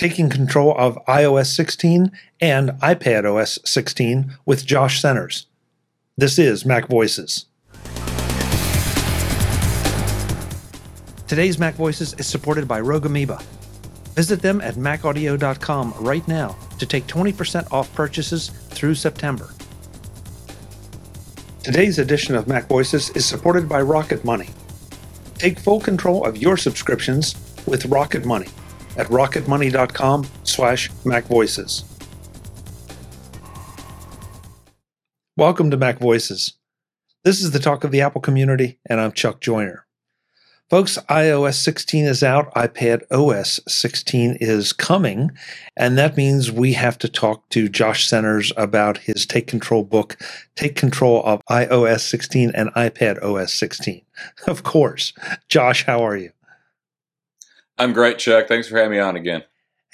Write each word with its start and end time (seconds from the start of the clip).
taking 0.00 0.30
control 0.30 0.74
of 0.78 0.96
iOS 1.04 1.54
16 1.54 2.10
and 2.40 2.70
iPad 2.80 3.30
OS 3.30 3.58
16 3.66 4.32
with 4.46 4.64
Josh 4.64 4.98
Centers. 4.98 5.46
This 6.16 6.38
is 6.38 6.64
Mac 6.64 6.88
Voices. 6.88 7.44
Today's 11.28 11.58
Mac 11.58 11.74
Voices 11.74 12.14
is 12.14 12.26
supported 12.26 12.66
by 12.66 12.80
Rogue 12.80 13.04
Amoeba. 13.04 13.42
Visit 14.14 14.40
them 14.40 14.62
at 14.62 14.76
macaudio.com 14.76 15.92
right 16.00 16.26
now 16.26 16.56
to 16.78 16.86
take 16.86 17.06
20% 17.06 17.70
off 17.70 17.94
purchases 17.94 18.48
through 18.48 18.94
September. 18.94 19.50
Today's 21.62 21.98
edition 21.98 22.34
of 22.34 22.48
Mac 22.48 22.68
Voices 22.68 23.10
is 23.10 23.26
supported 23.26 23.68
by 23.68 23.82
Rocket 23.82 24.24
Money. 24.24 24.48
Take 25.34 25.58
full 25.58 25.78
control 25.78 26.24
of 26.24 26.38
your 26.38 26.56
subscriptions 26.56 27.34
with 27.66 27.84
Rocket 27.84 28.24
Money 28.24 28.48
at 28.96 29.06
rocketmoney.com 29.08 30.26
slash 30.44 30.90
macvoices. 31.04 31.84
Welcome 35.36 35.70
to 35.70 35.76
Mac 35.76 35.98
Voices. 35.98 36.54
This 37.24 37.40
is 37.40 37.50
the 37.50 37.58
talk 37.58 37.84
of 37.84 37.90
the 37.90 38.00
Apple 38.00 38.20
community, 38.20 38.78
and 38.88 39.00
I'm 39.00 39.12
Chuck 39.12 39.40
Joiner. 39.40 39.86
Folks, 40.70 40.98
iOS 41.08 41.54
16 41.54 42.04
is 42.04 42.22
out, 42.22 42.54
iPad 42.54 43.02
OS 43.10 43.58
16 43.66 44.36
is 44.40 44.72
coming, 44.72 45.30
and 45.76 45.98
that 45.98 46.16
means 46.16 46.52
we 46.52 46.74
have 46.74 46.96
to 46.98 47.08
talk 47.08 47.48
to 47.48 47.68
Josh 47.68 48.06
Centers 48.06 48.52
about 48.56 48.98
his 48.98 49.26
Take 49.26 49.48
Control 49.48 49.82
book, 49.82 50.16
Take 50.54 50.76
Control 50.76 51.24
of 51.24 51.42
iOS 51.50 52.02
16 52.02 52.52
and 52.54 52.72
iPad 52.74 53.20
OS 53.22 53.52
16. 53.52 54.02
Of 54.46 54.62
course. 54.62 55.12
Josh, 55.48 55.86
how 55.86 56.04
are 56.06 56.16
you? 56.16 56.30
I'm 57.80 57.94
great, 57.94 58.18
Chuck. 58.18 58.46
Thanks 58.46 58.68
for 58.68 58.76
having 58.76 58.92
me 58.92 58.98
on 58.98 59.16
again. 59.16 59.42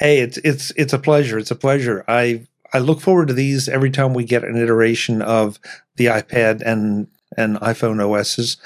Hey, 0.01 0.19
it's 0.19 0.39
it's 0.39 0.73
it's 0.73 0.93
a 0.93 0.99
pleasure. 0.99 1.39
It's 1.39 1.53
a 1.53 1.57
pleasure. 1.57 2.05
I 2.09 2.47
I 2.73 2.81
look 2.81 3.01
forward 3.01 3.29
to 3.29 3.35
these 3.35 3.69
every 3.69 3.91
time 3.91 4.13
we 4.13 4.25
get 4.25 4.43
an 4.43 4.57
iteration 4.57 5.23
of 5.23 5.61
the 5.95 6.07
iPad 6.07 6.63
and 6.67 7.07
and 7.37 7.59
iPhone 7.59 8.01
OSs. 8.03 8.57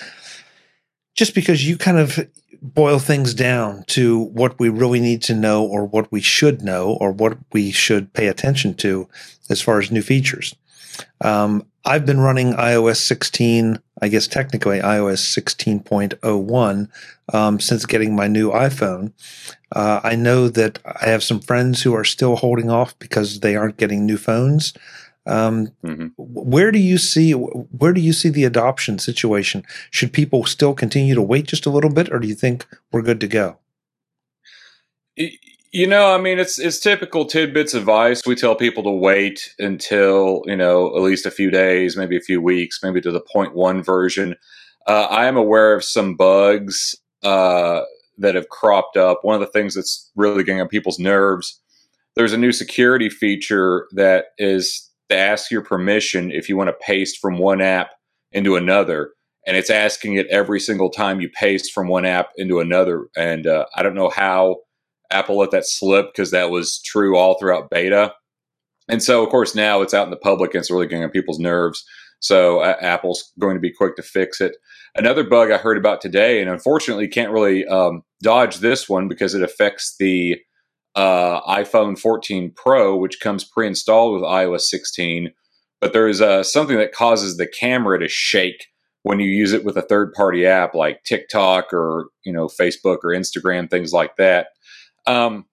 Just 1.14 1.34
because 1.34 1.68
you 1.68 1.76
kind 1.76 1.98
of 1.98 2.18
boil 2.62 2.98
things 2.98 3.34
down 3.34 3.84
to 3.88 4.20
what 4.20 4.58
we 4.58 4.70
really 4.70 5.00
need 5.00 5.22
to 5.24 5.34
know 5.34 5.64
or 5.66 5.84
what 5.84 6.10
we 6.10 6.22
should 6.22 6.62
know 6.62 6.96
or 6.98 7.12
what 7.12 7.36
we 7.52 7.70
should 7.70 8.12
pay 8.14 8.26
attention 8.26 8.72
to 8.74 9.06
as 9.50 9.60
far 9.60 9.78
as 9.78 9.90
new 9.90 10.02
features. 10.02 10.54
Um, 11.20 11.66
I've 11.84 12.04
been 12.04 12.20
running 12.20 12.52
iOS 12.52 12.96
16, 12.96 13.78
I 14.02 14.08
guess 14.08 14.26
technically 14.26 14.80
iOS 14.80 15.38
16.01 15.38 16.88
um, 17.32 17.60
since 17.60 17.86
getting 17.86 18.14
my 18.14 18.28
new 18.28 18.50
iPhone. 18.50 19.12
Uh, 19.72 20.00
I 20.02 20.14
know 20.14 20.48
that 20.48 20.78
I 20.84 21.06
have 21.08 21.22
some 21.22 21.40
friends 21.40 21.82
who 21.82 21.94
are 21.94 22.04
still 22.04 22.36
holding 22.36 22.70
off 22.70 22.98
because 22.98 23.40
they 23.40 23.56
aren't 23.56 23.78
getting 23.78 24.04
new 24.04 24.18
phones. 24.18 24.74
Um, 25.26 25.68
mm-hmm. 25.84 26.08
Where 26.16 26.72
do 26.72 26.78
you 26.78 26.98
see 26.98 27.32
where 27.32 27.92
do 27.92 28.00
you 28.00 28.12
see 28.12 28.30
the 28.30 28.44
adoption 28.44 28.98
situation? 28.98 29.64
Should 29.90 30.12
people 30.12 30.44
still 30.44 30.74
continue 30.74 31.14
to 31.14 31.22
wait 31.22 31.46
just 31.46 31.66
a 31.66 31.70
little 31.70 31.90
bit, 31.90 32.10
or 32.10 32.18
do 32.18 32.26
you 32.26 32.34
think 32.34 32.66
we're 32.90 33.02
good 33.02 33.20
to 33.20 33.28
go? 33.28 33.58
You 35.72 35.86
know, 35.86 36.12
I 36.12 36.18
mean, 36.18 36.40
it's 36.40 36.58
it's 36.58 36.80
typical 36.80 37.26
TidBITS 37.26 37.76
advice. 37.76 38.22
We 38.26 38.34
tell 38.34 38.56
people 38.56 38.82
to 38.82 38.90
wait 38.90 39.54
until 39.60 40.42
you 40.46 40.56
know 40.56 40.88
at 40.96 41.02
least 41.02 41.26
a 41.26 41.30
few 41.30 41.48
days, 41.50 41.96
maybe 41.96 42.16
a 42.16 42.20
few 42.20 42.42
weeks, 42.42 42.80
maybe 42.82 43.00
to 43.02 43.12
the 43.12 43.20
point 43.20 43.54
one 43.54 43.80
version. 43.80 44.34
Uh, 44.88 45.06
I 45.08 45.26
am 45.26 45.36
aware 45.36 45.72
of 45.72 45.84
some 45.84 46.16
bugs 46.16 46.96
uh, 47.22 47.82
that 48.18 48.34
have 48.34 48.48
cropped 48.48 48.96
up. 48.96 49.20
One 49.22 49.36
of 49.36 49.40
the 49.40 49.46
things 49.46 49.76
that's 49.76 50.10
really 50.16 50.42
getting 50.42 50.60
on 50.60 50.66
people's 50.66 50.98
nerves. 50.98 51.60
There's 52.16 52.32
a 52.32 52.38
new 52.38 52.50
security 52.50 53.08
feature 53.08 53.86
that 53.92 54.26
is 54.38 54.90
to 55.08 55.16
ask 55.16 55.52
your 55.52 55.62
permission 55.62 56.32
if 56.32 56.48
you 56.48 56.56
want 56.56 56.68
to 56.68 56.84
paste 56.84 57.18
from 57.20 57.38
one 57.38 57.60
app 57.60 57.92
into 58.32 58.56
another, 58.56 59.12
and 59.46 59.56
it's 59.56 59.70
asking 59.70 60.14
it 60.14 60.26
every 60.30 60.58
single 60.58 60.90
time 60.90 61.20
you 61.20 61.28
paste 61.28 61.72
from 61.72 61.86
one 61.86 62.04
app 62.04 62.30
into 62.36 62.58
another. 62.58 63.06
And 63.16 63.46
uh, 63.46 63.66
I 63.76 63.84
don't 63.84 63.94
know 63.94 64.10
how 64.10 64.56
Apple 65.10 65.38
let 65.38 65.50
that 65.50 65.66
slip 65.66 66.06
because 66.14 66.30
that 66.30 66.50
was 66.50 66.80
true 66.84 67.16
all 67.16 67.38
throughout 67.38 67.70
beta. 67.70 68.12
And 68.88 69.02
so, 69.02 69.22
of 69.22 69.30
course, 69.30 69.54
now 69.54 69.82
it's 69.82 69.94
out 69.94 70.04
in 70.04 70.10
the 70.10 70.16
public 70.16 70.54
and 70.54 70.60
it's 70.60 70.70
really 70.70 70.86
getting 70.86 71.04
on 71.04 71.10
people's 71.10 71.38
nerves. 71.38 71.84
So, 72.20 72.60
uh, 72.60 72.76
Apple's 72.80 73.32
going 73.38 73.54
to 73.54 73.60
be 73.60 73.72
quick 73.72 73.96
to 73.96 74.02
fix 74.02 74.40
it. 74.40 74.56
Another 74.96 75.22
bug 75.22 75.50
I 75.50 75.56
heard 75.56 75.78
about 75.78 76.00
today, 76.00 76.40
and 76.40 76.50
unfortunately 76.50 77.06
can't 77.06 77.30
really 77.30 77.64
um, 77.66 78.02
dodge 78.22 78.56
this 78.56 78.88
one 78.88 79.08
because 79.08 79.34
it 79.34 79.42
affects 79.42 79.94
the 79.98 80.36
uh, 80.96 81.40
iPhone 81.42 81.98
14 81.98 82.52
Pro, 82.56 82.96
which 82.96 83.20
comes 83.20 83.44
pre 83.44 83.68
installed 83.68 84.14
with 84.14 84.28
iOS 84.28 84.62
16. 84.62 85.30
But 85.80 85.92
there 85.92 86.08
is 86.08 86.20
uh, 86.20 86.42
something 86.42 86.76
that 86.76 86.92
causes 86.92 87.36
the 87.36 87.46
camera 87.46 87.98
to 88.00 88.08
shake 88.08 88.66
when 89.02 89.18
you 89.18 89.30
use 89.30 89.52
it 89.52 89.64
with 89.64 89.76
a 89.76 89.82
third 89.82 90.12
party 90.12 90.44
app 90.44 90.74
like 90.74 91.04
TikTok 91.04 91.72
or 91.72 92.08
you 92.24 92.32
know 92.32 92.46
Facebook 92.46 92.98
or 93.02 93.14
Instagram, 93.14 93.70
things 93.70 93.92
like 93.92 94.16
that. 94.16 94.48
Um, 95.06 95.46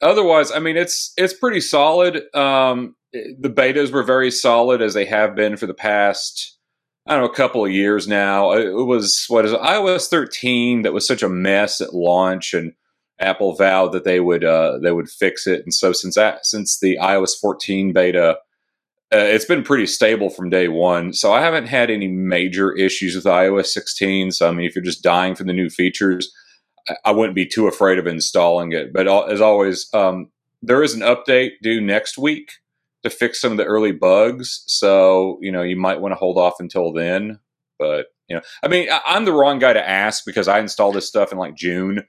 otherwise, 0.00 0.52
I 0.52 0.58
mean, 0.58 0.76
it's 0.76 1.12
it's 1.16 1.34
pretty 1.34 1.60
solid. 1.60 2.22
Um, 2.34 2.96
the 3.12 3.50
betas 3.50 3.92
were 3.92 4.04
very 4.04 4.30
solid 4.30 4.82
as 4.82 4.94
they 4.94 5.04
have 5.04 5.34
been 5.34 5.56
for 5.56 5.66
the 5.66 5.74
past 5.74 6.58
I 7.06 7.14
don't 7.14 7.24
know 7.24 7.30
a 7.30 7.34
couple 7.34 7.64
of 7.64 7.72
years 7.72 8.06
now. 8.06 8.52
It 8.52 8.70
was 8.72 9.24
what 9.28 9.44
is 9.44 9.52
it, 9.52 9.60
iOS 9.60 10.08
13 10.08 10.82
that 10.82 10.92
was 10.92 11.06
such 11.06 11.22
a 11.22 11.28
mess 11.28 11.80
at 11.80 11.94
launch, 11.94 12.54
and 12.54 12.72
Apple 13.18 13.56
vowed 13.56 13.92
that 13.92 14.04
they 14.04 14.20
would 14.20 14.44
uh, 14.44 14.78
they 14.78 14.92
would 14.92 15.08
fix 15.08 15.46
it. 15.46 15.62
And 15.62 15.72
so 15.72 15.92
since 15.92 16.14
that 16.14 16.46
since 16.46 16.78
the 16.78 16.98
iOS 17.00 17.32
14 17.40 17.92
beta, 17.92 18.38
uh, 19.12 19.16
it's 19.16 19.46
been 19.46 19.62
pretty 19.62 19.86
stable 19.86 20.30
from 20.30 20.50
day 20.50 20.68
one. 20.68 21.12
So 21.12 21.32
I 21.32 21.40
haven't 21.40 21.66
had 21.66 21.90
any 21.90 22.06
major 22.06 22.72
issues 22.76 23.16
with 23.16 23.24
iOS 23.24 23.66
16. 23.66 24.32
So 24.32 24.48
I 24.48 24.52
mean, 24.52 24.66
if 24.66 24.76
you're 24.76 24.84
just 24.84 25.02
dying 25.02 25.34
for 25.34 25.44
the 25.44 25.52
new 25.52 25.70
features, 25.70 26.32
I 27.04 27.12
wouldn't 27.12 27.34
be 27.34 27.46
too 27.46 27.66
afraid 27.66 27.98
of 27.98 28.06
installing 28.06 28.72
it. 28.72 28.92
But 28.92 29.08
as 29.30 29.40
always, 29.40 29.88
um, 29.92 30.30
there 30.62 30.82
is 30.82 30.94
an 30.94 31.00
update 31.00 31.52
due 31.62 31.80
next 31.80 32.18
week 32.18 32.52
to 33.02 33.10
fix 33.10 33.40
some 33.40 33.52
of 33.52 33.58
the 33.58 33.64
early 33.64 33.92
bugs. 33.92 34.62
So 34.66 35.38
you 35.40 35.52
know 35.52 35.62
you 35.62 35.76
might 35.76 36.00
want 36.00 36.12
to 36.12 36.18
hold 36.18 36.38
off 36.38 36.54
until 36.60 36.92
then. 36.92 37.38
But 37.78 38.06
you 38.28 38.36
know, 38.36 38.42
I 38.62 38.68
mean, 38.68 38.88
I, 38.90 39.16
am 39.16 39.24
the 39.24 39.32
wrong 39.32 39.58
guy 39.58 39.72
to 39.72 39.88
ask 39.88 40.24
because 40.24 40.48
I 40.48 40.60
installed 40.60 40.94
this 40.94 41.08
stuff 41.08 41.32
in 41.32 41.38
like 41.38 41.56
June. 41.56 42.04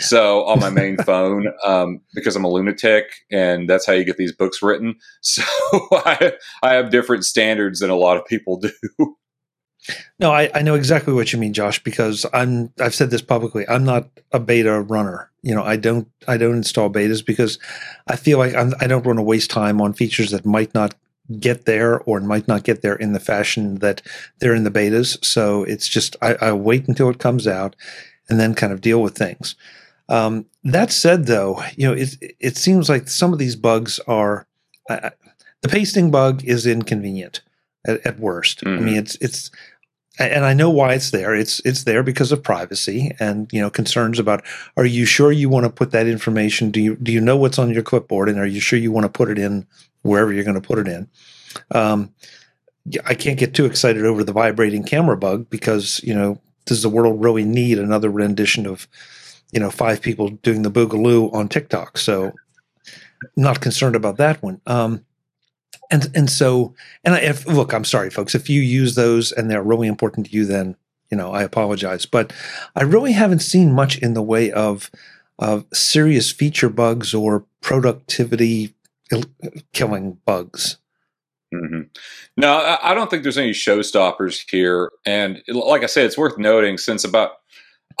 So 0.00 0.44
on 0.44 0.58
my 0.60 0.70
main 0.70 0.96
phone, 1.04 1.46
um, 1.64 2.00
because 2.14 2.34
I'm 2.36 2.44
a 2.44 2.48
lunatic, 2.48 3.04
and 3.30 3.68
that's 3.68 3.86
how 3.86 3.92
you 3.92 4.04
get 4.04 4.16
these 4.16 4.32
books 4.32 4.62
written. 4.62 4.96
So 5.20 5.42
I, 5.92 6.34
I 6.62 6.74
have 6.74 6.90
different 6.90 7.24
standards 7.24 7.80
than 7.80 7.90
a 7.90 7.96
lot 7.96 8.16
of 8.16 8.24
people 8.24 8.58
do. 8.58 9.16
No, 10.18 10.32
I, 10.32 10.50
I 10.54 10.62
know 10.62 10.74
exactly 10.74 11.12
what 11.12 11.32
you 11.32 11.38
mean, 11.38 11.52
Josh, 11.52 11.82
because 11.82 12.26
I'm 12.32 12.72
I've 12.80 12.94
said 12.94 13.10
this 13.10 13.22
publicly. 13.22 13.68
I'm 13.68 13.84
not 13.84 14.08
a 14.32 14.40
beta 14.40 14.80
runner. 14.80 15.30
You 15.42 15.54
know, 15.54 15.62
I 15.62 15.76
don't 15.76 16.08
I 16.26 16.36
don't 16.36 16.56
install 16.56 16.90
betas 16.90 17.24
because 17.24 17.58
I 18.06 18.16
feel 18.16 18.38
like 18.38 18.54
I'm, 18.54 18.74
I 18.80 18.86
don't 18.86 19.04
want 19.04 19.18
to 19.18 19.22
waste 19.22 19.50
time 19.50 19.80
on 19.80 19.92
features 19.92 20.30
that 20.30 20.44
might 20.44 20.74
not 20.74 20.94
get 21.40 21.64
there 21.64 22.00
or 22.00 22.20
might 22.20 22.46
not 22.46 22.64
get 22.64 22.82
there 22.82 22.94
in 22.94 23.12
the 23.12 23.20
fashion 23.20 23.76
that 23.76 24.02
they're 24.38 24.54
in 24.54 24.64
the 24.64 24.70
betas. 24.70 25.22
So 25.24 25.64
it's 25.64 25.88
just 25.88 26.16
I, 26.22 26.34
I 26.34 26.52
wait 26.52 26.88
until 26.88 27.10
it 27.10 27.18
comes 27.18 27.46
out 27.46 27.76
and 28.28 28.40
then 28.40 28.54
kind 28.54 28.72
of 28.72 28.80
deal 28.80 29.02
with 29.02 29.16
things. 29.16 29.54
Um, 30.08 30.46
that 30.64 30.92
said, 30.92 31.26
though, 31.26 31.62
you 31.76 31.86
know, 31.86 31.94
it 31.94 32.16
it 32.40 32.56
seems 32.56 32.88
like 32.88 33.08
some 33.08 33.32
of 33.32 33.38
these 33.38 33.56
bugs 33.56 33.98
are 34.06 34.46
uh, 34.88 35.10
the 35.62 35.68
pasting 35.68 36.10
bug 36.10 36.44
is 36.44 36.66
inconvenient 36.66 37.42
at, 37.86 38.04
at 38.06 38.20
worst. 38.20 38.60
Mm-hmm. 38.60 38.78
I 38.78 38.80
mean, 38.80 38.96
it's 38.96 39.16
it's 39.16 39.50
and 40.18 40.44
I 40.44 40.54
know 40.54 40.70
why 40.70 40.94
it's 40.94 41.10
there. 41.10 41.34
It's 41.34 41.60
it's 41.60 41.84
there 41.84 42.02
because 42.02 42.32
of 42.32 42.42
privacy 42.42 43.12
and 43.18 43.52
you 43.52 43.60
know 43.60 43.70
concerns 43.70 44.18
about. 44.18 44.44
Are 44.76 44.86
you 44.86 45.04
sure 45.04 45.32
you 45.32 45.48
want 45.48 45.64
to 45.64 45.70
put 45.70 45.90
that 45.90 46.06
information? 46.06 46.70
Do 46.70 46.80
you 46.80 46.96
do 46.96 47.12
you 47.12 47.20
know 47.20 47.36
what's 47.36 47.58
on 47.58 47.70
your 47.70 47.82
clipboard, 47.82 48.28
and 48.28 48.38
are 48.38 48.46
you 48.46 48.60
sure 48.60 48.78
you 48.78 48.92
want 48.92 49.04
to 49.04 49.10
put 49.10 49.30
it 49.30 49.38
in 49.38 49.66
wherever 50.02 50.32
you're 50.32 50.44
going 50.44 50.60
to 50.60 50.66
put 50.66 50.78
it 50.78 50.88
in? 50.88 51.08
Um, 51.72 52.14
I 53.04 53.14
can't 53.14 53.38
get 53.38 53.54
too 53.54 53.66
excited 53.66 54.04
over 54.04 54.22
the 54.22 54.32
vibrating 54.32 54.84
camera 54.84 55.16
bug 55.16 55.50
because 55.50 56.00
you 56.02 56.14
know 56.14 56.40
does 56.64 56.82
the 56.82 56.88
world 56.88 57.22
really 57.22 57.44
need 57.44 57.78
another 57.78 58.10
rendition 58.10 58.66
of 58.66 58.88
you 59.52 59.60
know 59.60 59.70
five 59.70 60.00
people 60.00 60.30
doing 60.30 60.62
the 60.62 60.70
boogaloo 60.70 61.32
on 61.34 61.48
TikTok? 61.48 61.98
So 61.98 62.32
not 63.36 63.60
concerned 63.60 63.96
about 63.96 64.16
that 64.18 64.42
one. 64.42 64.60
Um, 64.66 65.04
and 65.90 66.10
and 66.14 66.30
so 66.30 66.74
and 67.04 67.14
if 67.16 67.46
look 67.46 67.72
i'm 67.72 67.84
sorry 67.84 68.10
folks 68.10 68.34
if 68.34 68.48
you 68.48 68.60
use 68.60 68.94
those 68.94 69.32
and 69.32 69.50
they're 69.50 69.62
really 69.62 69.88
important 69.88 70.26
to 70.26 70.32
you 70.32 70.44
then 70.44 70.76
you 71.10 71.16
know 71.16 71.32
i 71.32 71.42
apologize 71.42 72.06
but 72.06 72.32
i 72.74 72.82
really 72.82 73.12
haven't 73.12 73.40
seen 73.40 73.72
much 73.72 73.98
in 73.98 74.14
the 74.14 74.22
way 74.22 74.50
of 74.52 74.90
of 75.38 75.64
serious 75.72 76.30
feature 76.30 76.68
bugs 76.68 77.14
or 77.14 77.44
productivity 77.60 78.74
killing 79.72 80.18
bugs 80.24 80.78
mm-hmm. 81.54 81.82
no 82.36 82.78
i 82.82 82.94
don't 82.94 83.10
think 83.10 83.22
there's 83.22 83.38
any 83.38 83.52
showstoppers 83.52 84.44
here 84.50 84.90
and 85.04 85.42
like 85.48 85.82
i 85.82 85.86
said 85.86 86.04
it's 86.04 86.18
worth 86.18 86.38
noting 86.38 86.78
since 86.78 87.04
about 87.04 87.32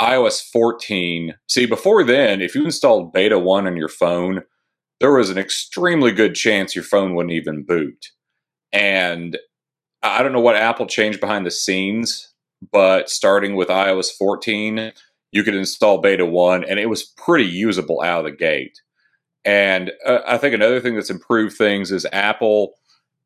iOS 0.00 0.42
14. 0.52 1.34
See, 1.48 1.66
before 1.66 2.04
then, 2.04 2.42
if 2.42 2.54
you 2.54 2.64
installed 2.64 3.12
Beta 3.12 3.38
1 3.38 3.66
on 3.66 3.76
your 3.76 3.88
phone, 3.88 4.42
there 5.00 5.12
was 5.12 5.30
an 5.30 5.38
extremely 5.38 6.12
good 6.12 6.34
chance 6.34 6.74
your 6.74 6.84
phone 6.84 7.14
wouldn't 7.14 7.32
even 7.32 7.64
boot. 7.64 8.12
And 8.72 9.38
I 10.02 10.22
don't 10.22 10.32
know 10.32 10.40
what 10.40 10.56
Apple 10.56 10.86
changed 10.86 11.20
behind 11.20 11.46
the 11.46 11.50
scenes, 11.50 12.32
but 12.72 13.10
starting 13.10 13.56
with 13.56 13.68
iOS 13.68 14.10
14, 14.16 14.92
you 15.32 15.42
could 15.42 15.54
install 15.54 15.98
Beta 15.98 16.24
1 16.24 16.64
and 16.64 16.78
it 16.78 16.86
was 16.86 17.02
pretty 17.02 17.44
usable 17.44 18.00
out 18.00 18.20
of 18.20 18.24
the 18.24 18.36
gate. 18.36 18.80
And 19.44 19.92
uh, 20.04 20.20
I 20.26 20.38
think 20.38 20.54
another 20.54 20.80
thing 20.80 20.94
that's 20.94 21.10
improved 21.10 21.56
things 21.56 21.92
is 21.92 22.06
Apple 22.12 22.74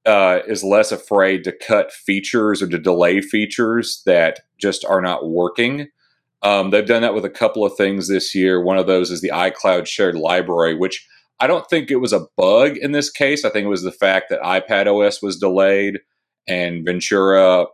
uh, 0.06 0.40
is 0.46 0.64
less 0.64 0.92
afraid 0.92 1.44
to 1.44 1.52
cut 1.52 1.92
features 1.92 2.62
or 2.62 2.68
to 2.68 2.78
delay 2.78 3.20
features 3.20 4.02
that 4.06 4.40
just 4.58 4.84
are 4.84 5.00
not 5.00 5.28
working. 5.28 5.88
Um, 6.42 6.70
they've 6.70 6.86
done 6.86 7.02
that 7.02 7.14
with 7.14 7.24
a 7.24 7.30
couple 7.30 7.64
of 7.64 7.76
things 7.76 8.08
this 8.08 8.34
year. 8.34 8.62
One 8.62 8.78
of 8.78 8.86
those 8.86 9.10
is 9.10 9.20
the 9.20 9.32
iCloud 9.32 9.86
shared 9.86 10.16
library, 10.16 10.74
which 10.74 11.06
I 11.40 11.46
don't 11.46 11.68
think 11.68 11.90
it 11.90 11.96
was 11.96 12.12
a 12.12 12.26
bug 12.36 12.76
in 12.76 12.92
this 12.92 13.10
case. 13.10 13.44
I 13.44 13.50
think 13.50 13.64
it 13.64 13.70
was 13.70 13.82
the 13.82 13.92
fact 13.92 14.28
that 14.28 14.42
iPad 14.42 14.86
OS 14.86 15.22
was 15.22 15.38
delayed 15.38 16.00
and 16.46 16.84
Ventura 16.84 17.66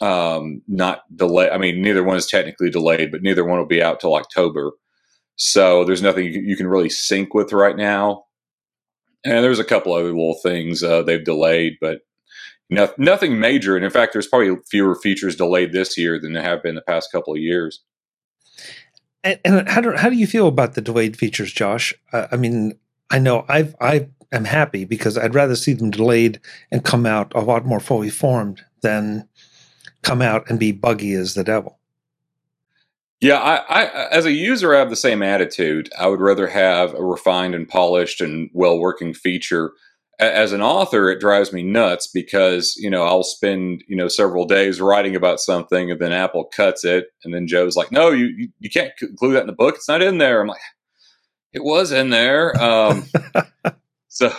um, 0.00 0.62
not 0.66 1.02
delayed. 1.14 1.50
I 1.50 1.58
mean, 1.58 1.80
neither 1.80 2.02
one 2.02 2.16
is 2.16 2.26
technically 2.26 2.70
delayed, 2.70 3.12
but 3.12 3.22
neither 3.22 3.44
one 3.44 3.58
will 3.58 3.66
be 3.66 3.82
out 3.82 4.00
till 4.00 4.16
October. 4.16 4.72
So 5.36 5.84
there's 5.84 6.02
nothing 6.02 6.32
you 6.32 6.56
can 6.56 6.66
really 6.66 6.90
sync 6.90 7.34
with 7.34 7.52
right 7.52 7.76
now. 7.76 8.24
And 9.24 9.42
there's 9.44 9.58
a 9.58 9.64
couple 9.64 9.92
other 9.92 10.08
little 10.08 10.38
things 10.42 10.82
uh, 10.82 11.02
they've 11.02 11.24
delayed, 11.24 11.74
but 11.80 12.00
no, 12.68 12.92
nothing 12.98 13.38
major. 13.38 13.76
And 13.76 13.84
in 13.84 13.90
fact, 13.90 14.12
there's 14.12 14.26
probably 14.26 14.56
fewer 14.70 14.94
features 14.94 15.36
delayed 15.36 15.72
this 15.72 15.96
year 15.96 16.18
than 16.20 16.32
there 16.32 16.42
have 16.42 16.62
been 16.62 16.74
the 16.74 16.82
past 16.82 17.10
couple 17.12 17.32
of 17.32 17.40
years. 17.40 17.82
And, 19.22 19.40
and 19.44 19.68
how 19.68 19.80
do 19.80 19.92
how 19.92 20.10
do 20.10 20.16
you 20.16 20.26
feel 20.26 20.48
about 20.48 20.74
the 20.74 20.82
delayed 20.82 21.16
features, 21.16 21.52
Josh? 21.52 21.94
Uh, 22.12 22.26
I 22.30 22.36
mean, 22.36 22.74
I 23.14 23.20
know 23.20 23.44
I've 23.48 23.76
I 23.80 24.08
am 24.32 24.44
happy 24.44 24.84
because 24.84 25.16
I'd 25.16 25.36
rather 25.36 25.54
see 25.54 25.72
them 25.72 25.92
delayed 25.92 26.40
and 26.72 26.84
come 26.84 27.06
out 27.06 27.30
a 27.36 27.42
lot 27.42 27.64
more 27.64 27.78
fully 27.78 28.10
formed 28.10 28.60
than 28.82 29.28
come 30.02 30.20
out 30.20 30.50
and 30.50 30.58
be 30.58 30.72
buggy 30.72 31.12
as 31.12 31.34
the 31.34 31.44
devil. 31.44 31.78
Yeah, 33.20 33.38
I, 33.38 33.82
I, 33.82 34.08
as 34.08 34.26
a 34.26 34.32
user, 34.32 34.74
I 34.74 34.80
have 34.80 34.90
the 34.90 34.96
same 34.96 35.22
attitude. 35.22 35.90
I 35.96 36.08
would 36.08 36.20
rather 36.20 36.48
have 36.48 36.92
a 36.92 37.04
refined 37.04 37.54
and 37.54 37.68
polished 37.68 38.20
and 38.20 38.50
well 38.52 38.80
working 38.80 39.14
feature. 39.14 39.70
As 40.18 40.50
an 40.50 40.60
author, 40.60 41.08
it 41.08 41.20
drives 41.20 41.52
me 41.52 41.62
nuts 41.62 42.08
because 42.08 42.74
you 42.76 42.90
know 42.90 43.04
I'll 43.04 43.22
spend 43.22 43.84
you 43.86 43.94
know 43.94 44.08
several 44.08 44.44
days 44.44 44.80
writing 44.80 45.14
about 45.14 45.38
something, 45.38 45.88
and 45.88 46.00
then 46.00 46.10
Apple 46.10 46.46
cuts 46.46 46.84
it, 46.84 47.06
and 47.22 47.32
then 47.32 47.46
Joe's 47.46 47.76
like, 47.76 47.92
"No, 47.92 48.10
you 48.10 48.26
you, 48.36 48.48
you 48.58 48.70
can't 48.70 48.90
include 49.00 49.36
that 49.36 49.42
in 49.42 49.46
the 49.46 49.52
book. 49.52 49.76
It's 49.76 49.88
not 49.88 50.02
in 50.02 50.18
there." 50.18 50.40
I'm 50.40 50.48
like, 50.48 50.60
"It 51.54 51.64
was 51.64 51.92
in 51.92 52.10
there." 52.10 52.60
Um, 52.62 53.06
so 54.08 54.32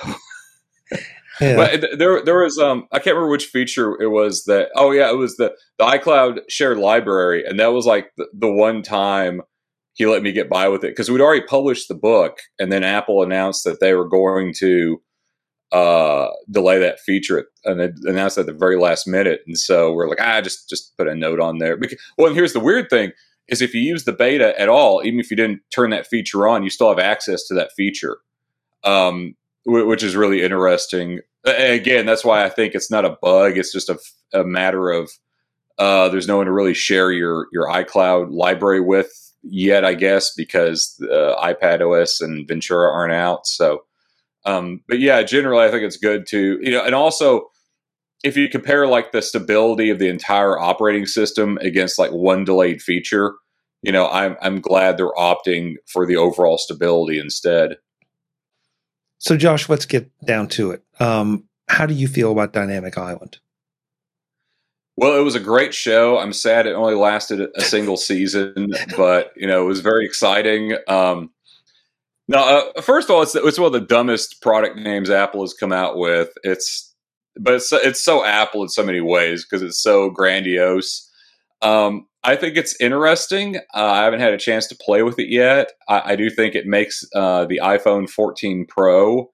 yeah. 1.41 1.55
But 1.55 1.99
there, 1.99 2.23
there 2.23 2.43
was 2.43 2.57
um, 2.57 2.87
I 2.91 2.99
can't 2.99 3.15
remember 3.15 3.31
which 3.31 3.47
feature 3.47 4.01
it 4.01 4.07
was 4.07 4.45
that. 4.45 4.69
Oh 4.75 4.91
yeah, 4.91 5.09
it 5.09 5.17
was 5.17 5.35
the 5.37 5.53
the 5.77 5.85
iCloud 5.85 6.39
shared 6.49 6.77
library, 6.77 7.45
and 7.45 7.59
that 7.59 7.73
was 7.73 7.85
like 7.85 8.11
the, 8.17 8.27
the 8.33 8.51
one 8.51 8.81
time 8.81 9.41
he 9.93 10.05
let 10.05 10.23
me 10.23 10.31
get 10.31 10.49
by 10.49 10.67
with 10.67 10.83
it 10.83 10.91
because 10.91 11.09
we'd 11.09 11.21
already 11.21 11.45
published 11.45 11.87
the 11.87 11.95
book, 11.95 12.39
and 12.59 12.71
then 12.71 12.83
Apple 12.83 13.21
announced 13.21 13.65
that 13.65 13.79
they 13.81 13.93
were 13.93 14.07
going 14.07 14.53
to 14.59 15.01
uh, 15.73 16.29
delay 16.49 16.79
that 16.79 17.01
feature, 17.01 17.45
and 17.65 17.79
they 17.79 17.91
announced 18.09 18.37
at 18.37 18.45
the 18.45 18.53
very 18.53 18.79
last 18.79 19.05
minute, 19.05 19.41
and 19.45 19.57
so 19.57 19.91
we're 19.91 20.07
like, 20.07 20.21
ah, 20.21 20.39
just 20.39 20.69
just 20.69 20.95
put 20.97 21.07
a 21.07 21.15
note 21.15 21.41
on 21.41 21.57
there. 21.57 21.75
Because, 21.75 21.99
well, 22.17 22.27
and 22.27 22.35
here's 22.35 22.53
the 22.53 22.61
weird 22.61 22.89
thing: 22.89 23.11
is 23.47 23.61
if 23.61 23.73
you 23.73 23.81
use 23.81 24.05
the 24.05 24.11
beta 24.11 24.59
at 24.59 24.69
all, 24.69 25.01
even 25.03 25.19
if 25.19 25.29
you 25.29 25.37
didn't 25.37 25.61
turn 25.71 25.91
that 25.91 26.07
feature 26.07 26.47
on, 26.47 26.63
you 26.63 26.69
still 26.69 26.89
have 26.89 26.99
access 26.99 27.45
to 27.47 27.53
that 27.53 27.71
feature. 27.75 28.17
Um, 28.83 29.35
which 29.65 30.03
is 30.03 30.15
really 30.15 30.43
interesting. 30.43 31.21
Again, 31.43 32.05
that's 32.05 32.23
why 32.23 32.43
I 32.43 32.49
think 32.49 32.75
it's 32.75 32.91
not 32.91 33.05
a 33.05 33.17
bug. 33.21 33.57
It's 33.57 33.71
just 33.71 33.89
a, 33.89 33.97
a 34.33 34.43
matter 34.43 34.91
of 34.91 35.11
uh, 35.77 36.09
there's 36.09 36.27
no 36.27 36.37
one 36.37 36.45
to 36.45 36.51
really 36.51 36.73
share 36.73 37.11
your 37.11 37.47
your 37.51 37.67
iCloud 37.67 38.31
library 38.31 38.79
with 38.79 39.33
yet, 39.43 39.83
I 39.83 39.93
guess, 39.93 40.33
because 40.33 40.99
uh, 41.11 41.35
iPad 41.41 41.81
OS 41.81 42.21
and 42.21 42.47
Ventura 42.47 42.91
aren't 42.91 43.13
out. 43.13 43.45
So, 43.45 43.83
um, 44.45 44.81
but 44.87 44.99
yeah, 44.99 45.21
generally, 45.23 45.65
I 45.65 45.71
think 45.71 45.83
it's 45.83 45.97
good 45.97 46.25
to 46.27 46.59
you 46.61 46.71
know, 46.71 46.83
and 46.83 46.95
also 46.95 47.49
if 48.25 48.35
you 48.35 48.49
compare 48.49 48.87
like 48.87 49.11
the 49.11 49.21
stability 49.21 49.91
of 49.91 49.99
the 49.99 50.09
entire 50.09 50.57
operating 50.57 51.05
system 51.05 51.59
against 51.61 51.99
like 51.99 52.11
one 52.11 52.43
delayed 52.43 52.81
feature, 52.81 53.35
you 53.83 53.91
know, 53.91 54.09
I'm 54.09 54.35
I'm 54.41 54.61
glad 54.61 54.97
they're 54.97 55.11
opting 55.11 55.75
for 55.85 56.07
the 56.07 56.17
overall 56.17 56.57
stability 56.57 57.19
instead. 57.19 57.77
So, 59.19 59.37
Josh, 59.37 59.69
let's 59.69 59.85
get 59.85 60.11
down 60.25 60.47
to 60.49 60.71
it. 60.71 60.83
Um, 60.99 61.45
how 61.69 61.85
do 61.85 61.93
you 61.93 62.07
feel 62.07 62.31
about 62.31 62.51
Dynamic 62.51 62.97
Island? 62.97 63.37
Well, 64.97 65.19
it 65.19 65.23
was 65.23 65.35
a 65.35 65.39
great 65.39 65.73
show. 65.73 66.17
I'm 66.17 66.33
sad 66.33 66.65
it 66.65 66.73
only 66.73 66.95
lasted 66.95 67.47
a 67.55 67.61
single 67.61 67.97
season, 67.97 68.73
but 68.97 69.33
you 69.35 69.45
know 69.45 69.61
it 69.61 69.67
was 69.67 69.81
very 69.81 70.03
exciting. 70.03 70.75
Um, 70.87 71.29
now, 72.27 72.43
uh, 72.75 72.81
first 72.81 73.07
of 73.07 73.15
all, 73.15 73.21
it's 73.21 73.35
it's 73.35 73.59
one 73.59 73.67
of 73.67 73.73
the 73.73 73.81
dumbest 73.81 74.41
product 74.41 74.77
names 74.77 75.11
Apple 75.11 75.41
has 75.41 75.53
come 75.53 75.71
out 75.71 75.95
with. 75.95 76.29
It's 76.43 76.84
but 77.39 77.55
it's 77.55 77.71
it's 77.71 78.03
so 78.03 78.23
Apple 78.23 78.63
in 78.63 78.69
so 78.69 78.83
many 78.83 79.01
ways 79.01 79.45
because 79.45 79.61
it's 79.61 79.81
so 79.81 80.09
grandiose. 80.09 81.09
Um, 81.61 82.07
I 82.23 82.35
think 82.35 82.57
it's 82.57 82.75
interesting. 82.79 83.57
Uh, 83.73 83.85
I 83.85 84.03
haven't 84.03 84.19
had 84.19 84.33
a 84.33 84.37
chance 84.37 84.67
to 84.67 84.75
play 84.75 85.03
with 85.03 85.19
it 85.19 85.29
yet. 85.29 85.71
I, 85.87 86.13
I 86.13 86.15
do 86.15 86.29
think 86.29 86.55
it 86.55 86.65
makes 86.65 87.03
uh, 87.15 87.45
the 87.45 87.59
iPhone 87.63 88.09
14 88.09 88.65
Pro 88.67 89.31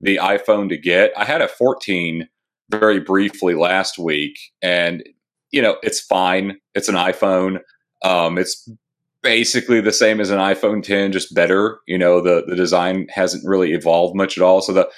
the 0.00 0.16
iPhone 0.16 0.68
to 0.68 0.76
get. 0.76 1.12
I 1.16 1.24
had 1.24 1.42
a 1.42 1.48
14 1.48 2.28
very 2.70 3.00
briefly 3.00 3.54
last 3.54 3.98
week, 3.98 4.38
and 4.62 5.02
you 5.50 5.62
know 5.62 5.76
it's 5.82 6.00
fine. 6.00 6.58
It's 6.74 6.88
an 6.88 6.94
iPhone. 6.94 7.60
Um, 8.04 8.38
it's 8.38 8.70
basically 9.22 9.80
the 9.80 9.92
same 9.92 10.20
as 10.20 10.30
an 10.30 10.38
iPhone 10.38 10.82
10, 10.82 11.12
just 11.12 11.34
better. 11.34 11.80
You 11.86 11.98
know 11.98 12.20
the 12.20 12.44
the 12.46 12.56
design 12.56 13.06
hasn't 13.10 13.46
really 13.46 13.72
evolved 13.72 14.16
much 14.16 14.36
at 14.36 14.44
all. 14.44 14.60
So 14.60 14.72
the 14.72 14.88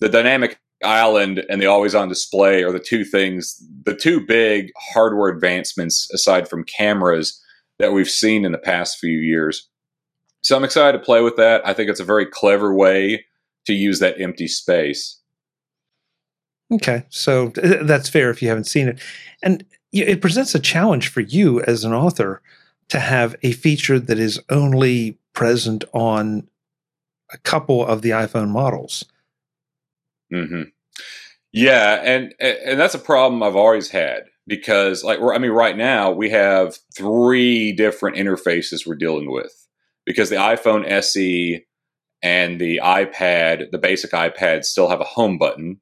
the 0.00 0.08
dynamic 0.08 0.58
island 0.84 1.44
and 1.48 1.60
the 1.60 1.66
always 1.66 1.94
on 1.94 2.08
display 2.08 2.62
are 2.62 2.72
the 2.72 2.78
two 2.78 3.04
things, 3.04 3.62
the 3.84 3.94
two 3.94 4.24
big 4.24 4.70
hardware 4.92 5.28
advancements 5.28 6.08
aside 6.12 6.48
from 6.48 6.64
cameras 6.64 7.40
that 7.78 7.92
we've 7.92 8.08
seen 8.08 8.44
in 8.44 8.52
the 8.52 8.58
past 8.58 8.98
few 8.98 9.18
years. 9.18 9.68
So 10.42 10.56
I'm 10.56 10.64
excited 10.64 10.98
to 10.98 11.04
play 11.04 11.22
with 11.22 11.36
that. 11.36 11.66
I 11.66 11.72
think 11.72 11.90
it's 11.90 12.00
a 12.00 12.04
very 12.04 12.26
clever 12.26 12.74
way 12.74 13.24
to 13.66 13.72
use 13.72 13.98
that 14.00 14.20
empty 14.20 14.46
space. 14.46 15.18
Okay, 16.72 17.04
so 17.08 17.48
that's 17.82 18.08
fair 18.08 18.30
if 18.30 18.42
you 18.42 18.48
haven't 18.48 18.64
seen 18.64 18.88
it. 18.88 19.00
And 19.42 19.64
it 19.92 20.20
presents 20.20 20.54
a 20.54 20.60
challenge 20.60 21.08
for 21.08 21.20
you 21.20 21.62
as 21.62 21.84
an 21.84 21.92
author 21.92 22.42
to 22.88 23.00
have 23.00 23.36
a 23.42 23.52
feature 23.52 23.98
that 23.98 24.18
is 24.18 24.40
only 24.50 25.18
present 25.32 25.84
on 25.92 26.48
a 27.32 27.38
couple 27.38 27.84
of 27.84 28.02
the 28.02 28.10
iPhone 28.10 28.48
models. 28.48 29.04
Mm-hmm. 30.32 30.62
Yeah, 31.54 32.00
and 32.02 32.34
and 32.40 32.80
that's 32.80 32.96
a 32.96 33.00
problem 33.00 33.42
I've 33.42 33.54
always 33.56 33.88
had 33.90 34.24
because, 34.48 35.04
like, 35.04 35.20
I 35.20 35.38
mean, 35.38 35.52
right 35.52 35.76
now 35.76 36.10
we 36.10 36.30
have 36.30 36.78
three 36.96 37.72
different 37.72 38.16
interfaces 38.16 38.86
we're 38.86 38.96
dealing 38.96 39.30
with 39.30 39.52
because 40.04 40.30
the 40.30 40.36
iPhone 40.36 40.84
SE 40.90 41.64
and 42.22 42.60
the 42.60 42.80
iPad, 42.82 43.70
the 43.72 43.78
basic 43.78 44.12
iPad, 44.12 44.64
still 44.64 44.88
have 44.88 45.00
a 45.00 45.04
home 45.06 45.38
button. 45.38 45.80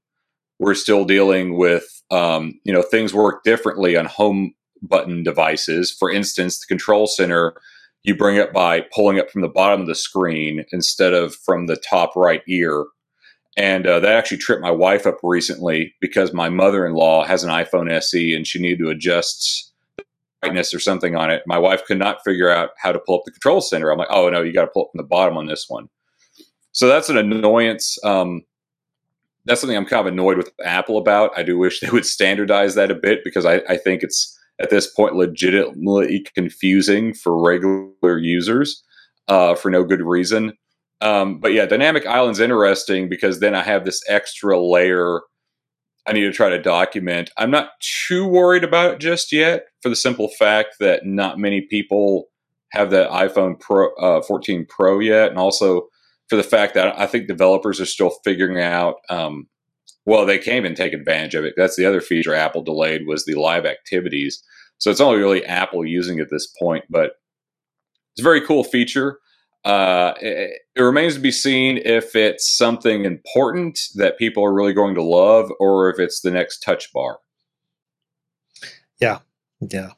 We're 0.58 0.74
still 0.74 1.06
dealing 1.06 1.58
with, 1.58 2.02
um, 2.10 2.60
you 2.64 2.72
know, 2.74 2.82
things 2.82 3.14
work 3.14 3.44
differently 3.44 3.96
on 3.96 4.06
home 4.06 4.54
button 4.82 5.22
devices. 5.24 5.92
For 5.92 6.12
instance, 6.12 6.60
the 6.60 6.66
control 6.68 7.06
center 7.08 7.54
you 8.04 8.16
bring 8.16 8.36
it 8.36 8.52
by 8.52 8.82
pulling 8.94 9.18
it 9.18 9.30
from 9.30 9.42
the 9.42 9.48
bottom 9.48 9.82
of 9.82 9.86
the 9.88 9.94
screen 9.96 10.64
instead 10.72 11.14
of 11.14 11.36
from 11.36 11.66
the 11.66 11.76
top 11.76 12.16
right 12.16 12.42
ear 12.48 12.84
and 13.56 13.86
uh, 13.86 14.00
that 14.00 14.12
actually 14.12 14.38
tripped 14.38 14.62
my 14.62 14.70
wife 14.70 15.06
up 15.06 15.18
recently 15.22 15.94
because 16.00 16.32
my 16.32 16.48
mother 16.48 16.86
in 16.86 16.94
law 16.94 17.24
has 17.24 17.44
an 17.44 17.50
iPhone 17.50 17.90
SE 17.90 18.34
and 18.34 18.46
she 18.46 18.58
needed 18.58 18.78
to 18.78 18.90
adjust 18.90 19.72
brightness 20.40 20.72
or 20.72 20.80
something 20.80 21.16
on 21.16 21.30
it. 21.30 21.42
My 21.46 21.58
wife 21.58 21.84
could 21.84 21.98
not 21.98 22.24
figure 22.24 22.50
out 22.50 22.70
how 22.78 22.92
to 22.92 22.98
pull 22.98 23.16
up 23.16 23.24
the 23.24 23.30
control 23.30 23.60
center. 23.60 23.90
I'm 23.90 23.98
like, 23.98 24.08
oh, 24.10 24.28
no, 24.30 24.42
you 24.42 24.52
got 24.52 24.62
to 24.62 24.70
pull 24.70 24.86
it 24.86 24.88
from 24.92 24.98
the 24.98 25.08
bottom 25.08 25.36
on 25.36 25.46
this 25.46 25.66
one. 25.68 25.88
So 26.72 26.88
that's 26.88 27.10
an 27.10 27.18
annoyance. 27.18 28.02
Um, 28.04 28.42
that's 29.44 29.60
something 29.60 29.76
I'm 29.76 29.86
kind 29.86 30.06
of 30.06 30.12
annoyed 30.12 30.38
with 30.38 30.50
Apple 30.64 30.96
about. 30.96 31.36
I 31.36 31.42
do 31.42 31.58
wish 31.58 31.80
they 31.80 31.90
would 31.90 32.06
standardize 32.06 32.74
that 32.74 32.90
a 32.90 32.94
bit 32.94 33.20
because 33.24 33.44
I, 33.44 33.56
I 33.68 33.76
think 33.76 34.02
it's 34.02 34.38
at 34.60 34.70
this 34.70 34.86
point 34.86 35.14
legitimately 35.14 36.26
confusing 36.34 37.12
for 37.14 37.38
regular 37.38 38.18
users 38.18 38.82
uh, 39.28 39.54
for 39.54 39.70
no 39.70 39.84
good 39.84 40.02
reason. 40.02 40.52
Um, 41.02 41.40
but 41.40 41.52
yeah, 41.52 41.66
Dynamic 41.66 42.06
Island's 42.06 42.40
interesting 42.40 43.08
because 43.08 43.40
then 43.40 43.54
I 43.54 43.62
have 43.62 43.84
this 43.84 44.02
extra 44.08 44.58
layer 44.58 45.20
I 46.06 46.12
need 46.12 46.22
to 46.22 46.32
try 46.32 46.48
to 46.48 46.60
document. 46.60 47.30
I'm 47.36 47.50
not 47.50 47.70
too 47.80 48.26
worried 48.26 48.64
about 48.64 48.94
it 48.94 48.98
just 48.98 49.32
yet 49.32 49.66
for 49.82 49.88
the 49.88 49.96
simple 49.96 50.28
fact 50.28 50.76
that 50.80 51.06
not 51.06 51.38
many 51.38 51.60
people 51.62 52.28
have 52.72 52.90
the 52.90 53.06
iPhone 53.06 53.58
Pro 53.60 53.94
uh, 53.94 54.22
14 54.22 54.66
Pro 54.68 54.98
yet, 54.98 55.30
and 55.30 55.38
also 55.38 55.88
for 56.28 56.36
the 56.36 56.42
fact 56.42 56.74
that 56.74 56.98
I 56.98 57.06
think 57.06 57.28
developers 57.28 57.80
are 57.80 57.86
still 57.86 58.10
figuring 58.24 58.60
out. 58.60 58.96
Um, 59.10 59.46
well, 60.04 60.26
they 60.26 60.38
can't 60.38 60.56
even 60.56 60.74
take 60.74 60.92
advantage 60.92 61.36
of 61.36 61.44
it. 61.44 61.54
That's 61.56 61.76
the 61.76 61.86
other 61.86 62.00
feature 62.00 62.34
Apple 62.34 62.62
delayed 62.62 63.06
was 63.06 63.24
the 63.24 63.36
live 63.36 63.64
activities. 63.64 64.42
So 64.78 64.90
it's 64.90 65.00
only 65.00 65.18
really 65.18 65.44
Apple 65.44 65.84
using 65.84 66.18
at 66.18 66.30
this 66.30 66.48
point, 66.58 66.84
but 66.90 67.12
it's 68.12 68.20
a 68.20 68.24
very 68.24 68.40
cool 68.40 68.64
feature. 68.64 69.20
Uh, 69.64 70.14
it, 70.20 70.62
it, 70.74 70.82
remains 70.82 71.14
to 71.14 71.20
be 71.20 71.30
seen 71.30 71.78
if 71.84 72.16
it's 72.16 72.48
something 72.48 73.04
important 73.04 73.78
that 73.94 74.18
people 74.18 74.44
are 74.44 74.52
really 74.52 74.72
going 74.72 74.94
to 74.94 75.02
love 75.02 75.52
or 75.60 75.88
if 75.88 76.00
it's 76.00 76.20
the 76.20 76.32
next 76.32 76.58
touch 76.58 76.92
bar. 76.92 77.18
Yeah. 79.00 79.18
Yeah. 79.60 79.90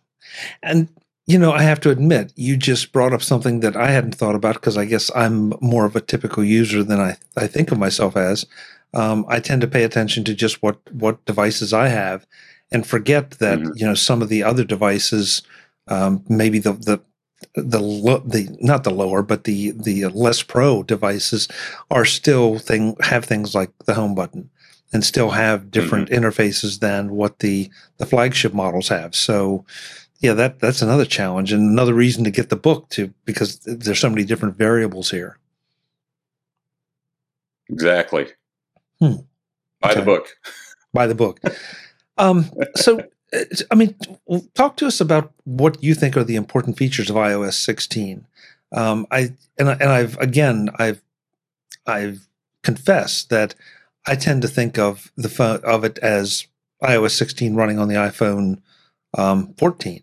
And, 0.62 0.88
you 1.26 1.38
know, 1.38 1.52
I 1.52 1.62
have 1.62 1.80
to 1.80 1.90
admit, 1.90 2.34
you 2.36 2.58
just 2.58 2.92
brought 2.92 3.14
up 3.14 3.22
something 3.22 3.60
that 3.60 3.74
I 3.74 3.90
hadn't 3.90 4.14
thought 4.14 4.34
about 4.34 4.54
because 4.54 4.76
I 4.76 4.84
guess 4.84 5.10
I'm 5.14 5.54
more 5.62 5.86
of 5.86 5.96
a 5.96 6.00
typical 6.02 6.44
user 6.44 6.82
than 6.82 7.00
I, 7.00 7.16
I 7.34 7.46
think 7.46 7.72
of 7.72 7.78
myself 7.78 8.18
as. 8.18 8.44
Um, 8.92 9.24
I 9.28 9.40
tend 9.40 9.62
to 9.62 9.66
pay 9.66 9.84
attention 9.84 10.24
to 10.24 10.34
just 10.34 10.62
what, 10.62 10.78
what 10.92 11.24
devices 11.24 11.72
I 11.72 11.88
have 11.88 12.26
and 12.70 12.86
forget 12.86 13.32
that, 13.32 13.58
mm-hmm. 13.58 13.72
you 13.76 13.86
know, 13.86 13.94
some 13.94 14.20
of 14.20 14.28
the 14.28 14.42
other 14.42 14.64
devices, 14.64 15.42
um, 15.88 16.22
maybe 16.28 16.58
the, 16.58 16.74
the 16.74 17.00
the 17.54 17.80
lo- 17.80 18.22
the 18.24 18.56
not 18.60 18.84
the 18.84 18.90
lower 18.90 19.22
but 19.22 19.44
the 19.44 19.70
the 19.72 20.06
less 20.08 20.42
pro 20.42 20.82
devices 20.82 21.48
are 21.90 22.04
still 22.04 22.58
thing 22.58 22.96
have 23.00 23.24
things 23.24 23.54
like 23.54 23.70
the 23.86 23.94
home 23.94 24.14
button 24.14 24.50
and 24.92 25.04
still 25.04 25.30
have 25.30 25.70
different 25.70 26.08
mm-hmm. 26.08 26.24
interfaces 26.24 26.80
than 26.80 27.10
what 27.10 27.40
the 27.40 27.70
the 27.98 28.06
flagship 28.06 28.54
models 28.54 28.88
have 28.88 29.14
so 29.14 29.64
yeah 30.20 30.32
that 30.32 30.58
that's 30.60 30.82
another 30.82 31.04
challenge 31.04 31.52
and 31.52 31.62
another 31.62 31.94
reason 31.94 32.24
to 32.24 32.30
get 32.30 32.48
the 32.48 32.56
book 32.56 32.88
to 32.90 33.12
because 33.24 33.58
there's 33.60 33.98
so 33.98 34.10
many 34.10 34.24
different 34.24 34.56
variables 34.56 35.10
here 35.10 35.38
exactly 37.68 38.26
hmm. 39.00 39.16
buy 39.80 39.90
okay. 39.90 40.00
the 40.00 40.06
book 40.06 40.28
buy 40.92 41.06
the 41.06 41.14
book 41.14 41.40
um 42.18 42.50
so 42.76 43.00
I 43.70 43.74
mean, 43.74 43.94
talk 44.54 44.76
to 44.76 44.86
us 44.86 45.00
about 45.00 45.32
what 45.44 45.82
you 45.82 45.94
think 45.94 46.16
are 46.16 46.24
the 46.24 46.36
important 46.36 46.78
features 46.78 47.10
of 47.10 47.16
iOS 47.16 47.54
16. 47.54 48.26
Um, 48.72 49.06
I 49.10 49.34
and 49.58 49.68
and 49.68 49.84
I've 49.84 50.18
again 50.18 50.70
I've 50.78 51.02
I've 51.86 52.28
confessed 52.62 53.30
that 53.30 53.54
I 54.06 54.16
tend 54.16 54.42
to 54.42 54.48
think 54.48 54.78
of 54.78 55.12
the 55.16 55.28
phone 55.28 55.60
of 55.64 55.84
it 55.84 55.98
as 55.98 56.46
iOS 56.82 57.12
16 57.12 57.54
running 57.54 57.78
on 57.78 57.88
the 57.88 57.94
iPhone 57.94 58.60
um, 59.16 59.54
14 59.58 60.02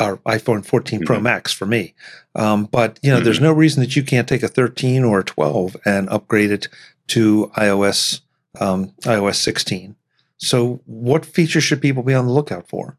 or 0.00 0.16
iPhone 0.18 0.64
14 0.64 0.98
mm-hmm. 0.98 1.06
Pro 1.06 1.20
Max 1.20 1.52
for 1.52 1.66
me. 1.66 1.94
Um, 2.34 2.64
but 2.64 2.98
you 3.02 3.10
know, 3.10 3.16
mm-hmm. 3.16 3.24
there's 3.24 3.40
no 3.40 3.52
reason 3.52 3.82
that 3.82 3.94
you 3.94 4.02
can't 4.02 4.28
take 4.28 4.42
a 4.42 4.48
13 4.48 5.04
or 5.04 5.20
a 5.20 5.24
12 5.24 5.76
and 5.84 6.08
upgrade 6.08 6.50
it 6.50 6.68
to 7.08 7.50
iOS 7.56 8.20
um, 8.60 8.88
iOS 9.02 9.36
16. 9.36 9.96
So, 10.42 10.80
what 10.86 11.24
features 11.24 11.62
should 11.62 11.80
people 11.80 12.02
be 12.02 12.14
on 12.14 12.26
the 12.26 12.32
lookout 12.32 12.68
for? 12.68 12.98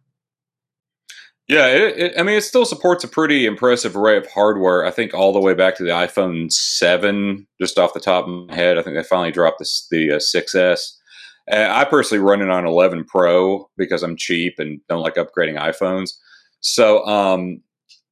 Yeah, 1.50 1.68
it, 1.68 1.98
it, 1.98 2.14
I 2.18 2.24
mean, 2.24 2.38
it 2.38 2.44
still 2.44 2.66
supports 2.66 3.04
a 3.04 3.08
pretty 3.10 3.46
impressive 3.46 3.98
array 3.98 4.16
of 4.16 4.32
hardware. 4.32 4.86
I 4.86 4.92
think 4.92 5.14
all 5.14 5.34
the 5.34 5.42
way 5.42 5.54
back 5.54 5.76
to 5.76 5.84
the 5.84 5.90
iPhone 5.90 6.50
7, 6.50 7.46
just 7.60 7.78
off 7.78 7.94
the 7.94 8.00
top 8.00 8.26
of 8.26 8.48
my 8.48 8.56
head. 8.56 8.78
I 8.78 8.82
think 8.82 8.96
they 8.96 9.04
finally 9.04 9.32
dropped 9.32 9.60
this, 9.60 9.86
the 9.92 10.14
uh, 10.14 10.16
6S. 10.20 10.94
Uh, 11.52 11.68
I 11.70 11.84
personally 11.84 12.24
run 12.24 12.42
it 12.42 12.50
on 12.50 12.66
11 12.66 13.04
Pro 13.04 13.70
because 13.76 14.04
I'm 14.04 14.16
cheap 14.16 14.54
and 14.58 14.80
don't 14.88 15.02
like 15.02 15.16
upgrading 15.16 15.60
iPhones. 15.60 16.12
So, 16.62 17.06
um, 17.06 17.62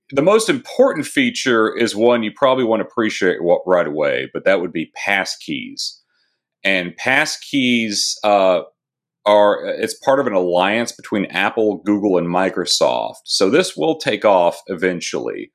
the 0.09 0.21
most 0.21 0.49
important 0.49 1.05
feature 1.05 1.73
is 1.73 1.95
one 1.95 2.21
you 2.21 2.33
probably 2.35 2.65
want 2.65 2.81
to 2.81 2.85
appreciate 2.85 3.37
right 3.65 3.87
away, 3.87 4.29
but 4.33 4.43
that 4.43 4.59
would 4.59 4.73
be 4.73 4.91
passkeys. 5.07 5.99
And 6.65 6.97
passkeys 6.97 8.17
uh, 8.25 8.63
are 9.25 9.65
it's 9.65 9.93
part 9.93 10.19
of 10.19 10.27
an 10.27 10.33
alliance 10.33 10.91
between 10.91 11.25
Apple, 11.25 11.77
Google, 11.85 12.17
and 12.17 12.27
Microsoft. 12.27 13.21
So 13.25 13.49
this 13.49 13.75
will 13.77 13.97
take 13.97 14.25
off 14.25 14.61
eventually, 14.67 15.51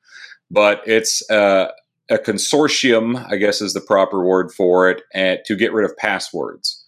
but 0.51 0.83
it's 0.87 1.29
uh, 1.31 1.69
a 2.11 2.19
consortium, 2.19 3.25
I 3.31 3.37
guess 3.37 3.61
is 3.61 3.73
the 3.73 3.81
proper 3.81 4.25
word 4.25 4.53
for 4.53 4.91
it, 4.91 5.03
and, 5.13 5.41
to 5.47 5.57
get 5.57 5.73
rid 5.73 5.85
of 5.85 5.97
passwords. 5.97 6.85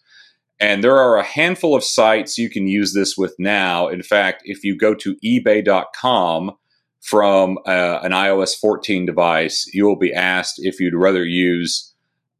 And 0.60 0.82
there 0.82 0.96
are 0.96 1.16
a 1.16 1.24
handful 1.24 1.74
of 1.74 1.84
sites 1.84 2.38
you 2.38 2.50
can 2.50 2.66
use 2.66 2.92
this 2.92 3.16
with 3.16 3.34
now. 3.38 3.88
In 3.88 4.02
fact, 4.02 4.42
if 4.44 4.64
you 4.64 4.76
go 4.76 4.94
to 4.94 5.16
eBay.com 5.24 6.56
from 7.00 7.58
uh, 7.64 8.00
an 8.02 8.12
iOS 8.12 8.58
14 8.58 9.06
device, 9.06 9.70
you 9.72 9.86
will 9.86 9.98
be 9.98 10.12
asked 10.12 10.56
if 10.58 10.80
you'd 10.80 10.94
rather 10.94 11.24
use 11.24 11.87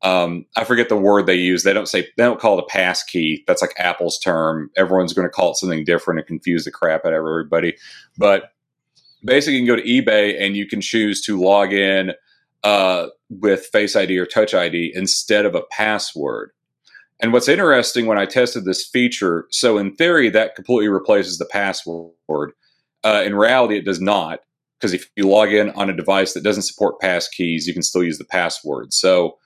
um, 0.02 0.46
I 0.56 0.64
forget 0.64 0.88
the 0.88 0.96
word 0.96 1.26
they 1.26 1.34
use. 1.34 1.64
They 1.64 1.72
don't 1.72 1.88
say 1.88 2.02
they 2.16 2.24
don't 2.24 2.40
call 2.40 2.58
it 2.58 2.62
a 2.62 2.66
pass 2.66 3.02
key. 3.02 3.44
That's 3.46 3.62
like 3.62 3.74
Apple's 3.78 4.18
term. 4.18 4.70
Everyone's 4.76 5.12
going 5.12 5.26
to 5.26 5.32
call 5.32 5.50
it 5.50 5.56
something 5.56 5.84
different 5.84 6.20
and 6.20 6.26
confuse 6.26 6.64
the 6.64 6.70
crap 6.70 7.04
out 7.04 7.12
of 7.12 7.18
everybody. 7.18 7.76
But 8.16 8.52
basically, 9.24 9.56
you 9.56 9.66
can 9.66 9.76
go 9.76 9.82
to 9.82 9.88
eBay 9.88 10.40
and 10.40 10.56
you 10.56 10.66
can 10.66 10.80
choose 10.80 11.20
to 11.22 11.40
log 11.40 11.72
in 11.72 12.12
uh, 12.62 13.08
with 13.28 13.66
Face 13.66 13.96
ID 13.96 14.16
or 14.18 14.26
Touch 14.26 14.54
ID 14.54 14.92
instead 14.94 15.44
of 15.44 15.54
a 15.54 15.62
password. 15.72 16.52
And 17.20 17.32
what's 17.32 17.48
interesting 17.48 18.06
when 18.06 18.18
I 18.18 18.26
tested 18.26 18.64
this 18.64 18.86
feature, 18.86 19.46
so 19.50 19.78
in 19.78 19.96
theory, 19.96 20.30
that 20.30 20.54
completely 20.54 20.88
replaces 20.88 21.38
the 21.38 21.46
password. 21.46 22.52
Uh, 23.02 23.22
in 23.26 23.34
reality, 23.34 23.76
it 23.76 23.84
does 23.84 24.00
not, 24.00 24.40
because 24.78 24.94
if 24.94 25.10
you 25.16 25.26
log 25.26 25.52
in 25.52 25.70
on 25.70 25.90
a 25.90 25.96
device 25.96 26.34
that 26.34 26.44
doesn't 26.44 26.62
support 26.62 27.00
pass 27.00 27.26
keys, 27.26 27.66
you 27.66 27.72
can 27.72 27.82
still 27.82 28.04
use 28.04 28.18
the 28.18 28.24
password. 28.24 28.92
So 28.92 29.36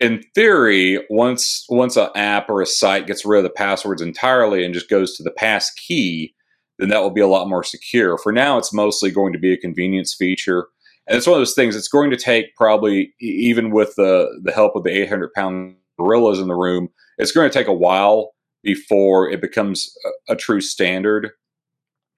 in 0.00 0.22
theory, 0.34 1.04
once 1.10 1.66
once 1.68 1.96
an 1.96 2.08
app 2.14 2.48
or 2.48 2.62
a 2.62 2.66
site 2.66 3.06
gets 3.06 3.24
rid 3.24 3.38
of 3.38 3.44
the 3.44 3.50
passwords 3.50 4.02
entirely 4.02 4.64
and 4.64 4.74
just 4.74 4.88
goes 4.88 5.16
to 5.16 5.22
the 5.22 5.30
pass 5.30 5.70
key, 5.72 6.34
then 6.78 6.88
that 6.88 7.02
will 7.02 7.10
be 7.10 7.20
a 7.20 7.26
lot 7.28 7.48
more 7.48 7.62
secure. 7.62 8.16
For 8.18 8.32
now, 8.32 8.58
it's 8.58 8.72
mostly 8.72 9.10
going 9.10 9.32
to 9.32 9.38
be 9.38 9.52
a 9.52 9.58
convenience 9.58 10.14
feature, 10.14 10.68
and 11.06 11.16
it's 11.16 11.26
one 11.26 11.34
of 11.34 11.40
those 11.40 11.54
things. 11.54 11.76
It's 11.76 11.88
going 11.88 12.10
to 12.10 12.16
take 12.16 12.56
probably 12.56 13.14
even 13.20 13.70
with 13.70 13.94
the 13.96 14.40
the 14.42 14.52
help 14.52 14.74
of 14.74 14.84
the 14.84 14.90
800 14.90 15.32
pound 15.34 15.76
gorillas 15.98 16.40
in 16.40 16.48
the 16.48 16.54
room, 16.54 16.88
it's 17.18 17.32
going 17.32 17.48
to 17.48 17.52
take 17.52 17.68
a 17.68 17.72
while 17.72 18.32
before 18.62 19.30
it 19.30 19.40
becomes 19.40 19.94
a, 20.28 20.32
a 20.32 20.36
true 20.36 20.60
standard. 20.60 21.30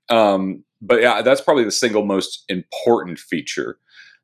Um, 0.08 0.64
but 0.80 1.00
yeah, 1.00 1.22
that's 1.22 1.40
probably 1.40 1.64
the 1.64 1.70
single 1.70 2.04
most 2.04 2.44
important 2.48 3.18
feature. 3.18 3.78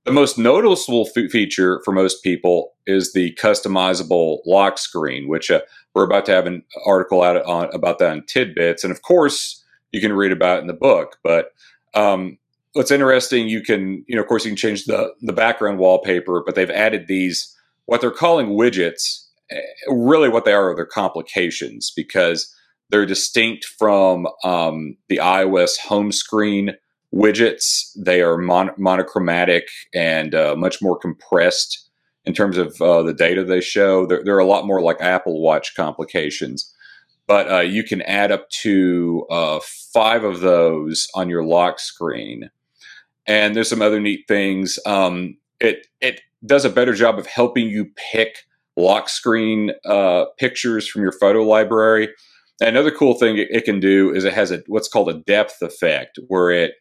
The 0.04 0.12
most 0.12 0.38
noticeable 0.38 1.08
f- 1.14 1.30
feature 1.30 1.82
for 1.84 1.92
most 1.92 2.22
people 2.22 2.72
is 2.86 3.12
the 3.12 3.36
customizable 3.40 4.38
lock 4.46 4.78
screen, 4.78 5.28
which 5.28 5.50
uh, 5.50 5.60
we're 5.94 6.04
about 6.04 6.24
to 6.26 6.32
have 6.32 6.46
an 6.46 6.62
article 6.86 7.22
out 7.22 7.44
on, 7.44 7.68
about 7.74 7.98
that 7.98 8.12
in 8.12 8.22
TidBITS, 8.22 8.84
and 8.84 8.90
of 8.90 9.02
course 9.02 9.62
you 9.92 10.00
can 10.00 10.12
read 10.12 10.32
about 10.32 10.60
in 10.60 10.66
the 10.66 10.72
book. 10.74 11.18
But 11.22 11.52
um, 11.94 12.38
what's 12.72 12.90
interesting, 12.90 13.48
you 13.48 13.60
can, 13.60 14.04
you 14.06 14.14
know, 14.14 14.22
of 14.22 14.28
course, 14.28 14.44
you 14.44 14.50
can 14.50 14.56
change 14.56 14.84
the 14.84 15.12
the 15.20 15.32
background 15.32 15.78
wallpaper, 15.78 16.42
but 16.44 16.54
they've 16.54 16.70
added 16.70 17.06
these 17.06 17.54
what 17.86 18.00
they're 18.00 18.10
calling 18.10 18.48
widgets. 18.48 19.26
Eh, 19.50 19.60
really, 19.88 20.28
what 20.28 20.44
they 20.44 20.52
are 20.52 20.70
are 20.70 20.76
their 20.76 20.86
complications 20.86 21.92
because 21.94 22.54
they're 22.90 23.06
distinct 23.06 23.64
from 23.64 24.26
um, 24.44 24.96
the 25.08 25.18
iOS 25.18 25.78
home 25.78 26.12
screen 26.12 26.74
widgets. 27.14 27.90
They 27.96 28.20
are 28.22 28.36
mon- 28.36 28.74
monochromatic 28.76 29.68
and 29.94 30.34
uh, 30.34 30.54
much 30.56 30.82
more 30.82 30.98
compressed 30.98 31.88
in 32.24 32.34
terms 32.34 32.58
of 32.58 32.80
uh, 32.82 33.02
the 33.02 33.14
data 33.14 33.44
they 33.44 33.60
show. 33.60 34.06
They're, 34.06 34.22
they're, 34.22 34.38
a 34.38 34.46
lot 34.46 34.66
more 34.66 34.82
like 34.82 35.00
Apple 35.00 35.40
Watch 35.40 35.74
complications. 35.74 36.74
But 37.26 37.50
uh, 37.50 37.60
you 37.60 37.82
can 37.82 38.02
add 38.02 38.32
up 38.32 38.48
to 38.62 39.26
uh, 39.30 39.60
five 39.92 40.24
of 40.24 40.40
those 40.40 41.08
on 41.14 41.28
your 41.28 41.44
lock 41.44 41.80
screen. 41.80 42.50
And 43.26 43.54
there's 43.54 43.68
some 43.68 43.82
other 43.82 44.00
neat 44.00 44.24
things. 44.26 44.78
Um, 44.86 45.36
it 45.60 45.86
it 46.00 46.20
does 46.44 46.64
a 46.64 46.70
better 46.70 46.94
job 46.94 47.18
of 47.18 47.26
helping 47.26 47.68
you 47.68 47.86
pick 47.96 48.46
lock 48.76 49.08
screen 49.08 49.72
uh, 49.84 50.26
pictures 50.38 50.88
from 50.88 51.02
your 51.02 51.12
photo 51.12 51.42
library. 51.42 52.08
Another 52.60 52.90
cool 52.90 53.14
thing 53.14 53.36
it, 53.38 53.64
can 53.64 53.80
do 53.80 54.12
is 54.12 54.24
it 54.24 54.32
has 54.32 54.50
a 54.50 54.62
what's 54.66 54.88
called 54.88 55.08
a 55.08 55.18
depth 55.20 55.62
effect, 55.62 56.18
where 56.28 56.50
it 56.50 56.74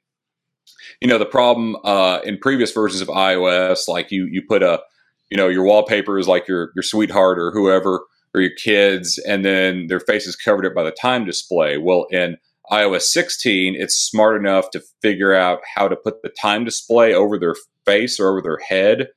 you 1.01 1.07
know 1.07 1.17
the 1.17 1.25
problem 1.25 1.75
uh, 1.83 2.19
in 2.23 2.37
previous 2.37 2.71
versions 2.71 3.01
of 3.01 3.07
iOS, 3.07 3.87
like 3.87 4.11
you 4.11 4.25
you 4.25 4.41
put 4.41 4.63
a 4.63 4.81
you 5.29 5.37
know 5.37 5.47
your 5.47 5.63
wallpaper 5.63 6.17
is 6.17 6.27
like 6.27 6.47
your 6.47 6.71
your 6.75 6.83
sweetheart 6.83 7.39
or 7.39 7.51
whoever 7.51 8.01
or 8.33 8.41
your 8.41 8.55
kids, 8.55 9.17
and 9.19 9.43
then 9.43 9.87
their 9.87 9.99
face 9.99 10.27
is 10.27 10.35
covered 10.35 10.65
up 10.65 10.73
by 10.73 10.83
the 10.83 10.91
time 10.91 11.25
display. 11.25 11.77
Well, 11.77 12.07
in 12.11 12.37
iOS 12.71 13.03
16, 13.03 13.75
it's 13.75 13.95
smart 13.95 14.37
enough 14.37 14.69
to 14.71 14.81
figure 15.01 15.33
out 15.33 15.61
how 15.75 15.87
to 15.87 15.95
put 15.95 16.21
the 16.21 16.29
time 16.29 16.65
display 16.65 17.13
over 17.13 17.39
their 17.39 17.55
face 17.85 18.19
or 18.19 18.29
over 18.29 18.41
their 18.41 18.59
head. 18.67 19.07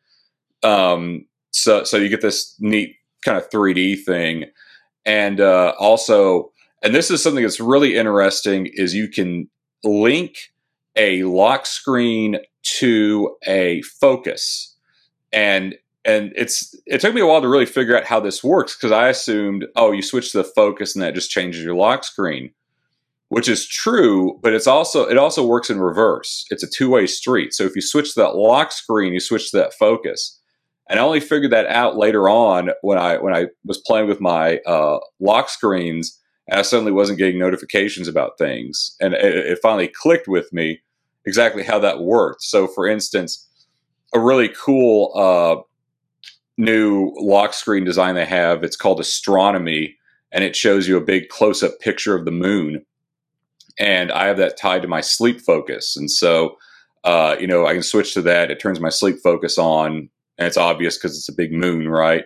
Um, 0.63 1.27
so 1.53 1.85
so 1.85 1.97
you 1.97 2.09
get 2.09 2.21
this 2.21 2.55
neat 2.61 2.97
kind 3.25 3.37
of 3.37 3.51
3D 3.51 4.05
thing, 4.05 4.45
and 5.05 5.41
uh, 5.41 5.75
also, 5.79 6.53
and 6.83 6.95
this 6.95 7.11
is 7.11 7.23
something 7.23 7.43
that's 7.43 7.61
really 7.61 7.97
interesting 7.97 8.69
is 8.73 8.95
you 8.95 9.09
can 9.09 9.49
link 9.83 10.37
a 10.97 11.23
lock 11.25 11.67
screen 11.67 12.39
to 12.63 13.37
a 13.47 13.83
focus. 13.83 14.77
And 15.33 15.77
and 16.05 16.33
it's 16.35 16.75
it 16.87 17.01
took 17.01 17.15
me 17.15 17.21
a 17.21 17.27
while 17.27 17.43
to 17.43 17.49
really 17.49 17.67
figure 17.67 17.97
out 17.97 18.05
how 18.05 18.21
this 18.21 18.43
works 18.43 18.75
because 18.75 18.93
I 18.93 19.09
assumed, 19.09 19.67
oh, 19.77 19.93
you 19.93 20.03
switch 20.03 20.33
to 20.33 20.39
the 20.39 20.45
focus 20.45 20.95
and 20.95 21.03
that 21.03 21.15
just 21.15 21.31
changes 21.31 21.63
your 21.63 21.75
lock 21.75 22.05
screen, 22.05 22.53
which 23.29 23.49
is 23.49 23.67
true, 23.67 24.39
but 24.43 24.55
it's 24.55 24.67
also 24.67 25.07
it 25.07 25.19
also 25.19 25.47
works 25.47 25.71
in 25.71 25.81
reverse. 25.81 26.47
It's 26.51 26.63
a 26.63 26.71
two 26.71 26.91
way 26.91 27.07
street. 27.07 27.53
So 27.53 27.65
if 27.65 27.77
you 27.77 27.83
switch 27.83 28.15
to 28.15 28.21
that 28.21 28.37
lock 28.37 28.73
screen, 28.73 29.13
you 29.13 29.21
switch 29.21 29.51
to 29.51 29.59
that 29.59 29.75
focus. 29.75 30.39
And 30.89 30.99
I 30.99 31.03
only 31.05 31.21
figured 31.21 31.53
that 31.53 31.67
out 31.67 31.97
later 31.97 32.29
on 32.29 32.71
when 32.83 32.99
I 32.99 33.19
when 33.19 33.35
I 33.35 33.47
was 33.65 33.79
playing 33.79 34.09
with 34.09 34.21
my 34.21 34.59
uh, 34.67 34.99
lock 35.21 35.49
screens, 35.49 36.19
and 36.51 36.59
I 36.59 36.63
suddenly 36.63 36.93
wasn't 36.93 37.19
getting 37.19 37.39
notifications 37.39 38.09
about 38.09 38.39
things, 38.39 38.97
and 39.01 39.15
it, 39.15 39.37
it 39.37 39.59
finally 39.63 39.89
clicked 39.89 40.29
with 40.29 40.53
me 40.53 40.81
exactly 41.25 41.63
how 41.63 41.79
that 41.79 42.01
worked. 42.01 42.43
So, 42.43 42.67
for 42.67 42.87
instance, 42.87 43.47
a 44.15 44.21
really 44.21 44.49
cool 44.49 45.13
uh, 45.17 45.63
new 46.59 47.13
lock 47.19 47.55
screen 47.55 47.85
design 47.85 48.15
they 48.15 48.27
have. 48.27 48.63
It's 48.65 48.77
called 48.77 49.01
Astronomy, 49.01 49.97
and 50.33 50.45
it 50.45 50.57
shows 50.57 50.87
you 50.87 50.97
a 50.99 51.05
big 51.05 51.29
close 51.29 51.63
up 51.63 51.79
picture 51.81 52.15
of 52.15 52.27
the 52.27 52.33
moon. 52.33 52.85
And 53.79 54.13
I 54.13 54.27
have 54.27 54.37
that 54.37 54.59
tied 54.59 54.83
to 54.83 54.89
my 54.89 55.01
sleep 55.01 55.41
focus, 55.41 55.97
and 55.97 56.11
so 56.11 56.57
uh, 57.05 57.37
you 57.41 57.47
know 57.47 57.67
I 57.67 57.73
can 57.73 57.83
switch 57.83 58.13
to 58.15 58.23
that. 58.23 58.51
It 58.51 58.61
turns 58.61 58.81
my 58.81 58.91
sleep 58.91 59.17
focus 59.23 59.57
on 59.57 60.11
and 60.41 60.47
it's 60.47 60.57
obvious 60.57 60.97
because 60.97 61.17
it's 61.17 61.29
a 61.29 61.35
big 61.35 61.53
moon, 61.53 61.87
right? 61.87 62.25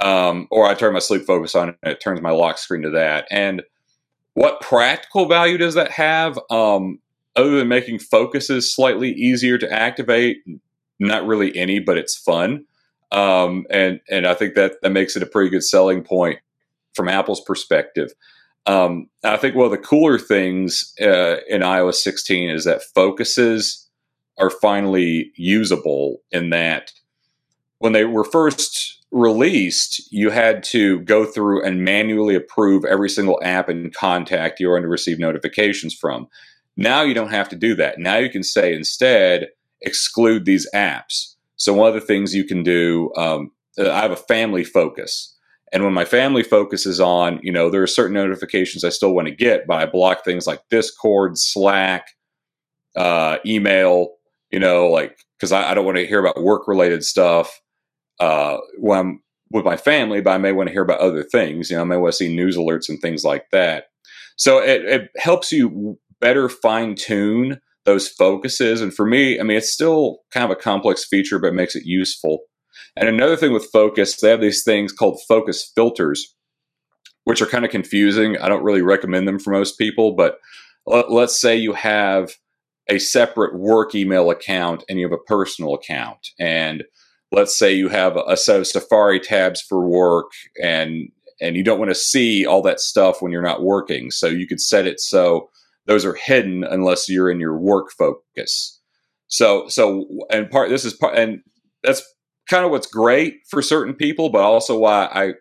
Um, 0.00 0.46
or 0.50 0.66
I 0.66 0.74
turn 0.74 0.92
my 0.92 1.00
sleep 1.00 1.26
focus 1.26 1.54
on 1.54 1.76
and 1.82 1.92
it 1.92 2.00
turns 2.00 2.20
my 2.20 2.30
lock 2.30 2.58
screen 2.58 2.82
to 2.82 2.90
that. 2.90 3.26
And 3.30 3.62
what 4.34 4.60
practical 4.60 5.26
value 5.26 5.58
does 5.58 5.74
that 5.74 5.90
have? 5.90 6.38
Um, 6.50 7.00
other 7.34 7.56
than 7.56 7.68
making 7.68 7.98
focuses 7.98 8.72
slightly 8.72 9.10
easier 9.12 9.58
to 9.58 9.72
activate, 9.72 10.38
not 10.98 11.26
really 11.26 11.56
any, 11.56 11.80
but 11.80 11.98
it's 11.98 12.16
fun. 12.16 12.64
Um, 13.10 13.66
and 13.70 14.00
and 14.10 14.26
I 14.26 14.34
think 14.34 14.54
that 14.54 14.74
that 14.82 14.90
makes 14.90 15.16
it 15.16 15.22
a 15.22 15.26
pretty 15.26 15.50
good 15.50 15.64
selling 15.64 16.02
point 16.02 16.40
from 16.94 17.08
Apple's 17.08 17.40
perspective. 17.40 18.12
Um, 18.66 19.08
I 19.24 19.38
think 19.38 19.54
one 19.54 19.64
of 19.64 19.70
the 19.70 19.78
cooler 19.78 20.18
things 20.18 20.92
uh, 21.00 21.36
in 21.48 21.62
iOS 21.62 21.94
16 21.94 22.50
is 22.50 22.64
that 22.64 22.82
focuses 22.94 23.88
are 24.36 24.50
finally 24.50 25.32
usable 25.36 26.18
in 26.30 26.50
that 26.50 26.92
when 27.78 27.92
they 27.92 28.04
were 28.04 28.24
first 28.24 28.97
released, 29.10 30.12
you 30.12 30.30
had 30.30 30.62
to 30.62 31.00
go 31.00 31.24
through 31.24 31.64
and 31.64 31.84
manually 31.84 32.34
approve 32.34 32.84
every 32.84 33.08
single 33.08 33.40
app 33.42 33.68
and 33.68 33.94
contact 33.94 34.60
you're 34.60 34.74
going 34.74 34.82
to 34.82 34.88
receive 34.88 35.18
notifications 35.18 35.94
from. 35.94 36.28
Now 36.76 37.02
you 37.02 37.14
don't 37.14 37.30
have 37.30 37.48
to 37.50 37.56
do 37.56 37.74
that. 37.76 37.98
Now 37.98 38.16
you 38.16 38.30
can 38.30 38.42
say 38.42 38.74
instead, 38.74 39.48
exclude 39.80 40.44
these 40.44 40.68
apps. 40.74 41.34
So 41.56 41.72
one 41.72 41.88
of 41.88 41.94
the 41.94 42.00
things 42.00 42.34
you 42.34 42.44
can 42.44 42.62
do, 42.62 43.12
um, 43.16 43.50
uh, 43.78 43.90
I 43.90 44.00
have 44.02 44.10
a 44.10 44.16
family 44.16 44.64
focus. 44.64 45.34
And 45.72 45.84
when 45.84 45.92
my 45.92 46.04
family 46.04 46.42
focus 46.42 46.86
is 46.86 47.00
on, 47.00 47.40
you 47.42 47.52
know, 47.52 47.68
there 47.68 47.82
are 47.82 47.88
certain 47.88 48.14
notifications 48.14 48.84
I 48.84 48.88
still 48.90 49.14
want 49.14 49.28
to 49.28 49.34
get, 49.34 49.66
but 49.66 49.82
I 49.82 49.86
block 49.86 50.24
things 50.24 50.46
like 50.46 50.62
Discord, 50.70 51.36
Slack, 51.36 52.08
uh, 52.96 53.38
email, 53.44 54.14
you 54.50 54.58
know, 54.58 54.88
like, 54.88 55.18
because 55.36 55.52
I, 55.52 55.70
I, 55.70 55.74
don't 55.74 55.84
want 55.84 55.98
to 55.98 56.06
hear 56.06 56.18
about 56.18 56.42
work 56.42 56.66
related 56.66 57.04
stuff 57.04 57.60
uh, 58.20 58.58
when 58.78 58.98
I'm 58.98 59.22
with 59.50 59.64
my 59.64 59.76
family, 59.76 60.20
but 60.20 60.30
I 60.30 60.38
may 60.38 60.52
want 60.52 60.68
to 60.68 60.72
hear 60.72 60.82
about 60.82 61.00
other 61.00 61.22
things. 61.22 61.70
You 61.70 61.76
know, 61.76 61.82
I 61.82 61.86
may 61.86 61.96
want 61.96 62.12
to 62.12 62.16
see 62.16 62.34
news 62.34 62.56
alerts 62.56 62.88
and 62.88 63.00
things 63.00 63.24
like 63.24 63.46
that. 63.52 63.84
So 64.36 64.58
it, 64.58 64.84
it 64.84 65.10
helps 65.16 65.52
you 65.52 65.98
better 66.20 66.48
fine 66.48 66.94
tune 66.94 67.60
those 67.84 68.08
focuses. 68.08 68.82
And 68.82 68.92
for 68.94 69.06
me, 69.06 69.40
I 69.40 69.42
mean, 69.42 69.56
it's 69.56 69.72
still 69.72 70.18
kind 70.30 70.44
of 70.44 70.50
a 70.50 70.60
complex 70.60 71.06
feature, 71.06 71.38
but 71.38 71.48
it 71.48 71.54
makes 71.54 71.74
it 71.74 71.84
useful. 71.86 72.40
And 72.96 73.08
another 73.08 73.36
thing 73.36 73.52
with 73.52 73.70
focus, 73.72 74.20
they 74.20 74.28
have 74.30 74.40
these 74.40 74.62
things 74.62 74.92
called 74.92 75.20
focus 75.26 75.72
filters, 75.74 76.34
which 77.24 77.40
are 77.40 77.46
kind 77.46 77.64
of 77.64 77.70
confusing. 77.70 78.36
I 78.36 78.48
don't 78.48 78.62
really 78.62 78.82
recommend 78.82 79.26
them 79.26 79.38
for 79.38 79.52
most 79.52 79.78
people, 79.78 80.14
but 80.14 80.36
let, 80.86 81.10
let's 81.10 81.40
say 81.40 81.56
you 81.56 81.72
have 81.72 82.32
a 82.88 82.98
separate 82.98 83.58
work 83.58 83.94
email 83.94 84.30
account 84.30 84.84
and 84.88 84.98
you 84.98 85.06
have 85.06 85.18
a 85.18 85.24
personal 85.26 85.74
account. 85.74 86.28
And 86.38 86.84
let's 87.32 87.58
say 87.58 87.72
you 87.72 87.88
have 87.88 88.16
a 88.16 88.36
set 88.36 88.58
of 88.58 88.66
Safari 88.66 89.20
tabs 89.20 89.60
for 89.60 89.86
work 89.86 90.30
and 90.62 91.08
and 91.40 91.56
you 91.56 91.62
don't 91.62 91.78
want 91.78 91.90
to 91.90 91.94
see 91.94 92.44
all 92.44 92.62
that 92.62 92.80
stuff 92.80 93.22
when 93.22 93.30
you're 93.30 93.42
not 93.42 93.62
working. 93.62 94.10
So 94.10 94.26
you 94.26 94.46
could 94.46 94.60
set 94.60 94.86
it 94.86 95.00
so 95.00 95.50
those 95.86 96.04
are 96.04 96.14
hidden 96.14 96.64
unless 96.64 97.08
you're 97.08 97.30
in 97.30 97.40
your 97.40 97.56
work 97.56 97.90
focus. 97.96 98.80
So 99.28 99.68
so 99.68 100.06
and 100.30 100.50
part 100.50 100.70
this 100.70 100.84
is 100.84 100.94
part 100.94 101.16
and 101.16 101.40
that's 101.82 102.02
kind 102.48 102.64
of 102.64 102.70
what's 102.70 102.86
great 102.86 103.40
for 103.48 103.62
certain 103.62 103.94
people, 103.94 104.30
but 104.30 104.42
also 104.42 104.78
why 104.78 105.08
I 105.12 105.32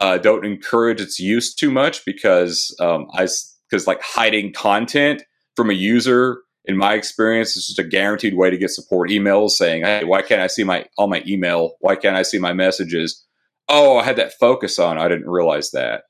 uh, 0.00 0.18
don't 0.18 0.44
encourage 0.44 1.00
its 1.00 1.20
use 1.20 1.54
too 1.54 1.70
much 1.70 2.04
because 2.04 2.74
um, 2.80 3.06
I 3.14 3.28
because 3.70 3.86
like 3.86 4.02
hiding 4.02 4.52
content 4.52 5.22
from 5.54 5.70
a 5.70 5.74
user 5.74 6.38
in 6.64 6.76
my 6.76 6.94
experience, 6.94 7.56
it's 7.56 7.66
just 7.66 7.78
a 7.78 7.84
guaranteed 7.84 8.36
way 8.36 8.50
to 8.50 8.56
get 8.56 8.70
support 8.70 9.10
emails 9.10 9.50
saying, 9.50 9.84
"Hey, 9.84 10.04
why 10.04 10.22
can't 10.22 10.40
I 10.40 10.46
see 10.46 10.64
my 10.64 10.86
all 10.96 11.08
my 11.08 11.22
email? 11.26 11.76
Why 11.80 11.96
can't 11.96 12.16
I 12.16 12.22
see 12.22 12.38
my 12.38 12.52
messages?" 12.52 13.24
Oh, 13.68 13.98
I 13.98 14.04
had 14.04 14.16
that 14.16 14.34
focus 14.38 14.78
on. 14.78 14.98
I 14.98 15.08
didn't 15.08 15.28
realize 15.28 15.70
that. 15.72 16.04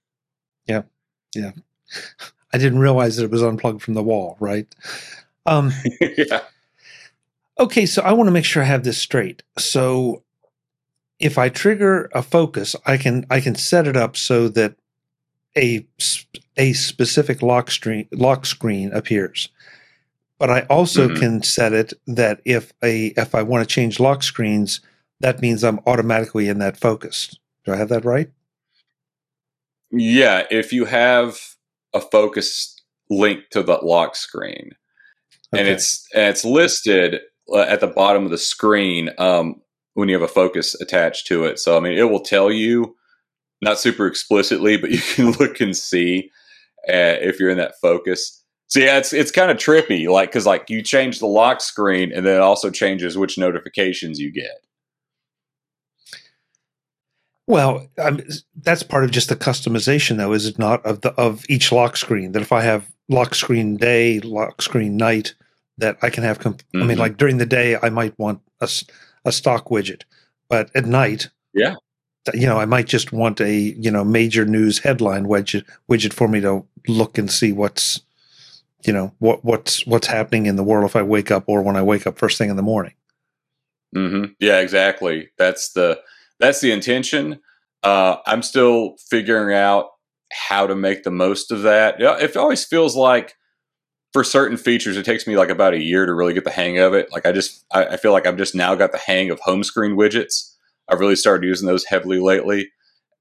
yeah, 0.66 0.82
yeah. 1.34 1.52
I 2.52 2.58
didn't 2.58 2.78
realize 2.78 3.16
that 3.16 3.24
it 3.24 3.30
was 3.30 3.42
unplugged 3.42 3.82
from 3.82 3.94
the 3.94 4.02
wall. 4.02 4.36
Right. 4.40 4.66
Um, 5.46 5.72
yeah. 6.00 6.42
Okay, 7.58 7.86
so 7.86 8.02
I 8.02 8.12
want 8.12 8.28
to 8.28 8.32
make 8.32 8.44
sure 8.44 8.62
I 8.62 8.66
have 8.66 8.84
this 8.84 8.98
straight. 8.98 9.42
So, 9.58 10.22
if 11.18 11.38
I 11.38 11.48
trigger 11.48 12.08
a 12.14 12.22
focus, 12.22 12.76
I 12.86 12.96
can 12.96 13.26
I 13.30 13.40
can 13.40 13.54
set 13.54 13.86
it 13.86 13.96
up 13.96 14.16
so 14.16 14.48
that 14.48 14.76
a 15.56 15.86
a 16.56 16.72
specific 16.74 17.42
lock 17.42 17.70
screen 17.70 18.06
lock 18.12 18.46
screen 18.46 18.92
appears. 18.92 19.48
But 20.38 20.50
I 20.50 20.60
also 20.62 21.08
mm-hmm. 21.08 21.18
can 21.18 21.42
set 21.42 21.72
it 21.72 21.92
that 22.06 22.40
if 22.44 22.72
a 22.82 23.06
if 23.16 23.34
I 23.34 23.42
want 23.42 23.68
to 23.68 23.74
change 23.74 23.98
lock 23.98 24.22
screens, 24.22 24.80
that 25.20 25.40
means 25.40 25.64
I'm 25.64 25.80
automatically 25.86 26.48
in 26.48 26.58
that 26.58 26.76
focus. 26.76 27.36
Do 27.64 27.72
I 27.72 27.76
have 27.76 27.88
that 27.88 28.04
right? 28.04 28.30
Yeah, 29.90 30.44
if 30.50 30.72
you 30.72 30.84
have 30.84 31.38
a 31.92 32.00
focus 32.00 32.76
link 33.10 33.50
to 33.50 33.62
the 33.62 33.78
lock 33.82 34.14
screen, 34.14 34.72
okay. 35.52 35.60
and 35.60 35.68
it's 35.68 36.06
and 36.14 36.24
it's 36.24 36.44
listed 36.44 37.20
uh, 37.52 37.60
at 37.60 37.80
the 37.80 37.86
bottom 37.86 38.24
of 38.24 38.30
the 38.30 38.38
screen 38.38 39.10
um, 39.18 39.60
when 39.94 40.08
you 40.08 40.14
have 40.14 40.28
a 40.28 40.32
focus 40.32 40.80
attached 40.80 41.26
to 41.28 41.44
it. 41.44 41.58
So 41.58 41.76
I 41.76 41.80
mean, 41.80 41.98
it 41.98 42.10
will 42.10 42.20
tell 42.20 42.52
you 42.52 42.96
not 43.60 43.78
super 43.78 44.06
explicitly, 44.06 44.76
but 44.76 44.90
you 44.92 45.00
can 45.00 45.32
look 45.32 45.60
and 45.60 45.76
see 45.76 46.30
uh, 46.88 47.18
if 47.20 47.40
you're 47.40 47.50
in 47.50 47.58
that 47.58 47.80
focus. 47.80 48.44
So 48.68 48.80
yeah, 48.80 48.98
it's 48.98 49.14
it's 49.14 49.30
kind 49.30 49.50
of 49.50 49.56
trippy, 49.56 50.08
like 50.08 50.30
because 50.30 50.44
like 50.44 50.68
you 50.68 50.82
change 50.82 51.20
the 51.20 51.26
lock 51.26 51.62
screen, 51.62 52.12
and 52.12 52.26
then 52.26 52.36
it 52.36 52.42
also 52.42 52.70
changes 52.70 53.16
which 53.16 53.38
notifications 53.38 54.20
you 54.20 54.30
get. 54.30 54.62
Well, 57.46 57.88
um, 57.96 58.20
that's 58.56 58.82
part 58.82 59.04
of 59.04 59.10
just 59.10 59.30
the 59.30 59.36
customization, 59.36 60.18
though, 60.18 60.34
is 60.34 60.44
it 60.44 60.58
not? 60.58 60.84
Of 60.84 61.00
the 61.00 61.12
of 61.14 61.46
each 61.48 61.72
lock 61.72 61.96
screen. 61.96 62.32
That 62.32 62.42
if 62.42 62.52
I 62.52 62.60
have 62.60 62.86
lock 63.08 63.34
screen 63.34 63.78
day, 63.78 64.20
lock 64.20 64.60
screen 64.60 64.98
night, 64.98 65.34
that 65.78 65.96
I 66.02 66.10
can 66.10 66.24
have. 66.24 66.38
Comp- 66.38 66.58
mm-hmm. 66.58 66.76
I 66.76 66.80
mean, 66.80 66.90
mm-hmm. 66.90 67.00
like 67.00 67.16
during 67.16 67.38
the 67.38 67.46
day, 67.46 67.78
I 67.82 67.88
might 67.88 68.18
want 68.18 68.42
a 68.60 68.68
a 69.24 69.32
stock 69.32 69.68
widget, 69.70 70.02
but 70.50 70.70
at 70.74 70.84
night, 70.84 71.30
yeah, 71.54 71.76
you 72.34 72.46
know, 72.46 72.58
I 72.58 72.66
might 72.66 72.86
just 72.86 73.12
want 73.12 73.40
a 73.40 73.50
you 73.50 73.90
know 73.90 74.04
major 74.04 74.44
news 74.44 74.80
headline 74.80 75.24
widget 75.24 75.64
widget 75.90 76.12
for 76.12 76.28
me 76.28 76.40
to 76.40 76.66
look 76.86 77.16
and 77.16 77.30
see 77.30 77.52
what's 77.52 78.02
you 78.84 78.92
know 78.92 79.12
what 79.18 79.44
what's 79.44 79.86
what's 79.86 80.06
happening 80.06 80.46
in 80.46 80.56
the 80.56 80.62
world 80.62 80.84
if 80.84 80.96
I 80.96 81.02
wake 81.02 81.30
up 81.30 81.44
or 81.46 81.62
when 81.62 81.76
I 81.76 81.82
wake 81.82 82.06
up 82.06 82.18
first 82.18 82.38
thing 82.38 82.50
in 82.50 82.56
the 82.56 82.62
morning. 82.62 82.94
Mm-hmm. 83.96 84.32
Yeah, 84.38 84.60
exactly. 84.60 85.30
That's 85.38 85.72
the 85.72 86.00
that's 86.40 86.60
the 86.60 86.72
intention. 86.72 87.40
Uh, 87.82 88.16
I'm 88.26 88.42
still 88.42 88.96
figuring 89.10 89.54
out 89.54 89.86
how 90.30 90.66
to 90.66 90.74
make 90.74 91.04
the 91.04 91.10
most 91.10 91.50
of 91.50 91.62
that. 91.62 92.00
It 92.00 92.36
always 92.36 92.64
feels 92.64 92.96
like 92.96 93.34
for 94.12 94.24
certain 94.24 94.56
features, 94.56 94.96
it 94.96 95.04
takes 95.04 95.26
me 95.26 95.36
like 95.36 95.50
about 95.50 95.74
a 95.74 95.82
year 95.82 96.06
to 96.06 96.14
really 96.14 96.34
get 96.34 96.44
the 96.44 96.50
hang 96.50 96.78
of 96.78 96.94
it. 96.94 97.10
Like 97.12 97.26
I 97.26 97.32
just, 97.32 97.64
I, 97.72 97.84
I 97.86 97.96
feel 97.96 98.12
like 98.12 98.26
I've 98.26 98.36
just 98.36 98.54
now 98.54 98.74
got 98.74 98.92
the 98.92 98.98
hang 98.98 99.30
of 99.30 99.40
home 99.40 99.62
screen 99.62 99.96
widgets. 99.96 100.54
I've 100.88 101.00
really 101.00 101.16
started 101.16 101.46
using 101.46 101.66
those 101.66 101.84
heavily 101.84 102.18
lately. 102.18 102.70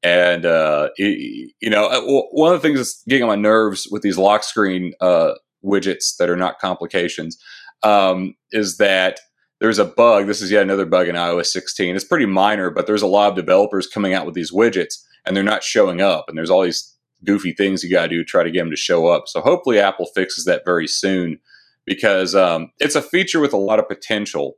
And, 0.03 0.45
uh, 0.45 0.89
it, 0.97 1.51
you 1.59 1.69
know, 1.69 1.87
uh, 1.87 2.25
one 2.31 2.53
of 2.53 2.61
the 2.61 2.67
things 2.67 2.79
that's 2.79 3.03
getting 3.07 3.23
on 3.23 3.29
my 3.29 3.35
nerves 3.35 3.87
with 3.91 4.01
these 4.01 4.17
lock 4.17 4.43
screen 4.43 4.93
uh, 5.01 5.33
widgets 5.63 6.17
that 6.17 6.29
are 6.29 6.37
not 6.37 6.59
complications 6.59 7.37
um, 7.83 8.35
is 8.51 8.77
that 8.77 9.19
there's 9.59 9.79
a 9.79 9.85
bug. 9.85 10.27
This 10.27 10.41
is 10.41 10.51
yet 10.51 10.63
another 10.63 10.85
bug 10.85 11.07
in 11.07 11.15
iOS 11.15 11.47
16. 11.47 11.95
It's 11.95 12.05
pretty 12.05 12.25
minor, 12.25 12.69
but 12.69 12.87
there's 12.87 13.01
a 13.01 13.07
lot 13.07 13.29
of 13.29 13.35
developers 13.35 13.87
coming 13.87 14.13
out 14.13 14.25
with 14.25 14.35
these 14.35 14.51
widgets 14.51 14.95
and 15.25 15.35
they're 15.35 15.43
not 15.43 15.63
showing 15.63 16.01
up. 16.01 16.25
And 16.27 16.37
there's 16.37 16.49
all 16.49 16.61
these 16.61 16.95
goofy 17.23 17.53
things 17.53 17.83
you 17.83 17.89
got 17.89 18.03
to 18.03 18.09
do 18.09 18.17
to 18.17 18.23
try 18.23 18.43
to 18.43 18.51
get 18.51 18.59
them 18.59 18.69
to 18.69 18.75
show 18.75 19.07
up. 19.07 19.27
So 19.27 19.41
hopefully 19.41 19.79
Apple 19.79 20.05
fixes 20.13 20.45
that 20.45 20.63
very 20.63 20.87
soon 20.87 21.39
because 21.85 22.35
um, 22.35 22.71
it's 22.79 22.95
a 22.95 23.01
feature 23.01 23.39
with 23.39 23.53
a 23.53 23.57
lot 23.57 23.79
of 23.79 23.87
potential. 23.87 24.57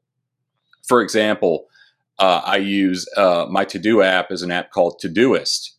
For 0.88 1.02
example, 1.02 1.68
uh, 2.18 2.42
I 2.44 2.58
use 2.58 3.08
uh, 3.16 3.46
my 3.50 3.64
to 3.66 3.80
do 3.80 4.02
app 4.02 4.32
as 4.32 4.42
an 4.42 4.52
app 4.52 4.72
called 4.72 5.00
Todoist. 5.02 5.70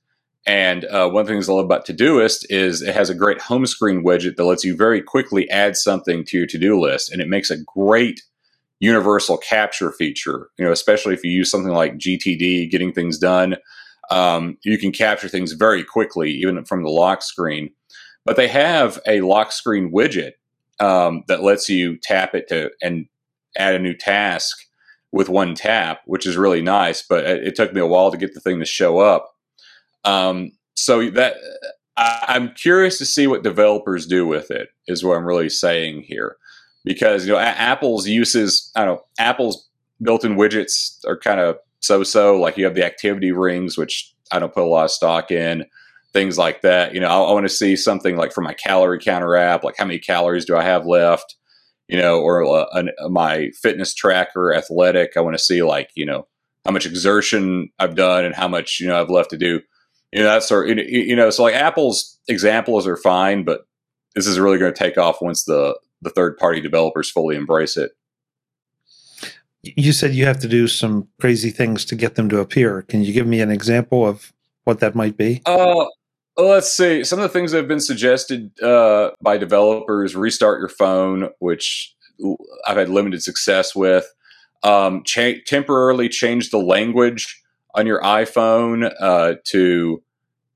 And 0.51 0.85
uh, 0.87 1.09
one 1.09 1.21
of 1.21 1.29
the 1.29 1.33
things 1.33 1.49
I 1.49 1.53
love 1.53 1.65
about 1.65 1.87
Todoist 1.87 2.45
is 2.51 2.83
it 2.83 2.93
has 2.93 3.09
a 3.09 3.15
great 3.15 3.41
home 3.41 3.67
screen 3.67 4.03
widget 4.03 4.35
that 4.35 4.43
lets 4.43 4.65
you 4.65 4.75
very 4.75 5.01
quickly 5.01 5.49
add 5.49 5.77
something 5.77 6.25
to 6.25 6.39
your 6.39 6.47
to 6.49 6.59
do 6.59 6.81
list. 6.81 7.13
And 7.13 7.23
it 7.23 7.29
makes 7.29 7.53
a 7.53 7.63
great 7.63 8.25
universal 8.81 9.39
capture 9.39 9.93
feature, 9.93 10.51
you 10.59 10.65
know, 10.65 10.73
especially 10.73 11.15
if 11.15 11.23
you 11.23 11.31
use 11.31 11.53
something 11.53 11.73
like 11.73 11.99
GTD, 11.99 12.69
getting 12.69 12.93
things 12.93 13.17
done. 13.17 13.59
Um, 14.11 14.59
you 14.65 14.77
can 14.77 14.91
capture 14.91 15.29
things 15.29 15.53
very 15.53 15.85
quickly, 15.85 16.33
even 16.33 16.65
from 16.65 16.83
the 16.83 16.91
lock 16.91 17.23
screen. 17.23 17.71
But 18.25 18.35
they 18.35 18.49
have 18.49 18.99
a 19.07 19.21
lock 19.21 19.53
screen 19.53 19.93
widget 19.93 20.33
um, 20.81 21.23
that 21.29 21.45
lets 21.45 21.69
you 21.69 21.97
tap 21.97 22.35
it 22.35 22.49
to 22.49 22.73
and 22.83 23.07
add 23.57 23.77
a 23.77 23.79
new 23.79 23.95
task 23.95 24.59
with 25.13 25.29
one 25.29 25.55
tap, 25.55 26.01
which 26.07 26.27
is 26.27 26.37
really 26.37 26.61
nice. 26.61 27.05
But 27.09 27.25
it, 27.25 27.47
it 27.47 27.55
took 27.55 27.73
me 27.73 27.81
a 27.81 27.87
while 27.87 28.11
to 28.11 28.19
get 28.19 28.35
the 28.35 28.41
thing 28.41 28.59
to 28.59 28.67
show 28.67 28.99
up. 28.99 29.37
Um, 30.05 30.53
so 30.75 31.11
that 31.11 31.37
I, 31.97 32.25
I'm 32.29 32.53
curious 32.55 32.99
to 32.99 33.07
see 33.07 33.27
what 33.27 33.43
developers 33.43 34.07
do 34.07 34.27
with 34.27 34.51
it. 34.51 34.69
Is 34.87 35.05
what 35.05 35.17
I'm 35.17 35.27
really 35.27 35.49
saying 35.49 36.03
here, 36.03 36.37
because 36.85 37.27
you 37.27 37.33
know 37.33 37.39
Apple's 37.39 38.07
uses. 38.09 38.71
I 38.75 38.85
don't 38.85 38.97
know 38.97 39.03
Apple's 39.19 39.69
built-in 40.03 40.37
widgets 40.37 40.97
are 41.07 41.19
kind 41.19 41.41
of 41.41 41.57
so-so. 41.81 42.41
Like 42.41 42.57
you 42.57 42.65
have 42.65 42.75
the 42.75 42.85
activity 42.85 43.33
rings, 43.33 43.77
which 43.77 44.15
I 44.33 44.39
don't 44.39 44.55
put 44.55 44.65
a 44.65 44.67
lot 44.67 44.85
of 44.85 44.91
stock 44.91 45.31
in 45.31 45.65
things 46.13 46.39
like 46.39 46.63
that. 46.63 46.95
You 46.95 47.01
know, 47.01 47.09
I, 47.09 47.31
I 47.31 47.33
want 47.33 47.45
to 47.45 47.55
see 47.55 47.77
something 47.77 48.17
like 48.17 48.33
for 48.33 48.41
my 48.41 48.55
calorie 48.55 49.01
counter 49.01 49.37
app, 49.37 49.65
like 49.65 49.77
how 49.77 49.85
many 49.85 49.99
calories 49.99 50.45
do 50.45 50.57
I 50.57 50.63
have 50.63 50.87
left? 50.87 51.37
You 51.89 51.99
know, 51.99 52.21
or 52.21 52.45
uh, 52.45 52.67
an, 52.73 52.91
uh, 53.01 53.09
my 53.09 53.51
fitness 53.61 53.95
tracker, 53.95 54.55
Athlytic. 54.57 55.17
I 55.17 55.21
want 55.21 55.37
to 55.37 55.43
see 55.43 55.63
like 55.63 55.91
you 55.95 56.07
know 56.07 56.27
how 56.65 56.71
much 56.71 56.87
exertion 56.87 57.71
I've 57.79 57.97
done 57.97 58.25
and 58.25 58.35
how 58.35 58.49
much 58.49 58.79
you 58.81 58.87
know 58.87 59.01
I've 59.01 59.11
left 59.11 59.31
to 59.31 59.37
do. 59.37 59.61
You 60.13 60.23
know, 60.23 60.29
that 60.29 60.43
sort. 60.43 60.71
Of, 60.71 60.79
you 60.79 61.15
know, 61.15 61.31
so 61.31 61.43
like 61.43 61.55
Apple's 61.55 62.19
examples 62.29 62.87
are 62.87 62.97
fine, 62.97 63.45
but 63.45 63.67
this 64.15 64.27
is 64.27 64.39
really 64.39 64.59
going 64.59 64.73
to 64.73 64.79
take 64.79 64.99
off 64.99 65.23
once 65.23 65.45
the 65.45 65.79
the 66.03 66.11
third 66.11 66.37
party 66.37 66.61
developers 66.61 67.11
fully 67.11 67.37
embrace 67.37 67.77
it. 67.77 67.93
You 69.63 69.93
said 69.93 70.15
you 70.15 70.25
have 70.25 70.39
to 70.41 70.49
do 70.49 70.67
some 70.67 71.07
crazy 71.21 71.51
things 71.51 71.85
to 71.87 71.95
get 71.95 72.15
them 72.15 72.29
to 72.31 72.39
appear. 72.39 72.83
Can 72.83 73.03
you 73.03 73.13
give 73.13 73.27
me 73.27 73.41
an 73.41 73.51
example 73.51 74.07
of 74.07 74.33
what 74.65 74.81
that 74.81 74.95
might 74.95 75.19
be? 75.19 75.43
Uh, 75.45 75.85
let's 76.39 76.73
see. 76.73 77.05
Some 77.05 77.19
of 77.19 77.25
the 77.25 77.29
things 77.29 77.53
that 77.53 77.59
have 77.59 77.69
been 77.69 77.81
suggested 77.81 78.59
uh, 78.63 79.11
by 79.21 79.37
developers: 79.37 80.17
restart 80.17 80.61
your 80.61 80.69
phone, 80.69 81.29
which 81.39 81.95
I've 82.67 82.79
had 82.79 82.89
limited 82.89 83.23
success 83.23 83.75
with. 83.75 84.13
Um, 84.63 85.03
cha- 85.05 85.41
temporarily 85.47 86.09
change 86.09 86.51
the 86.51 86.59
language 86.59 87.40
on 87.75 87.87
your 87.87 88.01
iPhone 88.03 88.93
uh, 89.01 89.35
to 89.47 90.03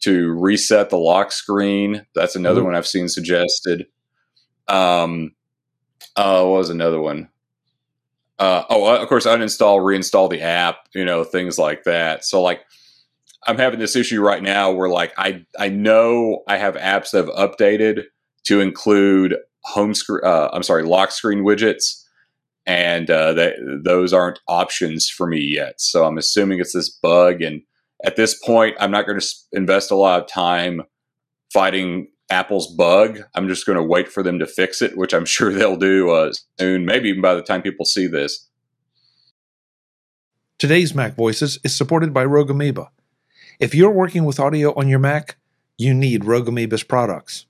to 0.01 0.33
reset 0.33 0.91
the 0.91 0.99
lock 0.99 1.33
screen. 1.33 2.07
That's 2.15 2.37
another 2.37 2.61
Ooh. 2.61 2.65
one 2.65 2.75
I've 2.75 2.87
seen 2.87 3.09
suggested. 3.09 3.87
Um, 4.69 5.33
uh, 6.17 6.45
what 6.45 6.59
was 6.59 6.71
another 6.71 7.01
one? 7.01 7.29
Uh, 8.39 8.65
oh, 8.69 8.85
uh, 8.85 8.99
of 9.01 9.09
course, 9.09 9.27
uninstall, 9.27 9.79
reinstall 9.79 10.29
the 10.29 10.43
app. 10.43 10.89
You 10.95 11.05
know, 11.05 11.25
things 11.25 11.59
like 11.59 11.85
that. 11.85 12.25
So, 12.25 12.43
like, 12.43 12.61
I'm 13.47 13.59
having 13.59 13.79
this 13.79 13.97
issue 13.97 14.21
right 14.21 14.43
now 14.43 14.71
where 14.71 14.89
like 14.89 15.13
I 15.17 15.45
I 15.59 15.69
know 15.69 16.43
I 16.49 16.57
have 16.57 16.75
apps 16.75 17.11
that 17.11 17.27
have 17.27 17.35
updated 17.35 18.05
to 18.45 18.61
include 18.61 19.37
home 19.61 19.95
screen. 19.95 20.21
Uh, 20.25 20.51
I'm 20.53 20.63
sorry, 20.63 20.83
lock 20.83 21.11
screen 21.11 21.41
widgets, 21.41 22.04
and 22.67 23.11
uh, 23.11 23.33
that 23.35 23.55
those 23.85 24.13
aren't 24.13 24.41
options 24.49 25.09
for 25.09 25.27
me 25.27 25.41
yet. 25.41 25.81
So 25.81 26.05
I'm 26.05 26.19
assuming 26.19 26.61
it's 26.61 26.73
this 26.73 26.89
bug. 26.89 27.43
And 27.43 27.63
at 28.05 28.17
this 28.17 28.39
point, 28.39 28.77
I'm 28.81 28.91
not 28.91 29.07
going 29.07 29.21
to 29.21 29.27
invest 29.53 29.91
a 29.91 29.97
lot 29.97 30.21
of 30.21 30.29
time 30.29 30.83
fighting 31.53 32.09
Apple's 32.31 32.75
bug. 32.75 33.21
I'm 33.35 33.49
just 33.49 33.67
going 33.67 33.77
to 33.77 33.85
wait 33.85 34.09
for 34.09 34.23
them 34.23 34.39
to 34.39 34.47
fix 34.47 34.81
it, 34.83 34.97
which 34.97 35.13
I'm 35.13 35.25
sure 35.27 35.53
they'll 35.53 35.77
do 35.77 36.11
uh, 36.11 36.33
soon. 36.59 36.85
Maybe 36.85 37.11
even 37.11 37.23
by 37.23 37.35
the 37.35 37.43
time 37.43 37.63
people 37.63 37.85
see 37.85 38.07
this. 38.07 38.49
Today's 40.59 40.95
Mac 40.95 41.15
Voices 41.15 41.59
is 41.65 41.77
supported 41.77 42.15
by 42.15 42.25
Rogue 42.25 42.51
Amoeba 42.51 42.91
if 43.61 43.75
you're 43.75 43.91
working 43.91 44.25
with 44.25 44.41
audio 44.41 44.75
on 44.75 44.89
your 44.89 44.99
Mac, 44.99 45.37
you 45.79 45.95
need 45.95 46.25
Rogue 46.25 46.49
Amoeba's 46.49 46.83
products. 46.83 47.47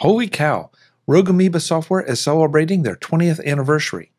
Holy 0.00 0.28
cow! 0.28 0.70
Rogue 1.06 1.30
Amoeba 1.30 1.60
software 1.60 2.02
is 2.02 2.20
celebrating 2.20 2.82
their 2.82 2.96
20th 2.96 3.44
anniversary. 3.44 4.12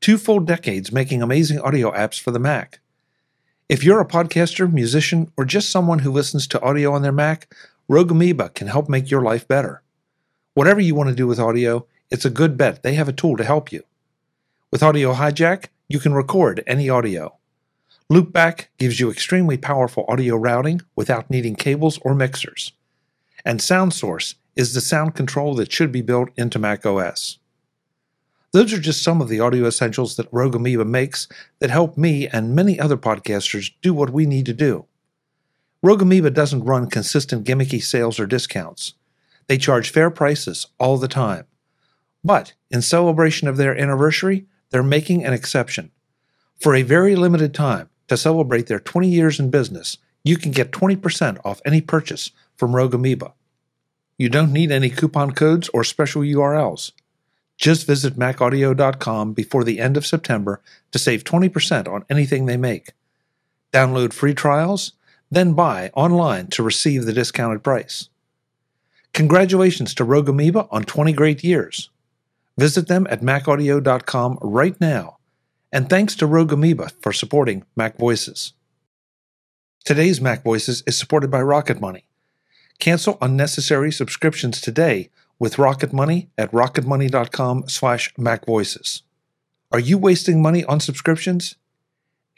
Two 0.00 0.18
full 0.18 0.40
decades 0.40 0.92
making 0.92 1.22
amazing 1.22 1.58
audio 1.60 1.90
apps 1.92 2.20
for 2.20 2.30
the 2.30 2.38
Mac. 2.38 2.80
If 3.68 3.82
you're 3.82 4.00
a 4.00 4.06
podcaster, 4.06 4.72
musician, 4.72 5.32
or 5.36 5.44
just 5.44 5.70
someone 5.70 6.00
who 6.00 6.12
listens 6.12 6.46
to 6.48 6.62
audio 6.62 6.92
on 6.92 7.02
their 7.02 7.12
Mac, 7.12 7.52
Rogue 7.88 8.12
Amoeba 8.12 8.50
can 8.50 8.68
help 8.68 8.88
make 8.88 9.10
your 9.10 9.22
life 9.22 9.48
better. 9.48 9.82
Whatever 10.54 10.80
you 10.80 10.94
want 10.94 11.08
to 11.08 11.14
do 11.16 11.26
with 11.26 11.40
audio, 11.40 11.86
it's 12.10 12.24
a 12.24 12.30
good 12.30 12.56
bet 12.56 12.82
they 12.82 12.94
have 12.94 13.08
a 13.08 13.12
tool 13.12 13.36
to 13.36 13.44
help 13.44 13.72
you. 13.72 13.82
With 14.70 14.82
Audio 14.82 15.14
Hijack, 15.14 15.66
you 15.88 15.98
can 15.98 16.14
record 16.14 16.62
any 16.66 16.88
audio. 16.88 17.36
Loopback 18.10 18.66
gives 18.78 19.00
you 19.00 19.10
extremely 19.10 19.56
powerful 19.56 20.04
audio 20.08 20.36
routing 20.36 20.80
without 20.94 21.28
needing 21.28 21.56
cables 21.56 21.98
or 22.02 22.14
mixers. 22.14 22.72
And 23.44 23.58
SoundSource 23.58 24.36
is 24.54 24.74
the 24.74 24.80
sound 24.80 25.14
control 25.14 25.54
that 25.56 25.72
should 25.72 25.90
be 25.90 26.02
built 26.02 26.30
into 26.36 26.58
Mac 26.58 26.86
OS. 26.86 27.38
Those 28.56 28.72
are 28.72 28.80
just 28.80 29.02
some 29.02 29.20
of 29.20 29.28
the 29.28 29.38
audio 29.38 29.66
essentials 29.66 30.16
that 30.16 30.32
Rogue 30.32 30.54
Amoeba 30.54 30.86
makes 30.86 31.28
that 31.58 31.68
help 31.68 31.98
me 31.98 32.26
and 32.26 32.54
many 32.54 32.80
other 32.80 32.96
podcasters 32.96 33.70
do 33.82 33.92
what 33.92 34.08
we 34.08 34.24
need 34.24 34.46
to 34.46 34.54
do. 34.54 34.86
Rogue 35.82 36.00
Amoeba 36.00 36.30
doesn't 36.30 36.64
run 36.64 36.88
consistent 36.88 37.46
gimmicky 37.46 37.82
sales 37.82 38.18
or 38.18 38.26
discounts. 38.26 38.94
They 39.46 39.58
charge 39.58 39.90
fair 39.90 40.08
prices 40.08 40.68
all 40.80 40.96
the 40.96 41.06
time. 41.06 41.44
But 42.24 42.54
in 42.70 42.80
celebration 42.80 43.46
of 43.46 43.58
their 43.58 43.78
anniversary, 43.78 44.46
they're 44.70 44.82
making 44.82 45.22
an 45.22 45.34
exception. 45.34 45.90
For 46.58 46.74
a 46.74 46.80
very 46.80 47.14
limited 47.14 47.52
time, 47.52 47.90
to 48.08 48.16
celebrate 48.16 48.68
their 48.68 48.80
20 48.80 49.06
years 49.06 49.38
in 49.38 49.50
business, 49.50 49.98
you 50.24 50.38
can 50.38 50.50
get 50.50 50.70
20% 50.70 51.40
off 51.44 51.60
any 51.66 51.82
purchase 51.82 52.30
from 52.56 52.74
Rogue 52.74 52.94
Amoeba. 52.94 53.34
You 54.16 54.30
don't 54.30 54.54
need 54.54 54.72
any 54.72 54.88
coupon 54.88 55.32
codes 55.32 55.68
or 55.74 55.84
special 55.84 56.22
URLs. 56.22 56.92
Just 57.56 57.86
visit 57.86 58.18
macaudio.com 58.18 59.32
before 59.32 59.64
the 59.64 59.80
end 59.80 59.96
of 59.96 60.06
September 60.06 60.60
to 60.92 60.98
save 60.98 61.24
20% 61.24 61.88
on 61.88 62.04
anything 62.10 62.46
they 62.46 62.56
make. 62.56 62.92
Download 63.72 64.12
free 64.12 64.34
trials, 64.34 64.92
then 65.30 65.54
buy 65.54 65.90
online 65.94 66.48
to 66.48 66.62
receive 66.62 67.04
the 67.04 67.12
discounted 67.12 67.64
price. 67.64 68.08
Congratulations 69.14 69.94
to 69.94 70.04
Rogue 70.04 70.28
Amoeba 70.28 70.68
on 70.70 70.84
20 70.84 71.12
great 71.12 71.42
years. 71.42 71.88
Visit 72.58 72.88
them 72.88 73.06
at 73.10 73.22
macaudio.com 73.22 74.38
right 74.42 74.78
now 74.80 75.16
and 75.72 75.90
thanks 75.90 76.14
to 76.16 76.26
Rogue 76.26 76.52
Amoeba 76.52 76.90
for 77.02 77.12
supporting 77.12 77.64
Mac 77.76 77.98
Voices. 77.98 78.52
Today's 79.84 80.20
Mac 80.20 80.42
Voices 80.42 80.82
is 80.86 80.98
supported 80.98 81.30
by 81.30 81.42
Rocket 81.42 81.80
Money. 81.80 82.06
Cancel 82.78 83.18
unnecessary 83.20 83.92
subscriptions 83.92 84.60
today 84.60 85.10
with 85.38 85.58
Rocket 85.58 85.92
Money 85.92 86.28
at 86.38 86.50
rocketmoney.com 86.52 87.68
slash 87.68 88.12
macvoices. 88.14 89.02
Are 89.72 89.78
you 89.78 89.98
wasting 89.98 90.40
money 90.40 90.64
on 90.64 90.80
subscriptions? 90.80 91.56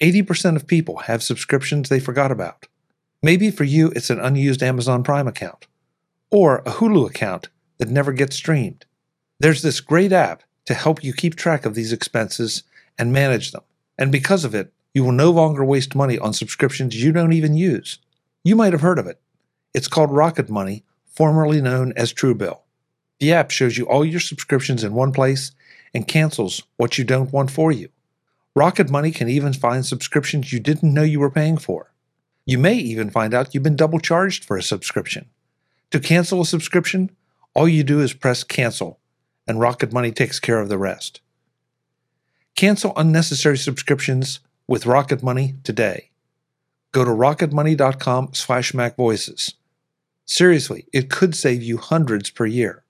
80% 0.03 0.57
of 0.57 0.67
people 0.67 0.99
have 0.99 1.23
subscriptions 1.23 1.89
they 1.89 2.01
forgot 2.01 2.31
about. 2.31 2.67
Maybe 3.23 3.51
for 3.51 3.65
you 3.65 3.93
it's 3.97 4.11
an 4.11 4.21
unused 4.21 4.63
Amazon 4.63 5.03
Prime 5.03 5.29
account 5.29 5.67
or 6.31 6.59
a 6.59 6.73
Hulu 6.73 7.09
account 7.09 7.49
that 7.79 7.89
never 7.89 8.13
gets 8.13 8.37
streamed. 8.37 8.85
There's 9.41 9.63
this 9.63 9.81
great 9.81 10.13
app 10.13 10.43
to 10.67 10.75
help 10.75 11.03
you 11.03 11.13
keep 11.13 11.35
track 11.35 11.65
of 11.65 11.75
these 11.75 11.93
expenses 11.93 12.63
and 12.99 13.13
manage 13.13 13.53
them. 13.53 13.63
And 13.97 14.13
because 14.13 14.45
of 14.45 14.55
it, 14.55 14.73
you 14.95 15.05
will 15.05 15.13
no 15.13 15.31
longer 15.31 15.65
waste 15.65 15.95
money 15.95 16.19
on 16.19 16.33
subscriptions 16.33 17.03
you 17.03 17.13
don't 17.13 17.33
even 17.33 17.55
use. 17.55 17.99
You 18.45 18.57
might 18.57 18.73
have 18.73 18.83
heard 18.83 18.99
of 18.99 19.07
it. 19.07 19.21
It's 19.75 19.89
called 19.89 20.11
Rocket 20.11 20.49
Money, 20.49 20.85
formerly 21.07 21.61
known 21.61 21.93
as 21.97 22.13
Truebill. 22.13 22.61
The 23.21 23.33
app 23.33 23.51
shows 23.51 23.77
you 23.77 23.87
all 23.87 24.05
your 24.05 24.21
subscriptions 24.21 24.85
in 24.85 24.95
one 24.95 25.13
place 25.13 25.53
and 25.95 26.07
cancels 26.07 26.63
what 26.77 26.99
you 26.99 27.05
don't 27.05 27.33
want 27.33 27.51
for 27.51 27.73
you. 27.73 27.89
Rocket 28.55 28.91
Money 28.91 29.11
can 29.11 29.29
even 29.29 29.53
find 29.53 29.85
subscriptions 29.85 30.53
you 30.53 30.61
didn't 30.61 30.95
know 30.95 31.03
you 31.03 31.21
were 31.21 31.31
paying 31.31 31.59
for. 31.59 31.93
You 32.45 32.59
may 32.59 32.75
even 32.75 33.11
find 33.11 33.35
out 33.35 33.55
you've 33.55 33.63
been 33.63 33.77
double 33.77 34.01
charged 34.01 34.45
for 34.45 34.57
a 34.57 34.63
subscription. 34.63 35.29
To 35.91 36.01
cancel 36.01 36.41
a 36.41 36.47
subscription, 36.47 37.11
all 37.55 37.69
you 37.69 37.83
do 37.83 38.01
is 38.01 38.13
press 38.13 38.45
cancel, 38.45 39.01
and 39.47 39.61
Rocket 39.61 39.93
Money 39.93 40.13
takes 40.13 40.41
care 40.41 40.61
of 40.61 40.69
the 40.69 40.79
rest. 40.79 41.21
Cancel 42.55 42.93
unnecessary 42.97 43.59
subscriptions 43.59 44.41
with 44.67 44.87
Rocket 44.87 45.23
Money 45.23 45.55
today. 45.63 46.11
Go 46.93 47.05
to 47.05 47.11
rocketmoney.com 47.11 48.31
slash 48.33 48.73
macvoices. 48.73 49.55
Seriously, 50.25 50.87
it 50.93 51.11
could 51.11 51.35
save 51.35 51.63
you 51.63 51.77
hundreds 51.77 52.31
per 52.31 52.47
year. 52.47 52.83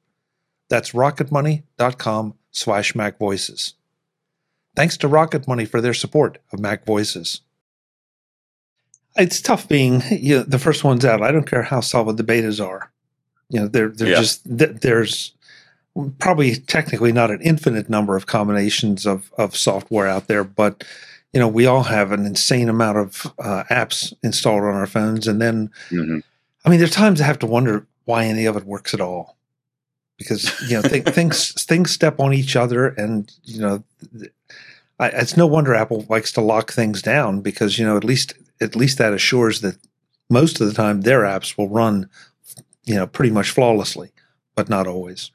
That's 0.69 0.93
rocketmoney.com 0.93 2.35
slash 2.51 2.95
Mac 2.95 3.19
Voices. 3.19 3.75
Thanks 4.77 4.97
to 4.99 5.09
Rocket 5.09 5.49
Money 5.49 5.65
for 5.65 5.81
their 5.81 5.95
support 5.95 6.39
of 6.53 6.61
Mac 6.61 6.85
Voices. 6.85 7.41
It's 9.17 9.41
tough 9.41 9.69
being 9.69 10.03
you 10.11 10.39
know, 10.39 10.43
the 10.45 10.59
first 10.59 10.85
ones 10.85 11.05
out. 11.05 11.23
I 11.23 11.33
don't 11.33 11.49
care 11.51 11.63
how 11.63 11.81
solid 11.81 12.17
the 12.17 12.25
betas 12.25 12.65
are. 12.65 12.91
You 13.49 13.61
know, 13.61 13.69
they're 13.69 13.89
they're 13.89 14.09
Yeah. 14.09 14.21
just 14.21 14.43
there's 14.45 15.33
probably 16.19 16.55
technically 16.57 17.13
not 17.13 17.31
an 17.31 17.41
infinite 17.41 17.89
number 17.89 18.15
of 18.15 18.27
combinations 18.27 19.07
of 19.07 19.33
of 19.39 19.57
software 19.57 20.07
out 20.07 20.29
there, 20.29 20.45
but 20.45 20.85
you 21.33 21.41
know 21.41 21.49
we 21.49 21.65
all 21.67 21.85
have 21.85 22.13
an 22.13 22.27
insane 22.27 22.69
amount 22.69 22.99
of 22.99 23.27
uh, 23.39 23.65
apps 23.71 24.13
installed 24.23 24.63
on 24.63 24.75
our 24.75 24.87
phones, 24.87 25.27
and 25.27 25.41
then 25.41 25.71
Mhm. 25.91 26.23
I 26.65 26.69
mean, 26.69 26.79
there's 26.79 26.91
times 26.93 27.21
I 27.21 27.25
have 27.25 27.39
to 27.41 27.47
wonder 27.47 27.87
why 28.05 28.27
any 28.27 28.45
of 28.45 28.57
it 28.57 28.65
works 28.67 28.93
at 28.93 29.01
all, 29.01 29.37
because 30.19 30.61
you 30.69 30.77
know 30.77 30.83
th- 30.83 31.07
things 31.07 31.53
things 31.65 31.91
step 31.91 32.21
on 32.21 32.35
each 32.35 32.57
other, 32.57 32.89
and 32.89 33.33
you 33.45 33.61
know, 33.61 33.85
I, 34.99 35.09
it's 35.09 35.37
no 35.37 35.47
wonder 35.47 35.75
Apple 35.75 36.05
likes 36.09 36.33
to 36.33 36.41
lock 36.41 36.73
things 36.73 37.01
down 37.01 37.41
because 37.41 37.79
you 37.79 37.87
know 37.87 37.97
at 37.97 38.05
least 38.05 38.35
at 38.61 38.77
least 38.77 38.99
that 38.99 39.15
assures 39.15 39.61
that 39.63 39.79
most 40.29 40.61
of 40.61 40.67
the 40.67 40.75
time 40.75 41.03
their 41.03 41.23
apps 41.23 41.57
will 41.57 41.69
run, 41.69 42.09
you 42.85 42.95
know, 42.95 43.07
pretty 43.07 43.31
much 43.31 43.51
flawlessly, 43.51 44.11
but 44.55 44.69
not 44.69 44.87
always. 44.87 45.31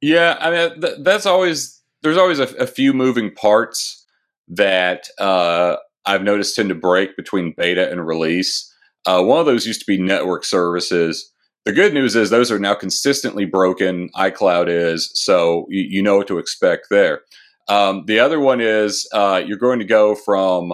Yeah, 0.00 0.36
I 0.40 0.50
mean 0.50 0.80
th- 0.80 0.98
that's 1.00 1.26
always 1.26 1.80
there's 2.02 2.16
always 2.16 2.38
a, 2.38 2.48
a 2.56 2.66
few 2.66 2.92
moving 2.92 3.34
parts 3.34 4.06
that 4.48 5.08
uh, 5.18 5.76
I've 6.06 6.22
noticed 6.22 6.56
tend 6.56 6.68
to 6.68 6.74
break 6.74 7.16
between 7.16 7.54
beta 7.56 7.90
and 7.90 8.06
release. 8.06 8.72
Uh, 9.06 9.22
one 9.22 9.40
of 9.40 9.46
those 9.46 9.66
used 9.66 9.80
to 9.80 9.86
be 9.86 10.00
network 10.00 10.44
services. 10.44 11.32
The 11.68 11.74
good 11.74 11.92
news 11.92 12.16
is 12.16 12.30
those 12.30 12.50
are 12.50 12.58
now 12.58 12.72
consistently 12.72 13.44
broken. 13.44 14.08
iCloud 14.16 14.68
is, 14.70 15.10
so 15.12 15.66
you, 15.68 15.82
you 15.82 16.02
know 16.02 16.16
what 16.16 16.26
to 16.28 16.38
expect 16.38 16.86
there. 16.88 17.20
Um, 17.68 18.04
the 18.06 18.20
other 18.20 18.40
one 18.40 18.62
is 18.62 19.06
uh, 19.12 19.42
you're 19.46 19.58
going 19.58 19.78
to 19.80 19.84
go 19.84 20.14
from 20.14 20.72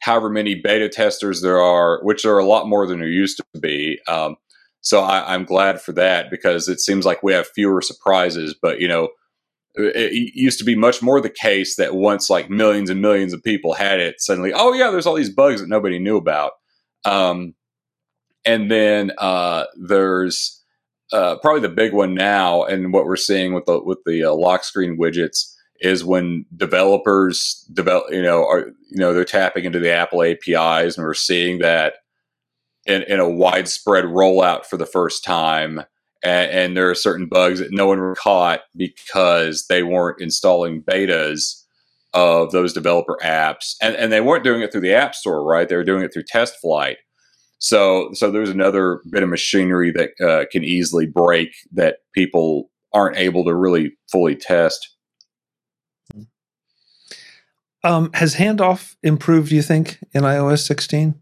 however 0.00 0.28
many 0.28 0.56
beta 0.56 0.88
testers 0.88 1.40
there 1.40 1.62
are, 1.62 2.00
which 2.02 2.24
are 2.24 2.36
a 2.36 2.44
lot 2.44 2.66
more 2.66 2.84
than 2.84 2.98
there 2.98 3.06
used 3.06 3.36
to 3.36 3.60
be. 3.60 4.00
Um, 4.08 4.34
so 4.80 5.02
I, 5.02 5.34
I'm 5.34 5.44
glad 5.44 5.80
for 5.80 5.92
that 5.92 6.32
because 6.32 6.68
it 6.68 6.80
seems 6.80 7.06
like 7.06 7.22
we 7.22 7.32
have 7.32 7.46
fewer 7.54 7.80
surprises. 7.80 8.56
But 8.60 8.80
you 8.80 8.88
know, 8.88 9.10
it, 9.76 10.12
it 10.12 10.32
used 10.34 10.58
to 10.58 10.64
be 10.64 10.74
much 10.74 11.00
more 11.00 11.20
the 11.20 11.30
case 11.30 11.76
that 11.76 11.94
once 11.94 12.28
like 12.28 12.50
millions 12.50 12.90
and 12.90 13.00
millions 13.00 13.32
of 13.32 13.44
people 13.44 13.72
had 13.72 14.00
it, 14.00 14.20
suddenly, 14.20 14.52
oh 14.52 14.72
yeah, 14.72 14.90
there's 14.90 15.06
all 15.06 15.14
these 15.14 15.32
bugs 15.32 15.60
that 15.60 15.68
nobody 15.68 16.00
knew 16.00 16.16
about. 16.16 16.54
Um, 17.04 17.54
and 18.44 18.70
then 18.70 19.12
uh, 19.18 19.64
there's 19.76 20.62
uh, 21.12 21.36
probably 21.36 21.60
the 21.60 21.68
big 21.68 21.92
one 21.92 22.14
now, 22.14 22.64
and 22.64 22.92
what 22.92 23.04
we're 23.04 23.16
seeing 23.16 23.54
with 23.54 23.66
the 23.66 23.80
with 23.82 23.98
the 24.04 24.24
uh, 24.24 24.32
lock 24.32 24.64
screen 24.64 24.98
widgets 24.98 25.54
is 25.80 26.04
when 26.04 26.44
developers 26.56 27.64
develop, 27.72 28.04
you 28.10 28.22
know, 28.22 28.44
are 28.44 28.68
you 28.90 28.98
know 28.98 29.12
they're 29.12 29.24
tapping 29.24 29.64
into 29.64 29.78
the 29.78 29.92
Apple 29.92 30.22
APIs, 30.22 30.96
and 30.96 31.06
we're 31.06 31.14
seeing 31.14 31.58
that 31.60 31.94
in, 32.86 33.02
in 33.02 33.20
a 33.20 33.28
widespread 33.28 34.04
rollout 34.04 34.66
for 34.66 34.76
the 34.76 34.86
first 34.86 35.24
time. 35.24 35.82
And, 36.24 36.50
and 36.50 36.76
there 36.76 36.90
are 36.90 36.96
certain 36.96 37.26
bugs 37.26 37.60
that 37.60 37.70
no 37.70 37.86
one 37.86 38.14
caught 38.16 38.62
because 38.76 39.66
they 39.68 39.84
weren't 39.84 40.20
installing 40.20 40.82
betas 40.82 41.62
of 42.12 42.50
those 42.50 42.72
developer 42.72 43.16
apps, 43.22 43.76
and 43.80 43.94
and 43.94 44.10
they 44.12 44.20
weren't 44.20 44.44
doing 44.44 44.62
it 44.62 44.72
through 44.72 44.80
the 44.80 44.94
App 44.94 45.14
Store, 45.14 45.44
right? 45.44 45.68
They 45.68 45.76
were 45.76 45.84
doing 45.84 46.02
it 46.02 46.12
through 46.12 46.24
Test 46.24 46.56
Flight. 46.60 46.98
So, 47.58 48.10
so 48.12 48.30
there's 48.30 48.50
another 48.50 49.00
bit 49.10 49.22
of 49.22 49.28
machinery 49.28 49.92
that 49.92 50.10
uh, 50.24 50.44
can 50.50 50.62
easily 50.64 51.06
break 51.06 51.50
that 51.72 51.98
people 52.14 52.70
aren't 52.94 53.16
able 53.16 53.44
to 53.44 53.54
really 53.54 53.92
fully 54.10 54.36
test. 54.36 54.94
Um, 57.84 58.10
has 58.14 58.34
handoff 58.34 58.96
improved? 59.02 59.52
You 59.52 59.62
think 59.62 59.98
in 60.12 60.22
iOS 60.22 60.66
16? 60.66 61.14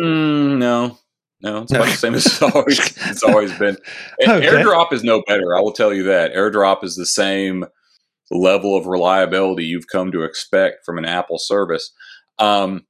Mm, 0.00 0.58
no, 0.58 0.98
no, 1.42 1.62
it's 1.62 1.72
No. 1.72 1.84
the 1.84 1.90
same 1.92 2.14
as 2.14 2.26
it's 2.26 2.42
always, 2.54 2.78
it's 3.08 3.22
always 3.22 3.52
been. 3.58 3.76
Okay. 4.22 4.46
AirDrop 4.46 4.92
is 4.92 5.02
no 5.02 5.22
better. 5.26 5.56
I 5.56 5.60
will 5.60 5.72
tell 5.72 5.92
you 5.92 6.02
that. 6.04 6.34
AirDrop 6.34 6.84
is 6.84 6.96
the 6.96 7.06
same 7.06 7.64
level 8.30 8.76
of 8.76 8.86
reliability 8.86 9.64
you've 9.64 9.88
come 9.88 10.12
to 10.12 10.22
expect 10.22 10.84
from 10.84 10.98
an 10.98 11.04
Apple 11.04 11.38
service. 11.38 11.92
Um, 12.38 12.86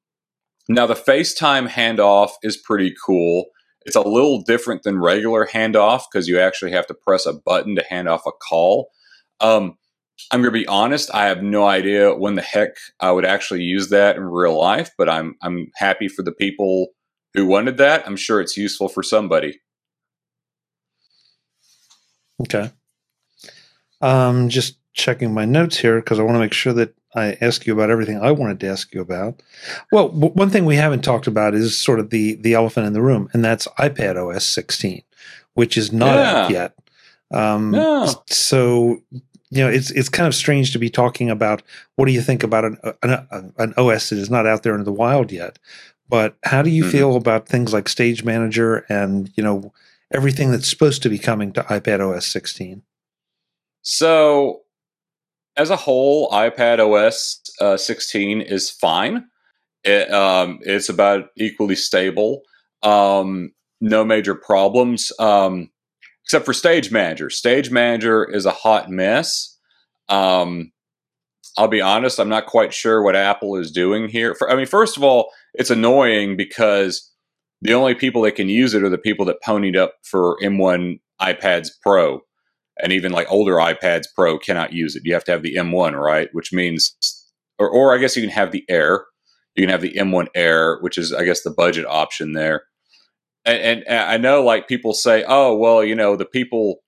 now, 0.75 0.87
the 0.87 0.95
FaceTime 0.95 1.69
handoff 1.69 2.31
is 2.45 2.57
pretty 2.57 2.95
cool. 3.05 3.47
It's 3.85 3.97
a 3.97 4.03
little 4.03 4.43
different 4.43 4.85
than 4.85 5.01
regular 5.01 5.45
handoff 5.45 6.03
because 6.11 6.29
you 6.29 6.39
actually 6.39 6.71
have 6.71 6.87
to 6.87 6.95
press 6.95 7.27
a 7.27 7.33
button 7.33 7.75
to 7.75 7.83
hand 7.83 8.09
off 8.09 8.25
a 8.25 8.31
call. 8.31 8.91
Um, 9.41 9.77
I'm 10.31 10.43
going 10.43 10.53
to 10.53 10.59
be 10.59 10.69
honest. 10.69 11.13
I 11.13 11.27
have 11.27 11.43
no 11.43 11.67
idea 11.67 12.15
when 12.15 12.37
the 12.37 12.43
heck 12.43 12.77
I 13.01 13.11
would 13.11 13.25
actually 13.25 13.63
use 13.63 13.89
that 13.89 14.15
in 14.15 14.23
real 14.23 14.57
life, 14.57 14.91
but 14.97 15.09
I'm 15.09 15.35
I'm 15.43 15.73
happy 15.75 16.07
for 16.07 16.23
the 16.23 16.31
people 16.31 16.89
who 17.35 17.47
wanted 17.47 17.79
that. 17.79 18.07
I'm 18.07 18.17
sure 18.17 18.41
it's 18.41 18.57
useful 18.57 18.89
for 18.89 19.03
somebody. 19.03 19.61
Okay. 22.43 22.71
Um, 24.01 24.49
just 24.49 24.79
checking 24.93 25.35
my 25.35 25.47
notes 25.47 25.79
here 25.79 25.97
because 25.97 26.21
I 26.21 26.23
want 26.23 26.37
to 26.37 26.41
make 26.41 26.53
sure 26.53 26.73
that 26.75 26.95
I 27.15 27.37
ask 27.41 27.67
you 27.67 27.73
about 27.73 27.91
everything 27.91 28.21
I 28.21 28.31
wanted 28.31 28.61
to 28.61 28.69
ask 28.69 28.95
you 28.95 29.01
about. 29.01 29.43
Well, 29.91 30.09
w- 30.11 30.33
one 30.35 30.51
thing 30.51 30.65
we 30.65 30.77
haven't 30.77 31.03
talked 31.03 31.27
about 31.27 31.55
is 31.55 31.77
sort 31.77 31.99
of 32.01 32.11
the 32.11 32.35
the 32.37 32.55
elephant 32.55 32.87
in 32.87 32.93
the 32.93 33.03
room, 33.03 33.29
and 33.33 33.45
that's 33.45 33.67
iPad 33.79 34.17
OS 34.17 34.47
16, 34.47 35.03
which 35.55 35.77
is 35.77 35.93
not 35.93 36.17
out 36.19 36.51
yet. 36.51 36.75
Um, 37.33 37.73
No. 37.73 38.15
So 38.29 39.03
you 39.53 39.65
know, 39.65 39.69
it's 39.69 39.91
it's 39.91 40.09
kind 40.09 40.29
of 40.29 40.35
strange 40.35 40.73
to 40.73 40.79
be 40.79 40.89
talking 40.91 41.29
about 41.31 41.63
what 41.97 42.07
do 42.07 42.13
you 42.13 42.23
think 42.23 42.43
about 42.45 42.65
an 42.65 42.79
an, 43.03 43.53
an 43.59 43.75
OS 43.77 44.11
that 44.11 44.19
is 44.19 44.31
not 44.31 44.47
out 44.47 44.63
there 44.63 44.75
in 44.77 44.85
the 44.85 44.93
wild 44.93 45.33
yet. 45.33 45.59
But 46.09 46.37
how 46.45 46.63
do 46.63 46.71
you 46.71 46.85
Mhm. 46.85 46.91
feel 46.93 47.17
about 47.17 47.49
things 47.49 47.73
like 47.73 47.89
Stage 47.89 48.23
Manager 48.25 48.85
and 48.89 49.31
you 49.37 49.43
know 49.43 49.73
everything 50.13 50.51
that's 50.53 50.69
supposed 50.71 51.03
to 51.03 51.09
be 51.09 51.19
coming 51.19 51.53
to 51.53 51.63
iPad 51.65 52.01
OS 52.01 52.27
16? 52.27 52.83
So, 53.83 54.61
as 55.57 55.71
a 55.71 55.77
whole, 55.77 56.31
iPad 56.31 56.79
OS 56.79 57.41
uh, 57.61 57.77
16 57.77 58.41
is 58.41 58.71
fine. 58.71 59.27
It, 59.85 60.11
um, 60.13 60.59
it's 60.63 60.89
about 60.89 61.29
equally 61.37 61.77
stable. 61.77 62.43
Um, 62.83 63.53
no 63.81 64.05
major 64.05 64.35
problems, 64.35 65.13
um, 65.19 65.71
except 66.25 66.45
for 66.45 66.53
Stage 66.53 66.93
Manager. 66.93 67.31
Stage 67.31 67.71
Manager 67.71 68.25
is 68.25 68.47
a 68.47 68.51
hot 68.51 68.91
mess. 68.91 69.59
Um, 70.09 70.73
I'll 71.57 71.69
be 71.69 71.81
honest; 71.81 72.21
I'm 72.21 72.29
not 72.29 72.47
quite 72.47 72.73
sure 72.73 73.03
what 73.03 73.17
Apple 73.17 73.57
is 73.57 73.71
doing 73.71 74.09
here. 74.09 74.35
For, 74.35 74.51
I 74.51 74.55
mean, 74.55 74.67
first 74.67 74.97
of 74.97 75.03
all, 75.03 75.31
it's 75.55 75.71
annoying 75.71 76.37
because 76.37 77.11
the 77.63 77.75
only 77.75 77.95
people 77.95 78.23
that 78.23 78.37
can 78.37 78.49
use 78.49 78.75
it 78.75 78.83
are 78.83 78.89
the 78.89 78.99
people 78.99 79.25
that 79.27 79.43
ponied 79.43 79.77
up 79.77 79.95
for 80.03 80.39
M1 80.43 81.01
iPads 81.21 81.69
Pro 81.83 82.23
and 82.83 82.93
even 82.93 83.13
like 83.13 83.31
older 83.31 83.55
iPads 83.55 84.07
Pro 84.15 84.39
cannot 84.39 84.73
use 84.73 84.97
it. 84.97 85.03
You 85.05 85.15
have 85.15 85.25
to 85.25 85.33
have 85.33 85.43
the 85.43 85.57
M1, 85.57 85.95
right? 86.01 86.29
Which 86.33 86.53
means, 86.53 86.97
or, 87.59 87.69
or 87.69 87.95
I 87.95 87.99
guess 87.99 88.17
you 88.17 88.23
can 88.23 88.31
have 88.31 88.53
the 88.53 88.65
Air. 88.69 89.05
You 89.55 89.65
can 89.65 89.71
have 89.71 89.83
the 89.83 89.95
M1 89.95 90.29
Air, 90.35 90.79
which 90.81 90.97
is, 90.97 91.13
I 91.13 91.25
guess, 91.25 91.43
the 91.43 91.51
budget 91.51 91.87
option 91.87 92.33
there. 92.33 92.65
And, 93.45 93.85
and, 93.87 93.99
I 93.99 94.17
know, 94.17 94.43
like 94.43 94.69
people 94.69 94.93
say, 94.93 95.25
oh, 95.27 95.57
well, 95.57 95.83
you 95.83 95.95
know, 95.95 96.17
the 96.17 96.27
people 96.27 96.83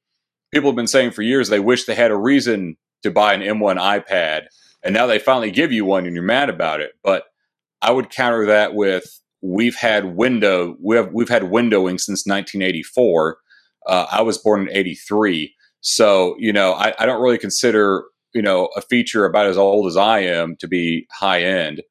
people 0.52 0.70
have 0.70 0.76
been 0.76 0.86
saying 0.86 1.12
for 1.12 1.22
years 1.22 1.48
they 1.48 1.60
wish 1.60 1.86
they 1.86 1.94
had 1.94 2.10
a 2.10 2.16
reason 2.16 2.76
to 3.02 3.10
buy 3.10 3.34
an 3.34 3.40
M1 3.40 3.78
iPad, 3.78 4.44
and 4.84 4.94
now 4.94 5.06
they 5.06 5.18
finally 5.18 5.50
give 5.50 5.72
you 5.72 5.84
one, 5.84 6.06
and 6.06 6.14
you're 6.14 6.24
mad 6.24 6.50
about 6.50 6.80
it. 6.80 6.92
But 7.02 7.24
I 7.80 7.90
would 7.90 8.10
counter 8.10 8.46
that 8.46 8.74
with 8.74 9.18
we've 9.40 9.74
had 9.74 10.16
window 10.16 10.76
we 10.80 10.96
have 10.96 11.10
we've 11.12 11.28
had 11.28 11.42
windowing 11.42 11.98
since 11.98 12.26
1984. 12.26 13.38
Uh, 13.86 14.06
I 14.10 14.22
was 14.22 14.38
born 14.38 14.62
in 14.62 14.76
'83. 14.76 15.54
So, 15.82 16.36
you 16.38 16.52
know, 16.52 16.72
I, 16.72 16.94
I 16.98 17.06
don't 17.06 17.20
really 17.20 17.38
consider, 17.38 18.04
you 18.34 18.40
know, 18.40 18.68
a 18.76 18.80
feature 18.80 19.24
about 19.24 19.46
as 19.46 19.58
old 19.58 19.86
as 19.88 19.96
I 19.96 20.20
am 20.20 20.56
to 20.60 20.68
be 20.68 21.06
high 21.12 21.42
end. 21.42 21.82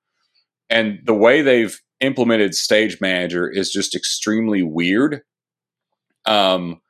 And 0.69 0.99
the 1.05 1.13
way 1.13 1.41
they've 1.41 1.77
implemented 1.99 2.55
Stage 2.55 2.99
Manager 3.01 3.49
is 3.49 3.69
just 3.71 3.93
extremely 3.93 4.63
weird. 4.63 5.21
Um, 6.25 6.81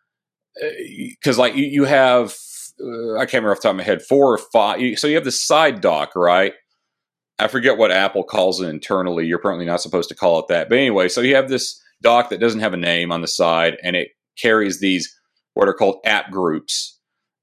because 0.55 1.37
like 1.37 1.55
you, 1.55 1.65
you 1.65 1.85
have, 1.85 2.35
uh, 2.79 3.15
I 3.15 3.25
can't 3.25 3.43
remember 3.43 3.51
off 3.51 3.57
the 3.57 3.63
top 3.63 3.71
of 3.71 3.77
my 3.77 3.83
head, 3.83 4.03
four 4.03 4.33
or 4.33 4.37
five. 4.37 4.99
So 4.99 5.07
you 5.07 5.15
have 5.15 5.25
the 5.25 5.31
side 5.31 5.81
dock, 5.81 6.15
right? 6.15 6.53
I 7.39 7.47
forget 7.47 7.77
what 7.77 7.91
Apple 7.91 8.23
calls 8.23 8.61
it 8.61 8.69
internally. 8.69 9.25
You're 9.25 9.39
apparently 9.39 9.65
not 9.65 9.81
supposed 9.81 10.09
to 10.09 10.15
call 10.15 10.37
it 10.39 10.47
that. 10.49 10.69
But 10.69 10.77
anyway, 10.77 11.09
so 11.09 11.21
you 11.21 11.35
have 11.35 11.49
this 11.49 11.81
dock 12.03 12.29
that 12.29 12.39
doesn't 12.39 12.59
have 12.59 12.73
a 12.73 12.77
name 12.77 13.11
on 13.11 13.21
the 13.21 13.27
side 13.27 13.77
and 13.83 13.95
it 13.95 14.09
carries 14.37 14.79
these 14.79 15.17
what 15.53 15.67
are 15.67 15.73
called 15.73 15.99
app 16.05 16.31
groups. 16.31 16.99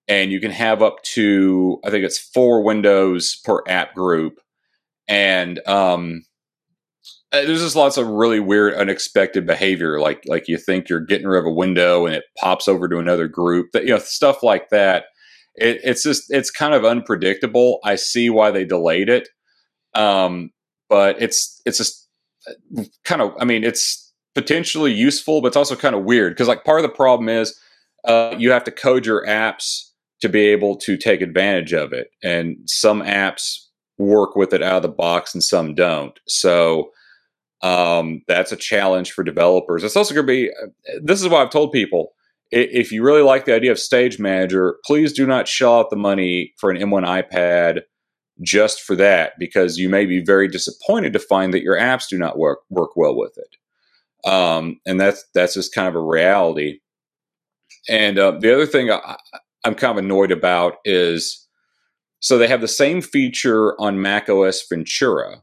And 0.07 0.33
you 0.33 0.41
can 0.41 0.51
have 0.51 0.83
up 0.83 1.03
to, 1.15 1.81
I 1.85 1.91
think 1.91 2.05
it's 2.05 2.19
four 2.19 2.63
windows 2.63 3.41
per 3.45 3.63
app 3.69 3.95
group. 3.95 4.41
And 5.07 5.61
um, 5.67 6.25
uh, 7.31 7.43
there's 7.43 7.61
just 7.61 7.77
lots 7.77 7.99
of 7.99 8.07
really 8.07 8.41
weird, 8.41 8.75
unexpected 8.75 9.47
behavior. 9.47 10.01
Like 10.01 10.23
like 10.27 10.49
you 10.49 10.57
think 10.57 10.89
you're 10.89 11.01
getting 11.01 11.27
rid 11.27 11.41
of 11.41 11.47
a 11.47 11.53
window 11.53 12.07
and 12.07 12.15
it 12.15 12.25
pops 12.39 12.69
over 12.69 12.89
to 12.89 12.99
another 12.99 13.29
group. 13.29 13.73
That 13.73 13.85
you 13.85 13.91
know 13.91 13.99
stuff 13.99 14.43
like 14.43 14.71
that. 14.71 15.05
it, 15.59 15.81
it's 15.85 16.03
just 16.03 16.25
it's 16.31 16.51
kind 16.51 16.75
of 16.75 16.85
unpredictable. 16.85 17.81
I 17.85 17.97
see 17.97 18.31
why 18.31 18.51
they 18.51 18.65
delayed 18.65 19.09
it, 19.09 19.29
um, 19.95 20.51
but 20.89 21.21
it's 21.21 21.61
it's 21.67 21.79
just 21.79 22.09
kind 23.05 23.21
of. 23.21 23.35
I 23.41 23.45
mean, 23.45 23.65
it's 23.65 24.13
potentially 24.35 24.93
useful, 24.93 25.41
but 25.43 25.49
it's 25.49 25.57
also 25.57 25.77
kind 25.77 25.95
of 25.95 26.05
weird 26.05 26.33
because 26.33 26.49
like 26.49 26.65
part 26.65 26.79
of 26.79 26.85
the 26.85 26.97
problem 26.97 27.29
is 27.29 27.59
uh, 28.05 28.35
you 28.39 28.51
have 28.51 28.65
to 28.65 28.71
code 28.71 29.07
your 29.07 29.27
apps 29.27 29.91
to 30.21 30.29
be 30.29 30.47
able 30.47 30.77
to 30.77 30.97
take 30.97 31.21
advantage 31.21 31.73
of 31.73 31.93
it, 31.93 32.11
and 32.23 32.57
some 32.67 33.03
apps 33.03 33.65
work 33.99 34.37
with 34.37 34.53
it 34.53 34.63
out 34.63 34.77
of 34.77 34.83
the 34.83 34.89
box 34.89 35.35
and 35.35 35.43
some 35.43 35.75
don't. 35.75 36.19
So 36.27 36.91
um, 37.63 38.23
that's 38.29 38.53
a 38.53 38.57
challenge 38.57 39.13
for 39.13 39.25
developers. 39.25 39.83
It's 39.83 39.97
also 39.97 40.15
going 40.15 40.27
to 40.27 40.33
be. 40.33 40.51
This 41.03 41.21
is 41.21 41.29
why 41.29 41.43
I've 41.43 41.51
told 41.51 41.73
people 41.73 42.13
if 42.51 42.93
you 42.93 43.03
really 43.03 43.23
like 43.23 43.45
the 43.45 43.55
idea 43.55 43.71
of 43.71 43.79
Stage 43.79 44.19
Manager, 44.19 44.77
please 44.85 45.13
do 45.13 45.27
not 45.27 45.49
shell 45.49 45.81
out 45.81 45.91
the 45.91 45.97
money 45.97 46.55
for 46.57 46.71
an 46.71 46.79
M1 46.79 47.05
iPad 47.05 47.83
just 48.41 48.81
for 48.81 48.97
that, 48.97 49.33
because 49.39 49.79
you 49.79 49.89
may 49.89 50.07
be 50.07 50.23
very 50.25 50.49
disappointed 50.49 51.13
to 51.13 51.19
find 51.19 51.53
that 51.53 51.63
your 51.63 51.77
apps 51.77 52.09
do 52.09 52.17
not 52.17 52.39
work 52.39 52.61
work 52.71 52.97
well 52.97 53.17
with 53.17 53.37
it. 53.37 54.29
Um, 54.29 54.81
and 54.87 55.01
that's 55.01 55.25
that's 55.35 55.55
just 55.55 55.75
kind 55.75 55.89
of 55.89 55.95
a 55.95 56.01
reality. 56.01 56.81
And 57.89 58.19
uh, 58.19 58.33
the 58.39 58.53
other 58.53 58.67
thing 58.67 58.91
I, 58.91 59.17
I'm 59.65 59.75
kind 59.75 59.99
of 59.99 60.05
annoyed 60.05 60.31
about 60.31 60.77
is 60.85 61.47
so 62.21 62.37
they 62.37 62.49
have 62.49 62.61
the 62.61 62.69
same 62.69 63.01
feature 63.01 63.81
on 63.81 64.03
Mac 64.03 64.29
OS 64.29 64.67
Ventura, 64.69 65.43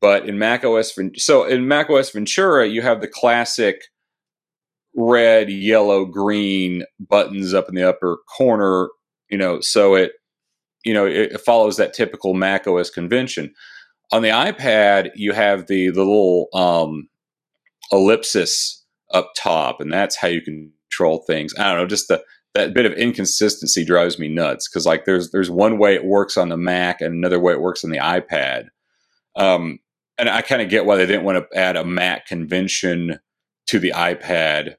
but 0.00 0.28
in 0.28 0.38
Mac 0.38 0.64
OS 0.64 0.98
so 1.16 1.44
in 1.44 1.68
Mac 1.68 1.90
OS 1.90 2.10
Ventura 2.10 2.66
you 2.66 2.82
have 2.82 3.00
the 3.00 3.08
classic 3.08 3.82
red, 4.94 5.50
yellow, 5.50 6.06
green 6.06 6.84
buttons 6.98 7.52
up 7.52 7.68
in 7.68 7.74
the 7.74 7.88
upper 7.88 8.18
corner, 8.36 8.88
you 9.30 9.36
know, 9.38 9.60
so 9.60 9.94
it 9.94 10.12
you 10.86 10.94
know, 10.94 11.04
it, 11.04 11.40
follows 11.40 11.76
that 11.76 11.92
typical 11.92 12.32
Mac 12.32 12.68
OS 12.68 12.90
convention. 12.90 13.52
On 14.12 14.22
the 14.22 14.28
iPad, 14.28 15.10
you 15.16 15.32
have 15.32 15.66
the 15.66 15.90
the 15.90 15.98
little 16.04 16.46
um, 16.54 17.08
ellipsis 17.90 18.84
up 19.12 19.32
top, 19.36 19.80
and 19.80 19.92
that's 19.92 20.14
how 20.14 20.28
you 20.28 20.40
control 20.96 21.18
things. 21.26 21.54
I 21.58 21.64
don't 21.64 21.78
know, 21.78 21.86
just 21.86 22.08
the 22.08 22.22
that 22.54 22.72
bit 22.72 22.86
of 22.86 22.92
inconsistency 22.94 23.84
drives 23.84 24.18
me 24.18 24.28
nuts 24.28 24.68
because 24.68 24.86
like 24.86 25.04
there's 25.04 25.30
there's 25.30 25.50
one 25.50 25.78
way 25.78 25.94
it 25.94 26.04
works 26.04 26.36
on 26.36 26.48
the 26.48 26.56
Mac 26.56 27.00
and 27.00 27.14
another 27.14 27.38
way 27.38 27.52
it 27.52 27.60
works 27.60 27.84
on 27.84 27.90
the 27.90 27.98
iPad. 27.98 28.68
Um, 29.36 29.78
and 30.18 30.30
I 30.30 30.40
kind 30.40 30.62
of 30.62 30.70
get 30.70 30.86
why 30.86 30.96
they 30.96 31.04
didn't 31.04 31.24
want 31.24 31.50
to 31.50 31.58
add 31.58 31.76
a 31.76 31.84
Mac 31.84 32.26
convention 32.26 33.18
to 33.66 33.78
the 33.78 33.90
iPad, 33.90 34.76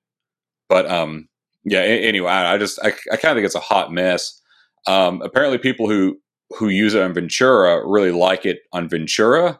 but 0.67 0.89
um, 0.89 1.27
yeah. 1.63 1.81
Anyway, 1.81 2.29
I 2.29 2.57
just 2.57 2.79
I, 2.83 2.93
I 3.11 3.17
kind 3.17 3.31
of 3.31 3.35
think 3.35 3.45
it's 3.45 3.55
a 3.55 3.59
hot 3.59 3.91
mess. 3.91 4.41
Um, 4.87 5.21
apparently, 5.21 5.59
people 5.59 5.87
who 5.87 6.17
who 6.57 6.69
use 6.69 6.95
it 6.95 7.03
on 7.03 7.13
Ventura 7.13 7.87
really 7.87 8.11
like 8.11 8.45
it 8.45 8.59
on 8.73 8.89
Ventura. 8.89 9.59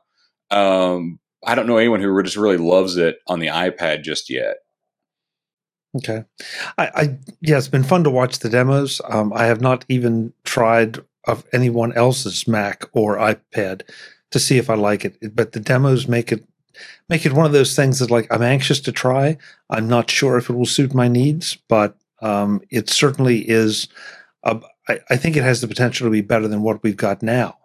Um, 0.50 1.20
I 1.46 1.54
don't 1.54 1.68
know 1.68 1.78
anyone 1.78 2.02
who 2.02 2.24
just 2.24 2.38
really 2.38 2.58
loves 2.58 2.98
it 2.98 3.18
on 3.28 3.40
the 3.40 3.48
iPad 3.48 4.04
just 4.04 4.30
yet. 4.30 4.58
Okay, 5.98 6.26
I, 6.78 6.88
I 6.96 7.18
yeah, 7.42 7.58
it's 7.58 7.68
been 7.68 7.84
fun 7.84 8.04
to 8.04 8.10
watch 8.10 8.40
the 8.40 8.50
demos. 8.50 9.02
Um, 9.10 9.34
I 9.34 9.46
have 9.46 9.62
not 9.62 9.86
even 9.90 10.34
tried 10.44 11.00
of 11.26 11.46
anyone 11.54 11.94
else's 11.94 12.48
Mac 12.48 12.86
or 12.94 13.18
iPad 13.18 13.82
to 14.32 14.40
see 14.40 14.58
if 14.58 14.70
I 14.70 14.76
like 14.76 15.06
it, 15.06 15.36
but 15.36 15.52
the 15.52 15.60
demos 15.60 16.08
make 16.08 16.32
it 16.32 16.46
make 17.10 17.26
it 17.26 17.34
one 17.34 17.46
of 17.46 17.52
those 17.52 17.76
things 17.76 18.00
that 18.00 18.12
like 18.12 18.28
I'm 18.32 18.42
anxious 18.42 18.80
to 18.82 18.92
try. 18.92 19.38
I'm 19.70 19.88
not 19.88 20.10
sure 20.10 20.38
if 20.38 20.50
it 20.50 20.54
will 20.54 20.66
suit 20.66 20.94
my 20.94 21.08
needs, 21.08 21.58
but 21.68 21.96
um, 22.22 22.62
it 22.70 22.90
certainly 22.90 23.48
is. 23.50 23.88
A, 24.44 24.60
I, 24.88 25.00
I 25.10 25.18
think 25.18 25.36
it 25.36 25.44
has 25.44 25.62
the 25.62 25.68
potential 25.68 26.08
to 26.08 26.12
be 26.12 26.22
better 26.22 26.48
than 26.48 26.62
what 26.62 26.84
we've 26.84 26.98
got 26.98 27.22
now, 27.22 27.58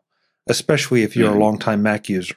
especially 0.48 1.02
if 1.02 1.16
you're 1.16 1.30
mm-hmm. 1.30 1.40
a 1.40 1.44
longtime 1.44 1.82
Mac 1.82 2.08
user. 2.08 2.36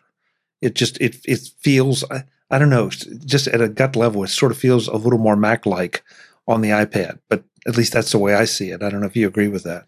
It 0.62 0.76
just 0.76 1.00
it 1.00 1.18
it 1.26 1.50
feels. 1.60 2.04
I 2.10 2.24
don't 2.52 2.70
know, 2.70 2.90
just 2.90 3.48
at 3.48 3.62
a 3.62 3.70
gut 3.70 3.96
level, 3.96 4.24
it 4.24 4.30
sort 4.30 4.52
of 4.52 4.58
feels 4.58 4.88
a 4.88 4.96
little 4.96 5.20
more 5.20 5.36
Mac 5.36 5.66
like 5.66 6.04
on 6.48 6.62
the 6.62 6.70
iPad, 6.70 7.20
but 7.30 7.44
at 7.68 7.76
least 7.76 7.94
that's 7.94 8.12
the 8.12 8.20
way 8.20 8.36
I 8.36 8.46
see 8.46 8.70
it. 8.70 8.84
I 8.84 8.90
don't 8.90 9.02
know 9.02 9.08
if 9.08 9.16
you 9.16 9.28
agree 9.28 9.48
with 9.48 9.64
that. 9.64 9.86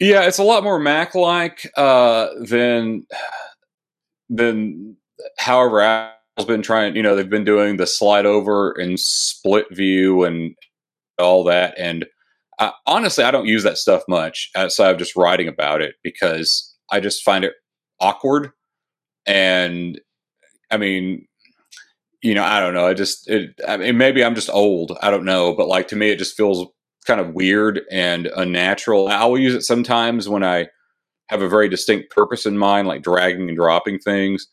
Yeah, 0.00 0.22
it's 0.22 0.38
a 0.38 0.44
lot 0.44 0.64
more 0.64 0.78
Mac 0.78 1.14
like 1.14 1.70
uh, 1.76 2.28
than 2.40 3.06
than 4.28 4.96
however 5.38 5.80
Apple's 5.80 6.46
been 6.46 6.62
trying. 6.62 6.96
You 6.96 7.02
know, 7.02 7.14
they've 7.14 7.30
been 7.30 7.44
doing 7.44 7.76
the 7.76 7.86
slide 7.86 8.26
over 8.26 8.72
and 8.72 8.98
split 8.98 9.66
view 9.70 10.24
and 10.24 10.54
all 11.18 11.44
that. 11.44 11.74
And 11.78 12.04
uh, 12.58 12.72
honestly, 12.86 13.24
I 13.24 13.30
don't 13.30 13.46
use 13.46 13.62
that 13.62 13.78
stuff 13.78 14.02
much 14.08 14.50
outside 14.56 14.90
of 14.90 14.98
just 14.98 15.16
writing 15.16 15.48
about 15.48 15.80
it 15.80 15.94
because 16.02 16.74
I 16.90 17.00
just 17.00 17.22
find 17.22 17.44
it 17.44 17.54
awkward. 18.00 18.50
And 19.26 20.00
I 20.70 20.76
mean, 20.76 21.26
you 22.24 22.34
know, 22.34 22.42
I 22.42 22.58
don't 22.58 22.72
know. 22.72 22.86
I 22.86 22.94
just, 22.94 23.28
it, 23.28 23.50
I 23.68 23.76
mean, 23.76 23.98
maybe 23.98 24.24
I'm 24.24 24.34
just 24.34 24.48
old. 24.48 24.96
I 25.02 25.10
don't 25.10 25.26
know. 25.26 25.54
But 25.54 25.68
like 25.68 25.88
to 25.88 25.96
me, 25.96 26.08
it 26.08 26.18
just 26.18 26.34
feels 26.34 26.66
kind 27.06 27.20
of 27.20 27.34
weird 27.34 27.82
and 27.92 28.28
unnatural. 28.34 29.08
I 29.08 29.26
will 29.26 29.38
use 29.38 29.54
it 29.54 29.60
sometimes 29.60 30.26
when 30.26 30.42
I 30.42 30.68
have 31.28 31.42
a 31.42 31.50
very 31.50 31.68
distinct 31.68 32.10
purpose 32.10 32.46
in 32.46 32.56
mind, 32.56 32.88
like 32.88 33.02
dragging 33.02 33.48
and 33.48 33.56
dropping 33.56 33.98
things. 33.98 34.46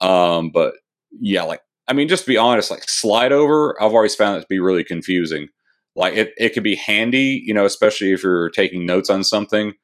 Um, 0.00 0.50
but 0.54 0.72
yeah, 1.20 1.42
like, 1.42 1.60
I 1.86 1.92
mean, 1.92 2.08
just 2.08 2.24
to 2.24 2.30
be 2.30 2.38
honest, 2.38 2.70
like 2.70 2.88
slide 2.88 3.30
over, 3.30 3.80
I've 3.80 3.92
always 3.92 4.14
found 4.14 4.38
it 4.38 4.40
to 4.40 4.46
be 4.48 4.58
really 4.58 4.82
confusing. 4.82 5.48
Like 5.94 6.14
it, 6.14 6.32
it 6.38 6.54
could 6.54 6.64
be 6.64 6.76
handy, 6.76 7.42
you 7.44 7.52
know, 7.52 7.66
especially 7.66 8.12
if 8.12 8.22
you're 8.22 8.48
taking 8.48 8.86
notes 8.86 9.10
on 9.10 9.22
something. 9.22 9.74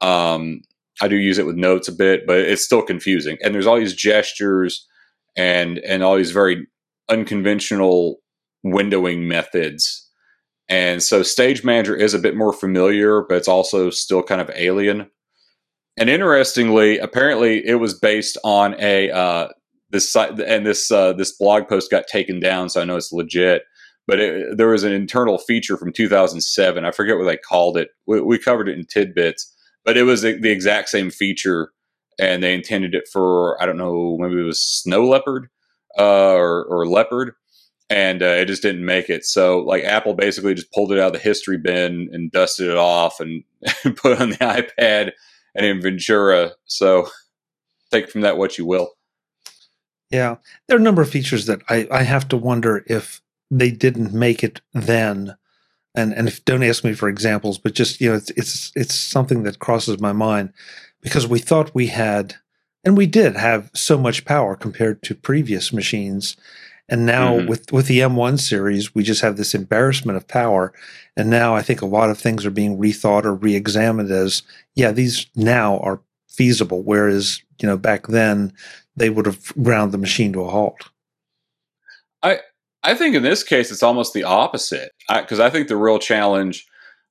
Um, 0.00 0.62
I 1.02 1.08
do 1.08 1.16
use 1.16 1.36
it 1.36 1.44
with 1.44 1.56
notes 1.56 1.86
a 1.86 1.92
bit, 1.92 2.26
but 2.26 2.38
it's 2.38 2.64
still 2.64 2.80
confusing. 2.80 3.36
And 3.44 3.54
there's 3.54 3.66
all 3.66 3.76
these 3.76 3.94
gestures 3.94 4.86
and 5.36 5.78
and 5.80 6.02
all 6.02 6.16
these 6.16 6.32
very 6.32 6.66
unconventional 7.08 8.16
windowing 8.64 9.26
methods. 9.26 10.08
And 10.68 11.02
so 11.02 11.22
Stage 11.22 11.64
Manager 11.64 11.96
is 11.96 12.14
a 12.14 12.18
bit 12.18 12.36
more 12.36 12.52
familiar, 12.52 13.24
but 13.26 13.36
it's 13.36 13.48
also 13.48 13.90
still 13.90 14.22
kind 14.22 14.40
of 14.40 14.50
alien. 14.54 15.10
And 15.96 16.10
interestingly, 16.10 16.98
apparently 16.98 17.66
it 17.66 17.76
was 17.76 17.98
based 17.98 18.36
on 18.44 18.76
a 18.78 19.10
uh, 19.10 19.48
this 19.90 20.12
site, 20.12 20.38
and 20.38 20.66
this 20.66 20.90
uh, 20.90 21.14
this 21.14 21.36
blog 21.36 21.66
post 21.68 21.90
got 21.90 22.06
taken 22.06 22.38
down, 22.38 22.68
so 22.68 22.80
I 22.80 22.84
know 22.84 22.96
it's 22.96 23.12
legit. 23.12 23.62
But 24.06 24.20
it, 24.20 24.56
there 24.56 24.68
was 24.68 24.84
an 24.84 24.92
internal 24.92 25.38
feature 25.38 25.76
from 25.76 25.92
2007. 25.92 26.84
I 26.84 26.90
forget 26.92 27.16
what 27.16 27.24
they 27.24 27.36
called 27.36 27.76
it. 27.76 27.88
We, 28.06 28.20
we 28.20 28.38
covered 28.38 28.68
it 28.68 28.78
in 28.78 28.84
TidBITS, 28.84 29.42
but 29.84 29.96
it 29.96 30.04
was 30.04 30.22
the, 30.22 30.38
the 30.38 30.50
exact 30.50 30.88
same 30.88 31.10
feature, 31.10 31.72
and 32.18 32.42
they 32.42 32.54
intended 32.54 32.94
it 32.94 33.08
for 33.12 33.60
I 33.60 33.66
don't 33.66 33.78
know, 33.78 34.18
maybe 34.20 34.40
it 34.40 34.44
was 34.44 34.60
Snow 34.60 35.04
Leopard 35.04 35.48
uh, 35.98 36.32
or, 36.32 36.64
or 36.64 36.86
Leopard, 36.86 37.34
and 37.90 38.22
uh, 38.22 38.26
it 38.26 38.46
just 38.46 38.62
didn't 38.62 38.84
make 38.84 39.08
it. 39.08 39.24
So 39.24 39.60
like 39.60 39.84
Apple 39.84 40.14
basically 40.14 40.54
just 40.54 40.72
pulled 40.72 40.92
it 40.92 40.98
out 40.98 41.08
of 41.08 41.12
the 41.14 41.18
history 41.18 41.56
bin 41.56 42.08
and 42.12 42.30
dusted 42.30 42.68
it 42.68 42.76
off 42.76 43.20
and 43.20 43.44
put 43.96 44.20
on 44.20 44.30
the 44.30 44.36
iPad 44.36 45.12
and 45.54 45.66
in 45.66 45.80
Ventura. 45.80 46.52
So 46.66 47.08
take 47.90 48.10
from 48.10 48.22
that 48.22 48.38
what 48.38 48.58
you 48.58 48.66
will. 48.66 48.92
Yeah, 50.10 50.36
there 50.66 50.76
are 50.76 50.80
a 50.80 50.82
number 50.82 51.02
of 51.02 51.10
features 51.10 51.46
that 51.46 51.60
I, 51.68 51.86
I 51.90 52.02
have 52.02 52.28
to 52.28 52.36
wonder 52.36 52.84
if 52.86 53.20
they 53.50 53.70
didn't 53.70 54.12
make 54.12 54.42
it 54.42 54.60
then. 54.72 55.36
And 55.94 56.12
and 56.14 56.28
if 56.28 56.44
don't 56.44 56.62
ask 56.62 56.84
me 56.84 56.92
for 56.94 57.08
examples, 57.08 57.58
but 57.58 57.74
just 57.74 58.00
you 58.00 58.10
know, 58.10 58.16
it's 58.16 58.30
it's 58.30 58.72
it's 58.74 58.94
something 58.94 59.42
that 59.42 59.58
crosses 59.58 60.00
my 60.00 60.12
mind 60.12 60.52
because 61.02 61.26
we 61.26 61.38
thought 61.38 61.74
we 61.74 61.88
had 61.88 62.36
and 62.88 62.96
we 62.96 63.04
did 63.04 63.36
have 63.36 63.70
so 63.74 63.98
much 63.98 64.24
power 64.24 64.56
compared 64.56 65.02
to 65.02 65.14
previous 65.14 65.74
machines. 65.74 66.38
And 66.88 67.04
now 67.04 67.34
mm-hmm. 67.34 67.46
with, 67.46 67.70
with 67.70 67.86
the 67.86 67.98
M1 67.98 68.40
series, 68.40 68.94
we 68.94 69.02
just 69.02 69.20
have 69.20 69.36
this 69.36 69.54
embarrassment 69.54 70.16
of 70.16 70.26
power. 70.26 70.72
And 71.14 71.28
now 71.28 71.54
I 71.54 71.60
think 71.60 71.82
a 71.82 71.86
lot 71.86 72.08
of 72.08 72.16
things 72.16 72.46
are 72.46 72.50
being 72.50 72.78
rethought 72.78 73.26
or 73.26 73.34
re-examined 73.34 74.10
as, 74.10 74.42
yeah, 74.74 74.90
these 74.90 75.26
now 75.36 75.80
are 75.80 76.00
feasible. 76.28 76.82
Whereas, 76.82 77.42
you 77.60 77.68
know, 77.68 77.76
back 77.76 78.06
then 78.06 78.54
they 78.96 79.10
would 79.10 79.26
have 79.26 79.52
ground 79.62 79.92
the 79.92 79.98
machine 79.98 80.32
to 80.32 80.40
a 80.40 80.48
halt. 80.48 80.88
I, 82.22 82.38
I 82.84 82.94
think 82.94 83.14
in 83.14 83.22
this 83.22 83.44
case, 83.44 83.70
it's 83.70 83.82
almost 83.82 84.14
the 84.14 84.24
opposite. 84.24 84.92
Because 85.14 85.40
I, 85.40 85.48
I 85.48 85.50
think 85.50 85.68
the 85.68 85.76
real 85.76 85.98
challenge 85.98 86.66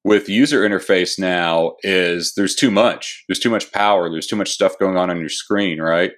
with 0.08 0.30
user 0.30 0.62
interface 0.62 1.20
now 1.20 1.76
is 1.84 2.34
there's 2.38 2.56
too 2.56 2.72
much. 2.72 3.26
There's 3.28 3.40
too 3.40 3.50
much 3.50 3.74
power. 3.74 4.10
There's 4.10 4.26
too 4.26 4.38
much 4.38 4.52
stuff 4.52 4.80
going 4.80 4.96
on 4.96 5.10
on 5.10 5.20
your 5.20 5.28
screen, 5.28 5.82
right? 5.82 6.14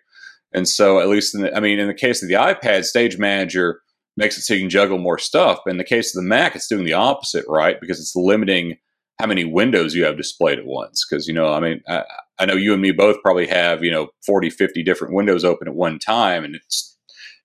And 0.54 0.68
so, 0.68 1.00
at 1.00 1.08
least, 1.08 1.34
in 1.34 1.42
the, 1.42 1.58
I 1.58 1.60
mean, 1.60 1.80
in 1.80 1.88
the 1.88 1.96
case 1.96 2.22
of 2.22 2.30
the 2.30 2.36
iPad, 2.36 2.84
Stage 2.84 3.18
Manager 3.18 3.82
makes 4.16 4.38
it 4.38 4.42
so 4.42 4.54
you 4.54 4.60
can 4.60 4.70
juggle 4.70 5.00
more 5.00 5.18
stuff. 5.18 5.62
But 5.66 5.72
in 5.72 5.78
the 5.80 5.84
case 5.84 6.16
of 6.16 6.22
the 6.22 6.28
Mac, 6.28 6.56
it's 6.56 6.68
doing 6.68 6.86
the 6.86 6.94
opposite, 6.94 7.46
right? 7.48 7.82
Because 7.82 8.00
it's 8.00 8.16
limiting 8.16 8.78
how 9.20 9.26
many 9.26 9.44
windows 9.44 9.96
you 9.96 10.04
have 10.04 10.18
displayed 10.18 10.60
at 10.60 10.68
once. 10.68 11.04
Because, 11.10 11.28
you 11.28 11.34
know, 11.34 11.52
I 11.52 11.60
mean, 11.60 11.82
I, 11.88 12.04
I 12.38 12.46
know 12.46 12.54
you 12.54 12.74
and 12.74 12.84
me 12.84 12.92
both 12.92 13.24
probably 13.24 13.48
have, 13.48 13.84
you 13.84 13.90
know, 13.90 14.10
40, 14.24 14.52
50 14.52 14.84
different 14.84 15.16
windows 15.16 15.44
open 15.44 15.68
at 15.68 15.74
one 15.74 15.98
time. 15.98 16.44
And 16.44 16.56
it's, 16.56 16.96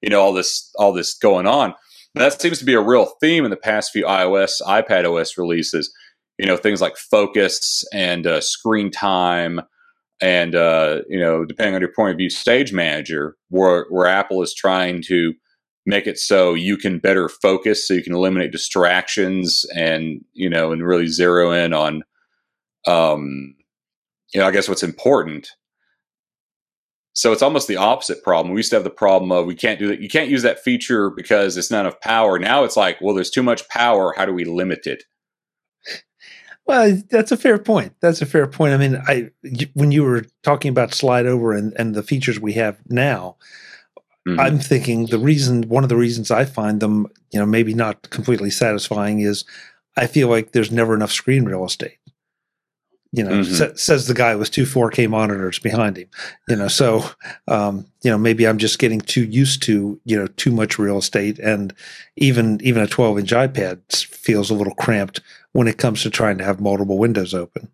you 0.02 0.10
know, 0.10 0.20
all 0.20 0.34
this, 0.34 0.70
all 0.78 0.92
this 0.92 1.14
going 1.14 1.46
on. 1.46 1.72
That 2.14 2.38
seems 2.38 2.58
to 2.58 2.66
be 2.66 2.74
a 2.74 2.82
real 2.82 3.06
theme 3.18 3.46
in 3.46 3.50
the 3.50 3.56
past 3.56 3.92
few 3.92 4.04
iOS, 4.04 4.60
iPad 4.62 5.10
OS 5.10 5.38
releases 5.38 5.90
you 6.38 6.46
know 6.46 6.56
things 6.56 6.80
like 6.80 6.96
focus 6.96 7.84
and 7.92 8.26
uh, 8.26 8.40
screen 8.40 8.90
time 8.90 9.60
and 10.20 10.54
uh, 10.54 11.00
you 11.08 11.20
know 11.20 11.44
depending 11.44 11.74
on 11.74 11.80
your 11.80 11.92
point 11.92 12.12
of 12.12 12.18
view 12.18 12.30
stage 12.30 12.72
manager 12.72 13.36
where, 13.50 13.86
where 13.90 14.06
apple 14.06 14.42
is 14.42 14.54
trying 14.54 15.02
to 15.02 15.32
make 15.86 16.06
it 16.06 16.18
so 16.18 16.54
you 16.54 16.76
can 16.76 16.98
better 16.98 17.28
focus 17.28 17.86
so 17.86 17.94
you 17.94 18.02
can 18.02 18.14
eliminate 18.14 18.52
distractions 18.52 19.64
and 19.74 20.22
you 20.32 20.48
know 20.48 20.72
and 20.72 20.86
really 20.86 21.06
zero 21.06 21.50
in 21.52 21.72
on 21.72 22.02
um 22.86 23.54
you 24.32 24.40
know 24.40 24.46
i 24.46 24.50
guess 24.50 24.68
what's 24.68 24.82
important. 24.82 25.48
So 27.16 27.32
it's 27.32 27.42
almost 27.42 27.68
the 27.68 27.76
opposite 27.76 28.24
problem. 28.24 28.52
We 28.52 28.58
used 28.58 28.70
to 28.70 28.76
have 28.76 28.82
the 28.82 28.90
problem 28.90 29.30
of 29.30 29.46
we 29.46 29.54
can't 29.54 29.78
do 29.78 29.86
that 29.88 30.00
you 30.00 30.08
can't 30.08 30.30
use 30.30 30.42
that 30.42 30.60
feature 30.60 31.10
because 31.10 31.56
it's 31.56 31.70
not 31.70 31.82
enough 31.86 32.00
power. 32.00 32.38
Now 32.38 32.64
it's 32.64 32.76
like 32.76 33.00
well 33.00 33.14
there's 33.14 33.30
too 33.30 33.42
much 33.42 33.68
power 33.68 34.14
how 34.16 34.26
do 34.26 34.34
we 34.34 34.44
limit 34.44 34.86
it 34.86 35.04
well 36.66 36.96
that's 37.10 37.32
a 37.32 37.36
fair 37.36 37.58
point 37.58 37.92
that's 38.00 38.22
a 38.22 38.26
fair 38.26 38.46
point 38.46 38.74
i 38.74 38.76
mean 38.76 39.00
i 39.06 39.30
when 39.74 39.92
you 39.92 40.02
were 40.02 40.24
talking 40.42 40.70
about 40.70 40.94
slide 40.94 41.26
over 41.26 41.52
and, 41.52 41.72
and 41.76 41.94
the 41.94 42.02
features 42.02 42.40
we 42.40 42.52
have 42.52 42.78
now 42.88 43.36
Mm-hmm. 44.26 44.40
I'm 44.40 44.58
thinking 44.58 45.06
the 45.06 45.18
reason, 45.18 45.68
one 45.68 45.82
of 45.82 45.90
the 45.90 45.96
reasons 45.96 46.30
I 46.30 46.46
find 46.46 46.80
them, 46.80 47.06
you 47.30 47.38
know, 47.38 47.46
maybe 47.46 47.74
not 47.74 48.08
completely 48.10 48.50
satisfying 48.50 49.20
is 49.20 49.44
I 49.96 50.06
feel 50.06 50.28
like 50.28 50.52
there's 50.52 50.72
never 50.72 50.94
enough 50.94 51.12
screen 51.12 51.44
real 51.44 51.64
estate. 51.64 51.98
You 53.12 53.22
know, 53.22 53.30
mm-hmm. 53.30 53.52
sa- 53.52 53.74
says 53.76 54.08
the 54.08 54.14
guy 54.14 54.34
with 54.34 54.50
two 54.50 54.64
4K 54.64 55.08
monitors 55.08 55.58
behind 55.58 55.98
him. 55.98 56.08
You 56.48 56.56
know, 56.56 56.68
so 56.68 57.04
um, 57.46 57.86
you 58.02 58.10
know 58.10 58.18
maybe 58.18 58.48
I'm 58.48 58.58
just 58.58 58.80
getting 58.80 59.00
too 59.00 59.24
used 59.24 59.62
to 59.64 60.00
you 60.04 60.16
know 60.16 60.26
too 60.26 60.50
much 60.50 60.78
real 60.80 60.98
estate, 60.98 61.38
and 61.38 61.72
even 62.16 62.60
even 62.64 62.82
a 62.82 62.88
12 62.88 63.20
inch 63.20 63.30
iPad 63.30 64.06
feels 64.06 64.50
a 64.50 64.54
little 64.54 64.74
cramped 64.74 65.20
when 65.54 65.68
it 65.68 65.78
comes 65.78 66.02
to 66.02 66.10
trying 66.10 66.36
to 66.36 66.44
have 66.44 66.60
multiple 66.60 66.98
windows 66.98 67.32
open. 67.32 67.70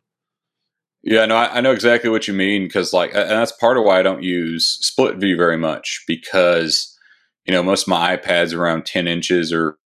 Yeah, 1.02 1.24
no, 1.24 1.34
I, 1.34 1.56
I 1.56 1.60
know 1.62 1.72
exactly 1.72 2.10
what 2.10 2.28
you 2.28 2.34
mean 2.34 2.66
because, 2.66 2.92
like, 2.92 3.10
and 3.14 3.30
that's 3.30 3.52
part 3.52 3.78
of 3.78 3.84
why 3.84 3.98
I 3.98 4.02
don't 4.02 4.22
use 4.22 4.78
split 4.82 5.16
view 5.16 5.34
very 5.34 5.56
much 5.56 6.04
because, 6.06 6.96
you 7.46 7.52
know, 7.52 7.62
most 7.62 7.82
of 7.84 7.88
my 7.88 8.16
iPads 8.16 8.52
are 8.52 8.62
around 8.62 8.84
ten 8.84 9.08
inches 9.08 9.50
or 9.52 9.78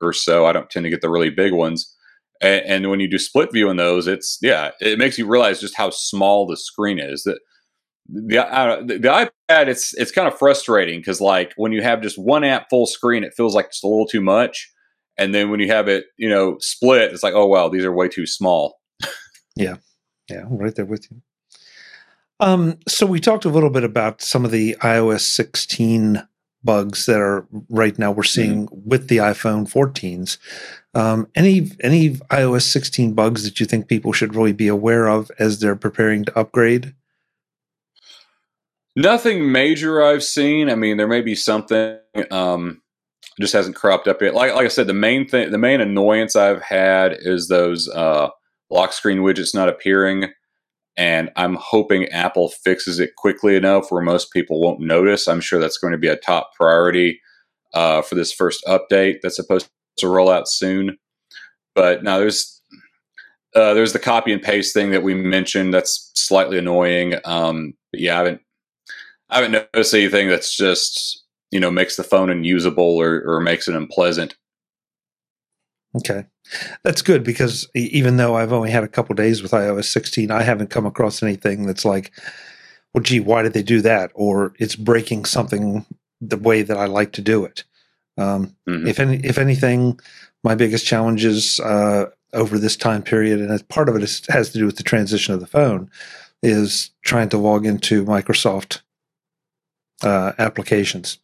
or 0.00 0.14
so. 0.14 0.46
I 0.46 0.52
don't 0.52 0.70
tend 0.70 0.84
to 0.84 0.90
get 0.90 1.02
the 1.02 1.10
really 1.10 1.28
big 1.28 1.52
ones, 1.52 1.94
and, 2.40 2.64
and 2.64 2.90
when 2.90 3.00
you 3.00 3.08
do 3.08 3.18
split 3.18 3.52
view 3.52 3.68
in 3.68 3.76
those, 3.76 4.06
it's 4.06 4.38
yeah, 4.40 4.70
it 4.80 4.98
makes 4.98 5.18
you 5.18 5.26
realize 5.26 5.60
just 5.60 5.76
how 5.76 5.90
small 5.90 6.46
the 6.46 6.56
screen 6.56 6.98
is. 6.98 7.24
That 7.24 7.38
the, 8.08 8.38
uh, 8.38 8.80
the, 8.80 8.98
iPad, 8.98 9.68
it's 9.68 9.92
it's 9.98 10.10
kind 10.10 10.26
of 10.26 10.38
frustrating 10.38 11.00
because 11.00 11.20
like 11.20 11.52
when 11.56 11.72
you 11.72 11.82
have 11.82 12.00
just 12.00 12.18
one 12.18 12.44
app 12.44 12.70
full 12.70 12.86
screen, 12.86 13.24
it 13.24 13.34
feels 13.36 13.54
like 13.54 13.70
just 13.70 13.84
a 13.84 13.88
little 13.88 14.06
too 14.06 14.22
much, 14.22 14.72
and 15.18 15.34
then 15.34 15.50
when 15.50 15.60
you 15.60 15.68
have 15.68 15.88
it, 15.88 16.06
you 16.16 16.28
know, 16.28 16.56
split, 16.60 17.12
it's 17.12 17.22
like 17.22 17.34
oh 17.34 17.46
wow, 17.46 17.68
these 17.68 17.84
are 17.84 17.92
way 17.92 18.08
too 18.08 18.26
small. 18.26 18.80
yeah. 19.56 19.76
Yeah, 20.30 20.42
I'm 20.46 20.56
right 20.56 20.74
there 20.74 20.86
with 20.86 21.10
you. 21.10 21.20
Um, 22.40 22.78
so 22.88 23.06
we 23.06 23.20
talked 23.20 23.44
a 23.44 23.50
little 23.50 23.70
bit 23.70 23.84
about 23.84 24.22
some 24.22 24.44
of 24.44 24.50
the 24.50 24.76
iOS 24.80 25.20
16 25.20 26.26
bugs 26.64 27.06
that 27.06 27.20
are 27.20 27.46
right 27.68 27.98
now 27.98 28.10
we're 28.10 28.22
seeing 28.22 28.66
mm-hmm. 28.66 28.88
with 28.88 29.08
the 29.08 29.18
iPhone 29.18 29.70
14s. 29.70 30.38
Um, 30.94 31.28
any 31.34 31.70
any 31.80 32.10
iOS 32.10 32.62
16 32.62 33.14
bugs 33.14 33.44
that 33.44 33.60
you 33.60 33.66
think 33.66 33.88
people 33.88 34.12
should 34.12 34.34
really 34.34 34.52
be 34.52 34.68
aware 34.68 35.08
of 35.08 35.30
as 35.38 35.60
they're 35.60 35.76
preparing 35.76 36.24
to 36.24 36.38
upgrade? 36.38 36.94
Nothing 38.94 39.50
major 39.50 40.02
I've 40.02 40.24
seen. 40.24 40.68
I 40.68 40.74
mean, 40.74 40.98
there 40.98 41.08
may 41.08 41.22
be 41.22 41.34
something 41.34 41.98
um, 42.30 42.81
just 43.40 43.52
hasn't 43.52 43.76
cropped 43.76 44.08
up 44.08 44.22
yet. 44.22 44.34
Like 44.34 44.54
like 44.54 44.64
I 44.66 44.68
said, 44.68 44.86
the 44.86 44.94
main 44.94 45.26
thing, 45.26 45.50
the 45.50 45.58
main 45.58 45.80
annoyance 45.80 46.36
I've 46.36 46.62
had 46.62 47.16
is 47.18 47.48
those 47.48 47.88
uh, 47.88 48.28
lock 48.70 48.92
screen 48.92 49.18
widget's 49.18 49.54
not 49.54 49.68
appearing. 49.68 50.32
And 50.96 51.30
I'm 51.36 51.54
hoping 51.54 52.08
Apple 52.08 52.50
fixes 52.50 53.00
it 53.00 53.16
quickly 53.16 53.56
enough 53.56 53.90
where 53.90 54.02
most 54.02 54.30
people 54.30 54.60
won't 54.60 54.80
notice. 54.80 55.26
I'm 55.26 55.40
sure 55.40 55.58
that's 55.58 55.78
going 55.78 55.92
to 55.92 55.98
be 55.98 56.08
a 56.08 56.16
top 56.16 56.50
priority 56.54 57.20
uh, 57.72 58.02
for 58.02 58.14
this 58.14 58.32
first 58.32 58.62
update 58.66 59.20
that's 59.22 59.36
supposed 59.36 59.70
to 59.98 60.08
roll 60.08 60.30
out 60.30 60.48
soon. 60.48 60.98
But 61.74 62.02
now 62.04 62.18
there's 62.18 62.60
uh, 63.54 63.74
there's 63.74 63.92
the 63.92 63.98
copy 63.98 64.32
and 64.32 64.42
paste 64.42 64.74
thing 64.74 64.90
that 64.90 65.02
we 65.02 65.14
mentioned. 65.14 65.72
That's 65.72 66.10
slightly 66.14 66.58
annoying. 66.58 67.14
Um, 67.24 67.74
but 67.90 68.00
yeah, 68.00 68.14
I 68.14 68.18
haven't 68.18 68.40
I 69.30 69.36
haven't 69.36 69.52
noticed 69.52 69.94
anything 69.94 70.28
that's 70.28 70.56
just 70.56 71.21
you 71.52 71.60
know 71.60 71.70
makes 71.70 71.96
the 71.96 72.02
phone 72.02 72.30
unusable 72.30 73.00
or, 73.00 73.22
or 73.24 73.40
makes 73.40 73.68
it 73.68 73.76
unpleasant. 73.76 74.34
Okay. 75.94 76.24
That's 76.82 77.02
good 77.02 77.22
because 77.22 77.68
even 77.74 78.16
though 78.16 78.34
I've 78.34 78.52
only 78.52 78.70
had 78.70 78.82
a 78.82 78.88
couple 78.88 79.14
days 79.14 79.42
with 79.42 79.52
iOS 79.52 79.84
16, 79.84 80.30
I 80.30 80.42
haven't 80.42 80.70
come 80.70 80.86
across 80.86 81.22
anything 81.22 81.66
that's 81.66 81.84
like, 81.84 82.12
well, 82.94 83.02
gee, 83.02 83.20
why 83.20 83.42
did 83.42 83.52
they 83.52 83.62
do 83.62 83.80
that? 83.82 84.10
Or 84.14 84.54
it's 84.58 84.74
breaking 84.74 85.26
something 85.26 85.84
the 86.20 86.38
way 86.38 86.62
that 86.62 86.76
I 86.76 86.86
like 86.86 87.12
to 87.12 87.22
do 87.22 87.44
it. 87.44 87.64
Um, 88.16 88.56
mm-hmm. 88.68 88.86
If 88.86 89.00
any, 89.00 89.16
if 89.18 89.38
anything, 89.38 90.00
my 90.44 90.54
biggest 90.54 90.86
challenges 90.86 91.60
uh, 91.60 92.06
over 92.32 92.58
this 92.58 92.76
time 92.76 93.02
period, 93.02 93.40
and 93.40 93.68
part 93.68 93.88
of 93.88 93.96
it 93.96 94.02
is, 94.02 94.22
has 94.28 94.50
to 94.50 94.58
do 94.58 94.66
with 94.66 94.76
the 94.76 94.82
transition 94.82 95.34
of 95.34 95.40
the 95.40 95.46
phone, 95.46 95.90
is 96.42 96.90
trying 97.02 97.28
to 97.30 97.38
log 97.38 97.66
into 97.66 98.04
Microsoft 98.04 98.80
uh, 100.02 100.32
applications. 100.38 101.18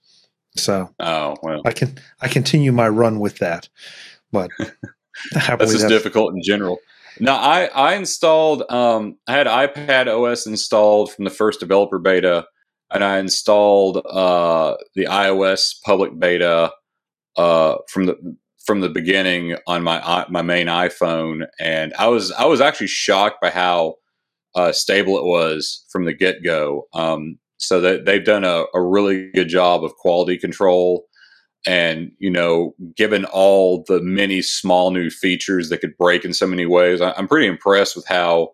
So, 0.59 0.93
oh 1.01 1.37
well, 1.43 1.63
I 1.65 1.73
can 1.73 1.99
I 2.21 2.29
continue 2.29 2.73
my 2.73 2.89
run 2.89 3.21
with 3.21 3.39
that, 3.39 3.69
but 4.33 4.51
that's 5.33 5.73
just 5.73 5.89
difficult 5.89 6.35
in 6.35 6.43
general. 6.43 6.79
Now, 7.21 7.37
I 7.37 7.67
I 7.67 7.95
installed 7.95 8.63
um, 8.71 9.19
I 9.27 9.33
had 9.33 9.47
iPad 9.47 10.07
OS 10.07 10.47
installed 10.47 11.13
from 11.13 11.25
the 11.25 11.31
first 11.31 11.61
developer 11.61 11.99
beta, 11.99 12.47
and 12.91 13.03
I 13.03 13.19
installed 13.19 13.99
uh, 14.07 14.77
the 14.95 15.05
iOS 15.05 15.81
public 15.85 16.19
beta 16.19 16.73
uh, 17.37 17.77
from 17.89 18.07
the 18.07 18.37
from 18.65 18.81
the 18.81 18.89
beginning 18.89 19.57
on 19.67 19.83
my 19.83 20.27
my 20.29 20.43
main 20.43 20.67
iPhone, 20.67 21.47
and 21.59 21.93
I 21.99 22.09
was 22.09 22.31
I 22.33 22.45
was 22.45 22.61
actually 22.61 22.89
shocked 22.89 23.41
by 23.41 23.51
how 23.51 23.95
uh, 24.55 24.73
stable 24.73 25.19
it 25.19 25.25
was 25.25 25.85
from 25.91 26.05
the 26.05 26.13
get 26.13 26.45
go. 26.45 26.87
Um, 26.93 27.39
so 27.59 27.81
that 27.81 28.07
they've 28.07 28.25
done 28.25 28.45
a, 28.45 28.65
a 28.73 28.81
really 28.81 29.31
good 29.33 29.49
job 29.49 29.85
of 29.85 29.95
quality 29.97 30.39
control 30.39 31.09
and 31.67 32.13
you 32.19 32.31
know 32.31 32.75
given 32.97 33.25
all 33.27 33.85
the 33.89 34.01
many 34.01 34.41
small 34.43 34.91
new 34.91 35.11
features 35.11 35.69
that 35.69 35.79
could 35.79 35.97
break 35.99 36.25
in 36.25 36.33
so 36.33 36.47
many 36.47 36.67
ways 36.67 37.01
I, 37.01 37.17
am 37.19 37.29
pretty 37.29 37.47
impressed 37.47 37.97
with 37.97 38.07
how 38.07 38.51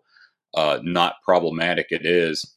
uh, 0.55 0.79
not 0.83 1.15
problematic 1.23 1.87
it 1.91 2.05
is 2.05 2.55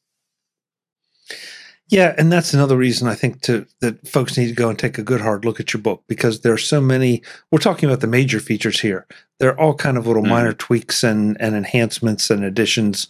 yeah 1.89 2.15
and 2.17 2.33
that's 2.33 2.55
another 2.55 2.77
reason 2.77 3.09
i 3.09 3.15
think 3.15 3.43
to 3.43 3.67
that 3.81 4.07
folks 4.07 4.39
need 4.39 4.49
to 4.49 4.55
go 4.55 4.71
and 4.71 4.79
take 4.79 4.99
a 4.99 5.03
good 5.03 5.21
hard 5.21 5.45
look 5.45 5.61
at 5.61 5.73
your 5.75 5.83
book 5.83 6.03
because 6.09 6.41
there 6.41 6.53
are 6.53 6.59
so 6.59 6.81
many 6.81 7.23
we're 7.53 7.59
talking 7.59 7.89
about 7.89 8.01
the 8.01 8.07
major 8.07 8.41
features 8.41 8.81
here 8.81 9.07
there 9.39 9.51
are 9.51 9.61
all 9.61 9.75
kind 9.75 9.99
of 9.99 10.07
little 10.07 10.23
mm-hmm. 10.23 10.33
minor 10.33 10.53
tweaks 10.55 11.05
and 11.05 11.37
and 11.41 11.55
enhancements 11.55 12.31
and 12.31 12.43
additions 12.43 13.07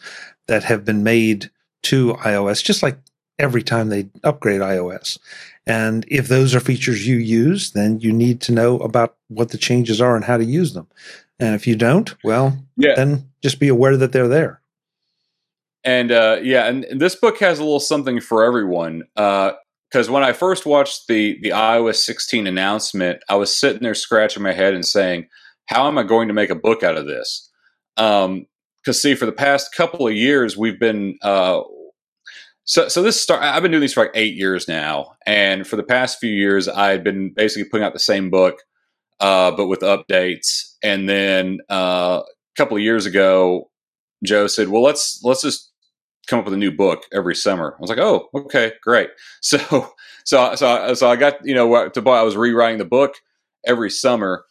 that 0.49 0.65
have 0.65 0.85
been 0.85 1.05
made 1.05 1.51
to 1.85 2.15
ios 2.15 2.65
just 2.65 2.83
like 2.83 2.99
every 3.39 3.63
time 3.63 3.89
they 3.89 4.09
upgrade 4.25 4.61
ios 4.61 5.19
and 5.69 6.07
if 6.09 6.29
those 6.29 6.55
are 6.55 6.61
features 6.61 7.07
you 7.07 7.19
use, 7.19 7.73
then 7.73 8.01
you 8.01 8.11
need 8.11 8.41
to 8.43 8.53
know 8.53 8.79
about 8.79 9.17
what 9.29 9.51
the 9.51 9.59
changes 9.59 10.01
are 10.01 10.17
and 10.17 10.25
how 10.25 10.39
to 10.39 10.45
use 10.45 10.73
them. 10.73 10.89
And 11.39 11.55
if 11.55 11.67
you 11.67 11.77
don't, 11.77 12.15
well, 12.25 12.59
yeah. 12.79 12.95
then 12.97 13.29
just 13.43 13.61
be 13.61 13.69
aware 13.69 13.97
that 13.99 14.13
they're 14.13 14.29
there. 14.29 14.63
And 15.85 16.11
uh, 16.11 16.39
yeah, 16.43 16.67
and, 16.67 16.87
this 16.99 17.15
book 17.15 17.39
has 17.41 17.59
a 17.59 17.63
little 17.63 17.81
something 17.81 18.19
for 18.21 18.45
everyone. 18.45 19.03
Because 19.15 20.09
uh, 20.09 20.13
when 20.13 20.25
I 20.25 20.33
first 20.33 20.67
watched 20.67 21.07
the 21.07 21.39
the 21.43 21.51
iOS 21.51 21.97
16 21.97 22.47
announcement, 22.47 23.23
I 23.29 23.37
was 23.37 23.55
sitting 23.55 23.83
there 23.83 23.95
scratching 23.95 24.43
my 24.43 24.53
head 24.53 24.75
and 24.75 24.85
saying, 24.85 25.29
"How 25.67 25.87
am 25.87 25.97
I 25.97 26.03
going 26.03 26.29
to 26.29 26.35
make 26.35 26.51
a 26.51 26.57
book 26.57 26.83
out 26.83 26.97
of 26.97 27.07
this?" 27.07 27.49
Because 27.97 28.27
um, 28.27 28.47
see, 28.93 29.15
for 29.15 29.27
the 29.27 29.33
past 29.33 29.73
couple 29.75 30.09
of 30.09 30.15
years, 30.15 30.57
we've 30.57 30.81
been 30.81 31.17
uh, 31.23 31.61
so, 32.69 32.87
so 32.89 33.03
this 33.03 33.19
start. 33.19 33.43
I've 33.43 33.63
been 33.63 33.71
doing 33.71 33.81
these 33.81 33.95
for 33.95 34.05
like 34.05 34.11
eight 34.13 34.35
years 34.35 34.69
now, 34.69 35.17
and 35.25 35.67
for 35.67 35.77
the 35.77 35.83
past 35.83 36.19
few 36.19 36.31
years, 36.31 36.69
I've 36.69 37.03
been 37.03 37.33
basically 37.35 37.67
putting 37.67 37.87
out 37.87 37.95
the 37.95 37.99
same 37.99 38.29
book, 38.29 38.57
uh, 39.21 39.53
but 39.53 39.69
with 39.69 39.81
updates. 39.81 40.75
And 40.83 41.09
then 41.09 41.61
uh, 41.71 42.21
a 42.25 42.57
couple 42.59 42.77
of 42.77 42.83
years 42.83 43.07
ago, 43.07 43.71
Joe 44.23 44.49
said, 44.49 44.69
"Well, 44.69 44.83
let's 44.83 45.23
let's 45.25 45.41
just 45.41 45.73
come 46.27 46.41
up 46.41 46.45
with 46.45 46.53
a 46.53 46.59
new 46.59 46.71
book 46.71 47.05
every 47.11 47.35
summer." 47.35 47.75
I 47.79 47.81
was 47.81 47.89
like, 47.89 47.99
"Oh, 48.01 48.29
okay, 48.35 48.73
great." 48.83 49.11
So, 49.41 49.93
so, 50.25 50.55
so, 50.57 50.93
so 50.93 51.11
I 51.11 51.17
got 51.17 51.37
you 51.47 51.55
know 51.55 51.89
to 51.89 52.03
buy. 52.03 52.19
I 52.19 52.23
was 52.23 52.37
rewriting 52.37 52.77
the 52.77 52.85
book 52.85 53.15
every 53.67 53.89
summer, 53.89 54.45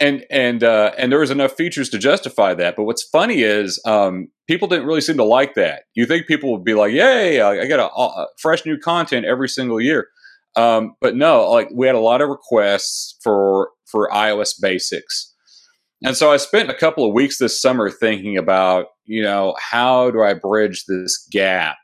and 0.00 0.24
and 0.30 0.64
uh, 0.64 0.92
and 0.98 1.12
there 1.12 1.20
was 1.20 1.30
enough 1.30 1.52
features 1.52 1.90
to 1.90 1.98
justify 1.98 2.54
that. 2.54 2.74
But 2.74 2.84
what's 2.84 3.02
funny 3.02 3.42
is 3.42 3.80
um, 3.84 4.28
people 4.48 4.66
didn't 4.66 4.86
really 4.86 5.02
seem 5.02 5.18
to 5.18 5.24
like 5.24 5.54
that. 5.54 5.82
You 5.94 6.06
think 6.06 6.26
people 6.26 6.50
would 6.52 6.64
be 6.64 6.74
like, 6.74 6.92
"Yay, 6.92 7.40
I, 7.40 7.66
get 7.66 7.78
a, 7.78 7.88
a, 7.92 8.26
fresh 8.38 8.64
new 8.64 8.78
content 8.78 9.26
every 9.26 9.48
single 9.48 9.80
year," 9.80 10.08
um, 10.56 10.94
but 11.00 11.14
no. 11.14 11.48
Like 11.50 11.68
we 11.74 11.86
had 11.86 11.94
a 11.94 12.00
lot 12.00 12.22
of 12.22 12.30
requests 12.30 13.18
for 13.22 13.70
for 13.86 14.08
iOS 14.10 14.54
basics, 14.60 15.34
And 16.02 16.16
so 16.16 16.32
I 16.32 16.38
spent 16.38 16.70
a 16.70 16.74
couple 16.74 17.06
of 17.06 17.12
weeks 17.12 17.38
this 17.38 17.60
summer 17.60 17.90
thinking 17.90 18.36
about, 18.38 18.86
you 19.04 19.22
know, 19.22 19.54
how 19.58 20.10
do 20.10 20.22
I 20.22 20.32
bridge 20.32 20.84
this 20.86 21.26
gap 21.30 21.76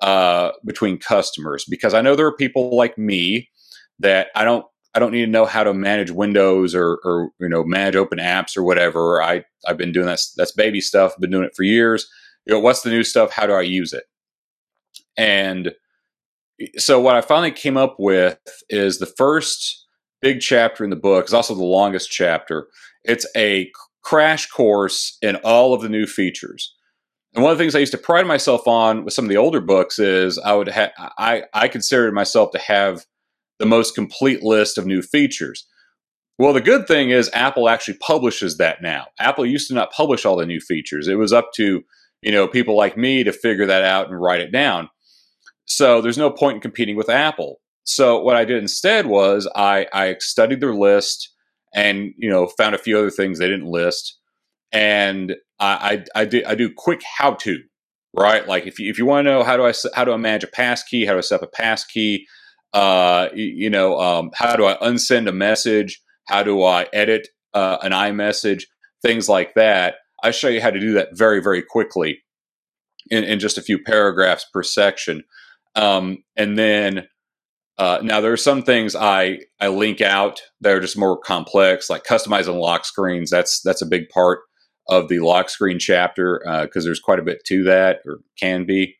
uh, 0.00 0.50
between 0.64 0.98
customers? 0.98 1.64
Because 1.68 1.94
I 1.94 2.00
know 2.00 2.16
there 2.16 2.26
are 2.26 2.36
people 2.36 2.76
like 2.76 2.98
me 2.98 3.50
that 3.98 4.28
I 4.34 4.44
don't 4.44 4.64
I 4.96 4.98
don't 4.98 5.12
need 5.12 5.26
to 5.26 5.30
know 5.30 5.44
how 5.44 5.62
to 5.62 5.74
manage 5.74 6.10
Windows 6.10 6.74
or, 6.74 6.98
or 7.04 7.28
you 7.38 7.50
know 7.50 7.62
manage 7.62 7.96
open 7.96 8.18
apps 8.18 8.56
or 8.56 8.62
whatever. 8.62 9.22
I 9.22 9.44
I've 9.66 9.76
been 9.76 9.92
doing 9.92 10.06
that. 10.06 10.20
That's 10.38 10.52
baby 10.52 10.80
stuff. 10.80 11.12
Been 11.20 11.30
doing 11.30 11.44
it 11.44 11.54
for 11.54 11.64
years. 11.64 12.08
You 12.46 12.54
know, 12.54 12.60
what's 12.60 12.80
the 12.80 12.88
new 12.88 13.04
stuff? 13.04 13.30
How 13.30 13.46
do 13.46 13.52
I 13.52 13.60
use 13.60 13.92
it? 13.92 14.04
And 15.18 15.72
so 16.78 16.98
what 16.98 17.14
I 17.14 17.20
finally 17.20 17.50
came 17.50 17.76
up 17.76 17.96
with 17.98 18.38
is 18.70 18.98
the 18.98 19.04
first 19.18 19.86
big 20.22 20.40
chapter 20.40 20.82
in 20.82 20.88
the 20.88 20.96
book 20.96 21.26
is 21.26 21.34
also 21.34 21.54
the 21.54 21.62
longest 21.62 22.10
chapter. 22.10 22.68
It's 23.04 23.26
a 23.36 23.70
crash 24.02 24.48
course 24.48 25.18
in 25.20 25.36
all 25.36 25.74
of 25.74 25.82
the 25.82 25.90
new 25.90 26.06
features. 26.06 26.74
And 27.34 27.42
one 27.42 27.52
of 27.52 27.58
the 27.58 27.62
things 27.62 27.74
I 27.74 27.80
used 27.80 27.92
to 27.92 27.98
pride 27.98 28.26
myself 28.26 28.66
on 28.66 29.04
with 29.04 29.12
some 29.12 29.26
of 29.26 29.28
the 29.28 29.36
older 29.36 29.60
books 29.60 29.98
is 29.98 30.38
I 30.38 30.54
would 30.54 30.68
have 30.68 30.92
I 31.18 31.42
I 31.52 31.68
considered 31.68 32.14
myself 32.14 32.52
to 32.52 32.58
have 32.58 33.04
the 33.58 33.66
most 33.66 33.94
complete 33.94 34.42
list 34.42 34.78
of 34.78 34.86
new 34.86 35.02
features. 35.02 35.66
Well, 36.38 36.52
the 36.52 36.60
good 36.60 36.86
thing 36.86 37.10
is 37.10 37.30
Apple 37.32 37.68
actually 37.68 37.96
publishes 37.98 38.58
that 38.58 38.82
now. 38.82 39.06
Apple 39.18 39.46
used 39.46 39.68
to 39.68 39.74
not 39.74 39.92
publish 39.92 40.26
all 40.26 40.36
the 40.36 40.44
new 40.44 40.60
features. 40.60 41.08
It 41.08 41.14
was 41.14 41.32
up 41.32 41.52
to, 41.54 41.82
you 42.20 42.32
know, 42.32 42.46
people 42.46 42.76
like 42.76 42.98
me 42.98 43.24
to 43.24 43.32
figure 43.32 43.66
that 43.66 43.82
out 43.82 44.08
and 44.08 44.20
write 44.20 44.40
it 44.40 44.52
down. 44.52 44.90
So 45.64 46.00
there's 46.00 46.18
no 46.18 46.30
point 46.30 46.56
in 46.56 46.60
competing 46.60 46.96
with 46.96 47.08
Apple. 47.08 47.60
So 47.84 48.20
what 48.20 48.36
I 48.36 48.44
did 48.44 48.58
instead 48.58 49.06
was 49.06 49.48
I, 49.56 49.86
I 49.92 50.16
studied 50.18 50.60
their 50.60 50.74
list 50.74 51.32
and, 51.74 52.12
you 52.18 52.28
know, 52.28 52.48
found 52.58 52.74
a 52.74 52.78
few 52.78 52.98
other 52.98 53.10
things 53.10 53.38
they 53.38 53.48
didn't 53.48 53.70
list. 53.70 54.18
And 54.72 55.36
I, 55.58 56.04
I, 56.14 56.20
I 56.20 56.24
do, 56.26 56.42
I 56.46 56.54
do 56.54 56.70
quick 56.76 57.00
how 57.18 57.34
to, 57.34 57.58
right? 58.12 58.46
Like 58.46 58.66
if 58.66 58.78
you, 58.78 58.90
if 58.90 58.98
you 58.98 59.06
want 59.06 59.24
to 59.24 59.30
know 59.30 59.42
how 59.42 59.56
do 59.56 59.64
I, 59.64 59.72
how 59.94 60.04
do 60.04 60.12
I 60.12 60.16
manage 60.16 60.44
a 60.44 60.48
pass 60.48 60.82
key, 60.82 61.06
how 61.06 61.12
do 61.12 61.18
I 61.18 61.22
set 61.22 61.42
up 61.42 61.48
a 61.48 61.56
pass 61.56 61.84
key, 61.84 62.26
uh, 62.72 63.28
you 63.34 63.70
know, 63.70 63.98
um, 64.00 64.30
how 64.34 64.56
do 64.56 64.64
I 64.64 64.76
unsend 64.78 65.28
a 65.28 65.32
message? 65.32 66.00
How 66.26 66.42
do 66.42 66.62
I 66.62 66.86
edit 66.92 67.28
uh, 67.54 67.78
an 67.82 67.92
iMessage? 67.92 68.64
Things 69.02 69.28
like 69.28 69.54
that. 69.54 69.96
I 70.22 70.30
show 70.30 70.48
you 70.48 70.60
how 70.60 70.70
to 70.70 70.80
do 70.80 70.92
that 70.94 71.10
very, 71.12 71.40
very 71.42 71.62
quickly 71.62 72.22
in, 73.10 73.24
in 73.24 73.38
just 73.38 73.58
a 73.58 73.62
few 73.62 73.82
paragraphs 73.82 74.46
per 74.52 74.62
section. 74.62 75.22
Um, 75.74 76.24
and 76.36 76.58
then 76.58 77.06
uh, 77.78 78.00
now 78.02 78.20
there 78.20 78.32
are 78.32 78.38
some 78.38 78.62
things 78.62 78.96
I 78.96 79.40
I 79.60 79.68
link 79.68 80.00
out 80.00 80.40
that 80.62 80.72
are 80.72 80.80
just 80.80 80.98
more 80.98 81.18
complex, 81.18 81.90
like 81.90 82.04
customizing 82.04 82.58
lock 82.58 82.84
screens. 82.84 83.30
That's 83.30 83.60
that's 83.60 83.82
a 83.82 83.86
big 83.86 84.08
part 84.08 84.40
of 84.88 85.08
the 85.08 85.18
lock 85.18 85.50
screen 85.50 85.78
chapter 85.78 86.42
uh, 86.48 86.64
because 86.64 86.84
uh, 86.84 86.88
there's 86.88 87.00
quite 87.00 87.18
a 87.18 87.24
bit 87.24 87.44
to 87.46 87.64
that, 87.64 88.00
or 88.06 88.20
can 88.40 88.64
be. 88.64 88.96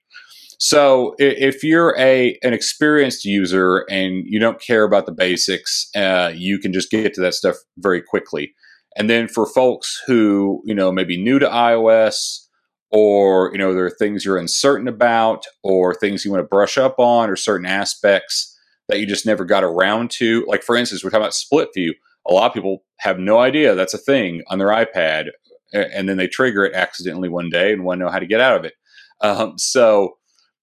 So 0.58 1.14
if 1.18 1.62
you're 1.62 1.94
a 1.98 2.38
an 2.42 2.54
experienced 2.54 3.24
user 3.24 3.84
and 3.90 4.24
you 4.26 4.38
don't 4.38 4.60
care 4.60 4.84
about 4.84 5.06
the 5.06 5.12
basics, 5.12 5.88
uh, 5.94 6.32
you 6.34 6.58
can 6.58 6.72
just 6.72 6.90
get 6.90 7.14
to 7.14 7.20
that 7.20 7.34
stuff 7.34 7.56
very 7.78 8.00
quickly. 8.02 8.54
And 8.96 9.10
then 9.10 9.28
for 9.28 9.46
folks 9.46 10.00
who 10.06 10.62
you 10.64 10.74
know 10.74 10.90
maybe 10.90 11.22
new 11.22 11.38
to 11.38 11.46
iOS, 11.46 12.46
or 12.90 13.50
you 13.52 13.58
know 13.58 13.74
there 13.74 13.84
are 13.84 13.90
things 13.90 14.24
you're 14.24 14.38
uncertain 14.38 14.88
about, 14.88 15.44
or 15.62 15.94
things 15.94 16.24
you 16.24 16.30
want 16.30 16.42
to 16.42 16.48
brush 16.48 16.78
up 16.78 16.94
on, 16.98 17.28
or 17.28 17.36
certain 17.36 17.66
aspects 17.66 18.56
that 18.88 18.98
you 19.00 19.06
just 19.06 19.26
never 19.26 19.44
got 19.44 19.64
around 19.64 20.10
to. 20.12 20.44
Like 20.46 20.62
for 20.62 20.76
instance, 20.76 21.04
we're 21.04 21.10
talking 21.10 21.24
about 21.24 21.34
split 21.34 21.68
view. 21.74 21.94
A 22.28 22.32
lot 22.32 22.46
of 22.46 22.54
people 22.54 22.82
have 23.00 23.18
no 23.18 23.38
idea 23.38 23.74
that's 23.74 23.94
a 23.94 23.98
thing 23.98 24.42
on 24.48 24.58
their 24.58 24.68
iPad, 24.68 25.26
and 25.74 26.08
then 26.08 26.16
they 26.16 26.28
trigger 26.28 26.64
it 26.64 26.74
accidentally 26.74 27.28
one 27.28 27.50
day 27.50 27.74
and 27.74 27.84
want 27.84 27.98
to 28.00 28.06
know 28.06 28.10
how 28.10 28.18
to 28.18 28.26
get 28.26 28.40
out 28.40 28.56
of 28.56 28.64
it. 28.64 28.72
Um, 29.20 29.58
so 29.58 30.16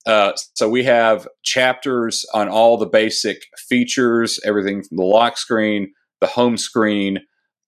uh, 0.05 0.33
so 0.55 0.67
we 0.69 0.83
have 0.83 1.27
chapters 1.43 2.25
on 2.33 2.49
all 2.49 2.77
the 2.77 2.85
basic 2.85 3.43
features, 3.69 4.39
everything 4.43 4.83
from 4.83 4.97
the 4.97 5.03
lock 5.03 5.37
screen, 5.37 5.93
the 6.19 6.27
home 6.27 6.57
screen, 6.57 7.19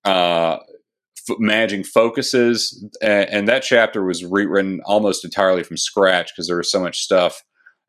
uh, 0.04 0.58
f- 1.30 1.38
managing 1.40 1.84
focuses, 1.84 2.86
and, 3.02 3.30
and, 3.30 3.48
that 3.48 3.64
chapter 3.64 4.04
was 4.04 4.24
rewritten 4.26 4.82
almost 4.86 5.24
entirely 5.24 5.64
from 5.64 5.78
scratch 5.78 6.32
because 6.32 6.48
there 6.48 6.58
was 6.58 6.70
so 6.70 6.80
much 6.80 7.00
stuff 7.00 7.42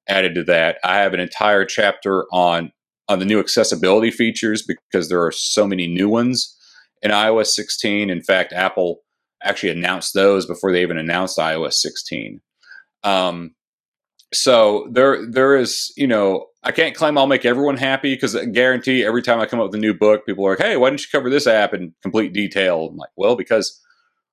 added 0.09 0.35
to 0.35 0.45
that. 0.45 0.79
I 0.85 0.99
have 0.99 1.13
an 1.13 1.21
entire 1.21 1.65
chapter 1.65 2.27
on 2.33 2.73
on 3.09 3.19
the 3.19 3.25
new 3.25 3.39
accessibility 3.39 4.11
features 4.11 4.65
because 4.67 5.09
there 5.09 5.23
are 5.23 5.33
so 5.33 5.67
many 5.67 5.87
new 5.87 6.09
ones 6.09 6.57
in 7.03 7.13
iOS 7.13 7.49
16. 7.49 8.11
In 8.11 8.23
fact, 8.23 8.53
Apple 8.53 9.03
actually 9.45 9.71
announced 9.71 10.13
those 10.13 10.47
before 10.47 10.73
they 10.73 10.83
even 10.83 10.99
announced 10.99 11.39
iOS 11.39 11.75
16. 11.75 12.41
Um, 13.05 13.55
so 14.33 14.89
there 14.91 15.25
there 15.31 15.57
is 15.57 15.93
you 15.97 16.07
know 16.07 16.47
i 16.65 16.73
can't 16.73 16.97
claim 16.97 17.17
i'll 17.17 17.27
make 17.27 17.45
everyone 17.45 17.77
happy 17.77 18.15
because 18.15 18.35
i 18.35 18.45
guarantee 18.45 19.05
every 19.05 19.23
time 19.23 19.39
i 19.39 19.47
come 19.47 19.61
up 19.61 19.67
with 19.67 19.75
a 19.75 19.81
new 19.81 19.95
book 19.95 20.27
people 20.27 20.45
are 20.47 20.51
like 20.51 20.59
hey 20.59 20.77
why 20.77 20.91
didn't 20.91 21.03
you 21.03 21.07
cover 21.13 21.31
this 21.31 21.47
app 21.47 21.73
in 21.73 21.95
complete 22.03 22.33
detail? 22.33 22.89
I'm 22.91 22.97
like 22.97 23.11
well 23.17 23.37
because 23.37 23.81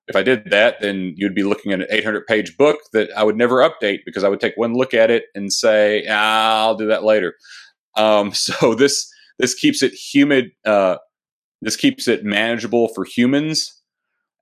if 0.08 0.16
i 0.16 0.24
did 0.24 0.50
that 0.50 0.78
then 0.82 1.14
you'd 1.16 1.36
be 1.36 1.44
looking 1.44 1.72
at 1.72 1.82
an 1.82 1.88
800 1.90 2.26
page 2.26 2.58
book 2.58 2.78
that 2.94 3.10
i 3.16 3.24
would 3.24 3.38
never 3.38 3.58
update 3.58 4.00
because 4.06 4.24
i 4.24 4.30
would 4.30 4.40
take 4.40 4.56
one 4.56 4.74
look 4.74 4.94
at 4.94 5.12
it 5.12 5.26
and 5.36 5.54
say 5.54 6.06
ah, 6.10 6.62
i'll 6.62 6.76
do 6.76 6.88
that 6.88 7.04
later 7.04 7.36
um, 7.96 8.34
so 8.34 8.74
this 8.74 9.12
this 9.38 9.54
keeps 9.54 9.84
it 9.84 9.94
humid 9.94 10.52
uh, 10.66 10.98
this 11.62 11.76
keeps 11.76 12.08
it 12.08 12.24
manageable 12.24 12.90
for 12.90 13.06
humans 13.06 13.80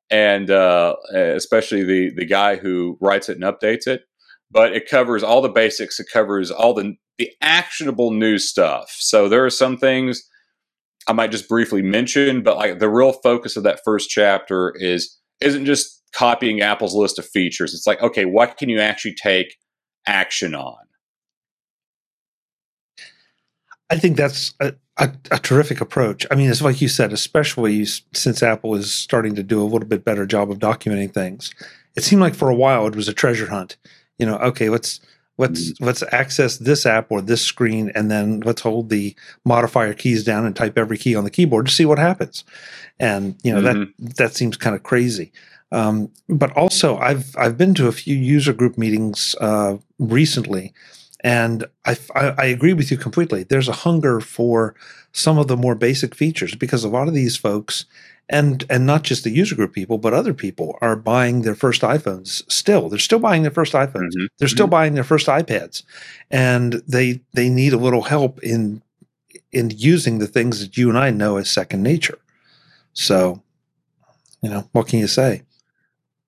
and 0.10 0.50
uh, 0.50 0.96
especially 1.14 1.84
the 1.84 2.12
the 2.16 2.26
guy 2.26 2.56
who 2.56 2.98
writes 3.02 3.28
it 3.28 3.38
and 3.38 3.44
updates 3.44 3.86
it 3.86 4.04
but 4.52 4.74
it 4.74 4.90
covers 4.90 5.24
all 5.24 5.42
the 5.42 5.50
basics. 5.50 6.00
It 6.00 6.08
covers 6.12 6.52
all 6.52 6.74
the 6.74 6.96
the 7.18 7.32
actionable 7.42 8.12
news 8.12 8.50
stuff. 8.50 8.96
So 8.98 9.30
there 9.30 9.46
are 9.46 9.52
some 9.52 9.78
things 9.78 10.28
I 11.08 11.14
might 11.14 11.32
just 11.32 11.48
briefly 11.48 11.82
mention, 11.82 12.44
but 12.44 12.58
like 12.58 12.80
the 12.80 12.90
real 12.90 13.14
focus 13.14 13.56
of 13.56 13.64
that 13.64 13.82
first 13.84 14.10
chapter 14.10 14.74
is 14.78 15.18
isn't 15.40 15.66
just 15.66 16.02
copying 16.14 16.62
Apple's 16.62 16.96
list 16.96 17.20
of 17.20 17.26
features. 17.26 17.74
It's 17.74 17.88
like, 17.88 18.02
okay, 18.02 18.26
what 18.26 18.58
can 18.58 18.70
you 18.70 18.80
actually 18.80 19.16
take 19.16 19.56
action 20.06 20.54
on? 20.54 20.76
I 23.90 23.98
think 23.98 24.18
that's 24.18 24.54
a, 24.60 24.74
a, 24.98 25.12
a, 25.32 25.40
terrific 25.40 25.82
approach. 25.82 26.26
I 26.32 26.36
mean, 26.36 26.50
it's 26.50 26.62
like 26.62 26.80
you 26.80 26.88
said, 26.88 27.12
especially 27.12 27.84
since 27.86 28.42
Apple 28.42 28.74
is 28.76 28.94
starting 28.94 29.36
to 29.36 29.44
do 29.44 29.62
a 29.62 29.66
little 29.66 29.88
bit 29.88 30.06
better 30.06 30.26
job 30.26 30.50
of 30.50 30.60
documenting 30.60 31.14
things. 31.14 31.54
It 31.98 32.04
seemed 32.04 32.22
like 32.22 32.36
for 32.36 32.50
a 32.50 32.56
while 32.56 32.88
it 32.88 32.96
was 32.96 33.10
a 33.10 33.14
treasure 33.14 33.50
hunt 33.50 33.76
you 34.22 34.28
know, 34.28 34.38
okay, 34.38 34.70
let's 34.70 35.02
let's 35.38 35.72
mm-hmm. 35.72 35.84
let's 35.84 36.04
access 36.12 36.58
this 36.58 36.86
app 36.86 37.12
or 37.12 37.22
this 37.22 37.42
screen, 37.42 37.92
and 37.96 38.12
then 38.12 38.42
let's 38.42 38.62
hold 38.62 38.90
the 38.90 39.16
modifier 39.44 39.96
keys 39.96 40.24
down 40.24 40.46
and 40.46 40.56
type 40.56 40.78
every 40.78 40.98
key 41.00 41.16
on 41.16 41.24
the 41.24 41.32
keyboard 41.32 41.66
to 41.66 41.74
see 41.74 41.86
what 41.86 41.98
happens. 41.98 42.46
And 43.00 43.36
you 43.44 43.52
know 43.52 43.62
mm-hmm. 43.62 44.06
that 44.06 44.16
that 44.18 44.36
seems 44.36 44.56
kind 44.56 44.76
of 44.76 44.84
crazy. 44.84 45.32
Um, 45.72 46.12
but 46.30 46.52
also, 46.52 46.98
I've 46.98 47.36
I've 47.36 47.58
been 47.58 47.74
to 47.76 47.88
a 47.88 47.92
few 47.92 48.16
user 48.16 48.54
group 48.54 48.78
meetings 48.78 49.36
uh, 49.42 49.78
recently, 49.98 50.72
and 51.24 51.66
I, 51.86 51.98
I, 52.14 52.26
I 52.38 52.46
agree 52.46 52.74
with 52.74 52.92
you 52.92 52.98
completely. 52.98 53.44
There's 53.44 53.70
a 53.70 53.74
hunger 53.74 54.22
for 54.22 54.76
some 55.14 55.40
of 55.40 55.48
the 55.48 55.58
more 55.58 55.76
basic 55.76 56.14
features 56.14 56.54
because 56.54 56.84
a 56.84 56.90
lot 56.90 57.08
of 57.08 57.16
these 57.16 57.36
folks 57.36 57.86
and 58.30 58.64
and 58.70 58.86
not 58.86 59.04
just 59.04 59.24
the 59.24 59.30
user 59.30 59.56
group 59.56 59.74
people, 59.74 59.98
but 59.98 60.14
other 60.14 60.34
people 60.34 60.78
are 60.82 60.96
buying 60.96 61.42
their 61.42 61.56
first 61.56 61.82
iPhones. 61.82 62.50
Still, 62.52 62.90
they're 62.90 63.00
still 63.00 63.20
buying 63.20 63.42
their 63.42 63.52
first 63.52 63.74
iPhones. 63.74 64.16
Mm-hmm. 64.16 64.26
They're 64.38 64.48
still 64.48 64.66
mm-hmm. 64.66 64.72
buying 64.72 64.94
their 64.94 65.04
first 65.04 65.28
iPads, 65.28 65.84
and 66.30 66.82
they 66.88 67.22
they 67.34 67.50
need 67.50 67.74
a 67.74 67.78
little 67.78 68.04
help 68.04 68.42
in 68.42 68.82
in 69.52 69.70
using 69.72 70.20
the 70.20 70.28
things 70.28 70.60
that 70.62 70.78
you 70.78 70.90
and 70.90 70.98
I 70.98 71.12
know 71.12 71.38
as 71.38 71.50
second 71.50 71.84
nature. 71.84 72.20
So, 72.94 73.42
you 74.42 74.50
know, 74.50 74.68
what 74.72 74.88
can 74.88 75.00
you 75.00 75.08
say? 75.08 75.44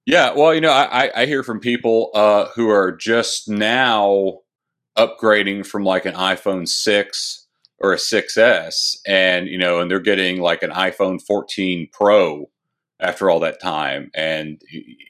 Yeah, 0.05 0.33
well, 0.33 0.53
you 0.53 0.59
know, 0.59 0.71
I, 0.71 1.11
I 1.15 1.25
hear 1.25 1.43
from 1.43 1.61
people 1.61 2.11
uh, 2.13 2.47
who 2.55 2.69
are 2.69 2.91
just 2.91 3.47
now 3.47 4.39
upgrading 4.97 5.65
from 5.65 5.85
like 5.85 6.05
an 6.05 6.13
iPhone 6.13 6.67
six 6.67 7.42
or 7.83 7.93
a 7.93 7.97
6S 7.97 8.97
and 9.05 9.47
you 9.47 9.57
know 9.57 9.79
and 9.81 9.91
they're 9.91 9.99
getting 9.99 10.39
like 10.39 10.63
an 10.63 10.71
iPhone 10.71 11.21
14 11.21 11.89
Pro 11.91 12.49
after 12.99 13.29
all 13.29 13.41
that 13.41 13.61
time. 13.61 14.09
And 14.15 14.61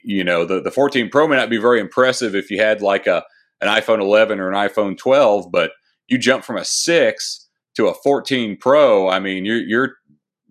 you 0.02 0.24
know 0.24 0.44
the 0.44 0.60
the 0.60 0.72
14 0.72 1.08
Pro 1.08 1.28
may 1.28 1.36
not 1.36 1.48
be 1.48 1.56
very 1.56 1.80
impressive 1.80 2.34
if 2.34 2.50
you 2.50 2.60
had 2.60 2.82
like 2.82 3.06
a 3.06 3.24
an 3.60 3.68
iPhone 3.68 4.00
11 4.00 4.40
or 4.40 4.50
an 4.50 4.56
iPhone 4.56 4.98
12 4.98 5.50
but 5.50 5.70
you 6.08 6.18
jump 6.18 6.44
from 6.44 6.58
a 6.58 6.64
6 6.64 7.48
to 7.76 7.86
a 7.86 7.94
14 7.94 8.58
Pro 8.58 9.08
I 9.08 9.20
mean 9.20 9.44
you're 9.44 9.62
you're 9.62 9.94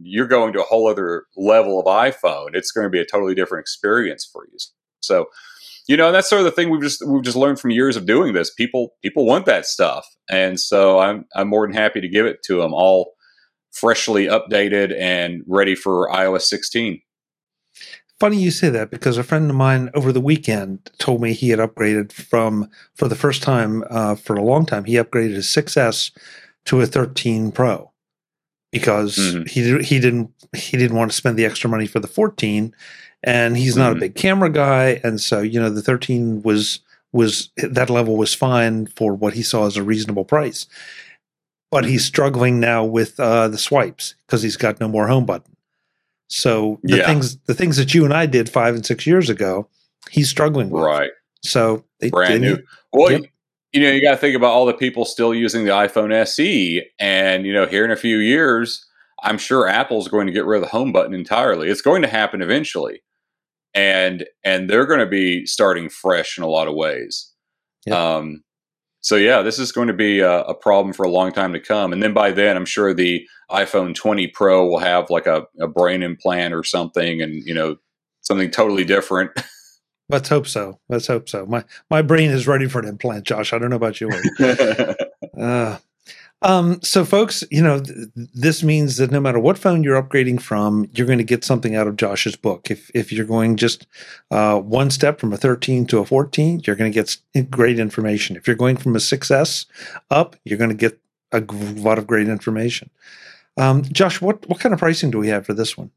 you're 0.01 0.27
going 0.27 0.53
to 0.53 0.61
a 0.61 0.65
whole 0.65 0.87
other 0.87 1.25
level 1.37 1.79
of 1.79 1.85
iPhone. 1.85 2.55
It's 2.55 2.71
going 2.71 2.85
to 2.85 2.89
be 2.89 2.99
a 2.99 3.05
totally 3.05 3.35
different 3.35 3.61
experience 3.61 4.25
for 4.25 4.45
you. 4.51 4.57
So 5.01 5.27
you 5.87 5.97
know 5.97 6.11
that's 6.11 6.29
sort 6.29 6.39
of 6.39 6.45
the 6.45 6.51
thing 6.51 6.69
we've 6.69 6.81
just 6.81 7.05
we've 7.05 7.23
just 7.23 7.37
learned 7.37 7.59
from 7.59 7.71
years 7.71 7.95
of 7.95 8.05
doing 8.05 8.33
this. 8.33 8.53
People 8.53 8.93
people 9.01 9.25
want 9.25 9.45
that 9.45 9.65
stuff. 9.65 10.07
And 10.29 10.59
so 10.59 10.99
i'm 10.99 11.25
i'm 11.35 11.47
more 11.47 11.65
than 11.67 11.75
happy 11.75 12.01
to 12.01 12.07
give 12.07 12.25
it 12.25 12.43
to 12.45 12.57
them 12.57 12.73
all 12.73 13.13
freshly 13.71 14.27
updated 14.27 14.95
and 14.99 15.43
ready 15.47 15.75
for 15.75 16.09
ios 16.09 16.43
16 16.43 17.01
Funny 18.19 18.37
you 18.37 18.51
say 18.51 18.69
that 18.69 18.89
because 18.89 19.17
a 19.17 19.23
friend 19.23 19.49
of 19.49 19.55
mine 19.55 19.89
over 19.95 20.13
the 20.13 20.21
weekend 20.21 20.89
told 20.97 21.19
me 21.19 21.33
he 21.33 21.49
had 21.49 21.59
upgraded 21.59 22.13
from, 22.13 22.69
for 22.95 23.09
the 23.09 23.15
first 23.15 23.43
time 23.43 23.83
uh, 23.89 24.15
for 24.15 24.35
a 24.35 24.43
long 24.43 24.65
time, 24.65 24.85
he 24.85 24.93
upgraded 24.93 25.33
his 25.33 25.47
6S 25.47 26.11
to 26.65 26.79
a 26.79 26.85
13 26.85 27.51
Pro 27.51 27.91
because 28.71 29.17
mm-hmm. 29.17 29.43
he 29.45 29.83
he 29.83 29.99
didn't 29.99 30.31
he 30.55 30.77
didn't 30.77 30.95
want 30.95 31.11
to 31.11 31.17
spend 31.17 31.37
the 31.37 31.43
extra 31.43 31.69
money 31.69 31.85
for 31.85 31.99
the 31.99 32.07
14 32.07 32.73
and 33.23 33.57
he's 33.57 33.77
not 33.77 33.89
mm-hmm. 33.91 33.97
a 33.97 34.01
big 34.01 34.15
camera 34.15 34.49
guy 34.49 34.99
and 35.03 35.21
so 35.21 35.41
you 35.41 35.59
know 35.59 35.69
the 35.69 35.81
13 35.81 36.41
was 36.43 36.79
was 37.13 37.51
that 37.57 37.89
level 37.89 38.17
was 38.17 38.33
fine 38.33 38.87
for 38.87 39.13
what 39.13 39.33
he 39.33 39.43
saw 39.43 39.65
as 39.67 39.77
a 39.77 39.83
reasonable 39.83 40.25
price. 40.25 40.67
But 41.71 41.85
he's 41.85 42.05
struggling 42.05 42.59
now 42.59 42.83
with 42.83 43.19
uh, 43.19 43.47
the 43.47 43.57
swipes 43.57 44.15
because 44.27 44.43
he's 44.43 44.57
got 44.57 44.79
no 44.79 44.87
more 44.87 45.07
home 45.07 45.25
button. 45.25 45.55
So 46.27 46.79
the 46.83 46.97
yeah. 46.97 47.05
things 47.05 47.37
the 47.45 47.53
things 47.53 47.77
that 47.77 47.93
you 47.93 48.03
and 48.03 48.13
I 48.13 48.25
did 48.25 48.49
5 48.49 48.75
and 48.75 48.85
6 48.85 49.07
years 49.07 49.29
ago 49.29 49.67
he's 50.11 50.29
struggling 50.29 50.69
with. 50.69 50.83
Right. 50.83 51.11
So 51.43 51.83
they, 51.99 52.09
brand 52.09 52.41
new. 52.41 52.57
well 52.91 53.11
yep. 53.11 53.23
you 53.71 53.81
know, 53.81 53.91
you 53.91 54.01
got 54.01 54.11
to 54.11 54.17
think 54.17 54.35
about 54.35 54.51
all 54.51 54.65
the 54.65 54.73
people 54.73 55.05
still 55.05 55.33
using 55.33 55.65
the 55.65 55.71
iPhone 55.71 56.11
SE, 56.13 56.83
and 56.99 57.45
you 57.45 57.53
know, 57.53 57.65
here 57.65 57.85
in 57.85 57.91
a 57.91 57.95
few 57.95 58.17
years, 58.17 58.85
I'm 59.23 59.37
sure 59.37 59.67
Apple's 59.67 60.07
going 60.07 60.27
to 60.27 60.33
get 60.33 60.45
rid 60.45 60.57
of 60.57 60.63
the 60.63 60.69
home 60.69 60.91
button 60.91 61.13
entirely. 61.13 61.69
It's 61.69 61.81
going 61.81 62.01
to 62.03 62.07
happen 62.07 62.41
eventually, 62.41 63.01
and 63.73 64.25
and 64.43 64.69
they're 64.69 64.85
going 64.85 64.99
to 64.99 65.05
be 65.05 65.45
starting 65.45 65.89
fresh 65.89 66.37
in 66.37 66.43
a 66.43 66.49
lot 66.49 66.67
of 66.67 66.75
ways. 66.75 67.31
Yep. 67.85 67.95
Um, 67.95 68.43
so 69.01 69.17
yeah, 69.17 69.41
this 69.41 69.59
is 69.59 69.71
going 69.71 69.89
to 69.89 69.93
be 69.93 70.21
a, 70.21 70.41
a, 70.43 70.55
problem 70.55 70.93
for 70.93 71.03
a 71.03 71.09
long 71.09 71.33
time 71.33 71.51
to 71.51 71.59
come. 71.59 71.91
And 71.91 72.01
then 72.01 72.13
by 72.13 72.31
then, 72.31 72.55
I'm 72.55 72.65
sure 72.65 72.93
the 72.93 73.27
iPhone 73.51 73.93
20 73.93 74.27
Pro 74.27 74.65
will 74.65 74.79
have 74.79 75.09
like 75.09 75.27
a, 75.27 75.45
a 75.59 75.67
brain 75.67 76.01
implant 76.01 76.53
or 76.53 76.63
something, 76.63 77.21
and 77.21 77.43
you 77.43 77.53
know, 77.53 77.75
something 78.21 78.49
totally 78.49 78.85
different. 78.85 79.31
Let's 80.09 80.29
hope 80.29 80.47
so. 80.47 80.79
Let's 80.89 81.07
hope 81.07 81.27
so. 81.27 81.45
My 81.45 81.65
my 81.89 82.01
brain 82.01 82.29
is 82.29 82.47
ready 82.47 82.67
for 82.67 82.79
an 82.79 82.87
implant, 82.87 83.25
Josh. 83.25 83.51
I 83.51 83.57
don't 83.57 83.69
know 83.69 83.75
about 83.75 83.99
you. 83.99 84.09
uh, 85.37 85.77
um, 86.43 86.81
so, 86.81 87.05
folks, 87.05 87.43
you 87.49 87.61
know, 87.61 87.79
th- 87.79 88.09
this 88.15 88.63
means 88.63 88.97
that 88.97 89.11
no 89.11 89.19
matter 89.19 89.39
what 89.39 89.57
phone 89.57 89.83
you're 89.83 90.01
upgrading 90.01 90.41
from, 90.41 90.89
you're 90.93 91.07
going 91.07 91.17
to 91.17 91.23
get 91.23 91.43
something 91.43 91.75
out 91.75 91.87
of 91.87 91.95
Josh's 91.95 92.35
book. 92.35 92.69
If 92.69 92.91
if 92.93 93.11
you're 93.11 93.25
going 93.25 93.55
just 93.55 93.87
uh, 94.29 94.59
one 94.59 94.91
step 94.91 95.19
from 95.19 95.31
a 95.31 95.37
13 95.37 95.85
to 95.87 95.99
a 95.99 96.05
14, 96.05 96.63
you're 96.65 96.75
going 96.75 96.91
to 96.91 97.03
get 97.33 97.49
great 97.49 97.79
information. 97.79 98.35
If 98.35 98.45
you're 98.45 98.57
going 98.57 98.77
from 98.77 98.95
a 98.95 98.99
6S 98.99 99.65
up, 100.11 100.35
you're 100.43 100.57
going 100.57 100.69
to 100.69 100.75
get 100.75 100.99
a 101.31 101.39
lot 101.39 101.97
of 101.97 102.05
great 102.05 102.27
information. 102.27 102.89
Um, 103.57 103.83
Josh, 103.83 104.21
what 104.21 104.47
what 104.49 104.59
kind 104.59 104.73
of 104.73 104.79
pricing 104.79 105.11
do 105.11 105.19
we 105.19 105.29
have 105.29 105.45
for 105.45 105.53
this 105.53 105.77
one? 105.77 105.91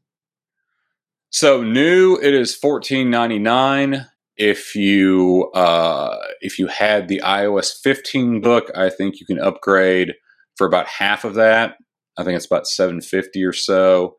So 1.29 1.61
new, 1.61 2.17
it 2.21 2.33
is 2.33 2.55
fourteen 2.55 3.09
ninety 3.09 3.39
nine. 3.39 4.07
If 4.37 4.75
you 4.75 5.49
uh, 5.53 6.17
if 6.41 6.59
you 6.59 6.67
had 6.67 7.07
the 7.07 7.21
iOS 7.23 7.81
15 7.81 8.39
book, 8.39 8.71
I 8.75 8.89
think 8.89 9.19
you 9.19 9.25
can 9.25 9.39
upgrade 9.39 10.13
for 10.57 10.67
about 10.67 10.87
half 10.87 11.23
of 11.23 11.35
that. 11.35 11.77
I 12.17 12.23
think 12.23 12.35
it's 12.35 12.45
about 12.45 12.67
750 12.67 13.43
or 13.43 13.53
so. 13.53 14.15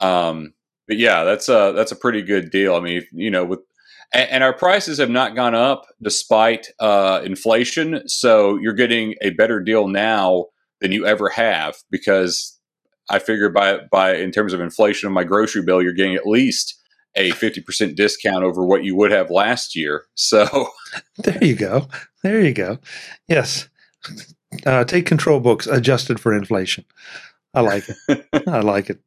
Um, 0.00 0.52
but 0.86 0.96
yeah, 0.96 1.24
that's 1.24 1.48
a 1.48 1.72
that's 1.74 1.92
a 1.92 1.96
pretty 1.96 2.22
good 2.22 2.50
deal. 2.50 2.74
I 2.74 2.80
mean, 2.80 3.02
you 3.12 3.30
know, 3.30 3.44
with 3.44 3.60
and, 4.12 4.30
and 4.30 4.44
our 4.44 4.54
prices 4.54 4.98
have 4.98 5.10
not 5.10 5.34
gone 5.34 5.54
up 5.54 5.86
despite 6.02 6.68
uh, 6.80 7.20
inflation. 7.24 8.02
So 8.08 8.56
you're 8.58 8.74
getting 8.74 9.14
a 9.20 9.30
better 9.30 9.60
deal 9.60 9.88
now 9.88 10.46
than 10.80 10.92
you 10.92 11.06
ever 11.06 11.28
have 11.28 11.76
because 11.90 12.58
I 13.10 13.18
figure 13.18 13.50
by 13.50 13.80
by 13.90 14.16
in 14.16 14.30
terms 14.30 14.52
of 14.52 14.60
inflation 14.60 15.06
of 15.06 15.12
my 15.12 15.24
grocery 15.24 15.62
bill, 15.62 15.82
you're 15.82 15.92
getting 15.92 16.14
at 16.14 16.26
least 16.26 16.74
a 17.14 17.32
50% 17.32 17.96
discount 17.96 18.44
over 18.44 18.64
what 18.64 18.84
you 18.84 18.94
would 18.94 19.10
have 19.10 19.30
last 19.30 19.74
year. 19.74 20.04
So 20.14 20.68
there 21.18 21.42
you 21.42 21.54
go. 21.54 21.88
There 22.22 22.40
you 22.40 22.52
go. 22.52 22.78
Yes. 23.26 23.68
Uh, 24.66 24.84
take 24.84 25.06
control 25.06 25.40
books 25.40 25.66
adjusted 25.66 26.20
for 26.20 26.34
inflation. 26.34 26.84
I 27.54 27.60
like 27.60 27.84
it. 27.88 28.26
I 28.46 28.60
like 28.60 28.90
it. 28.90 29.00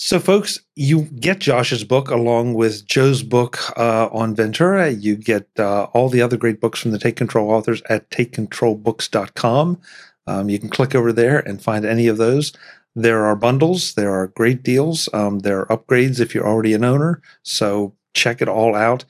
So, 0.00 0.20
folks, 0.20 0.60
you 0.76 1.02
get 1.02 1.40
Josh's 1.40 1.82
book 1.82 2.08
along 2.08 2.54
with 2.54 2.86
Joe's 2.86 3.24
book 3.24 3.58
uh, 3.76 4.08
on 4.12 4.34
Ventura. 4.36 4.90
You 4.90 5.16
get 5.16 5.48
uh, 5.58 5.84
all 5.92 6.08
the 6.08 6.22
other 6.22 6.36
great 6.36 6.60
books 6.60 6.80
from 6.80 6.92
the 6.92 7.00
Take 7.00 7.16
Control 7.16 7.50
authors 7.50 7.82
at 7.88 8.08
takecontrolbooks.com. 8.10 9.80
Um, 10.28 10.48
you 10.48 10.60
can 10.60 10.68
click 10.68 10.94
over 10.94 11.12
there 11.12 11.40
and 11.40 11.60
find 11.60 11.84
any 11.84 12.06
of 12.06 12.16
those. 12.16 12.52
There 12.94 13.24
are 13.24 13.34
bundles, 13.34 13.94
there 13.94 14.12
are 14.12 14.28
great 14.28 14.62
deals, 14.62 15.08
um, 15.12 15.40
there 15.40 15.60
are 15.60 15.76
upgrades 15.76 16.20
if 16.20 16.34
you're 16.34 16.46
already 16.46 16.74
an 16.74 16.84
owner. 16.84 17.20
So 17.42 17.94
check 18.14 18.40
it 18.40 18.48
all 18.48 18.74
out. 18.74 19.04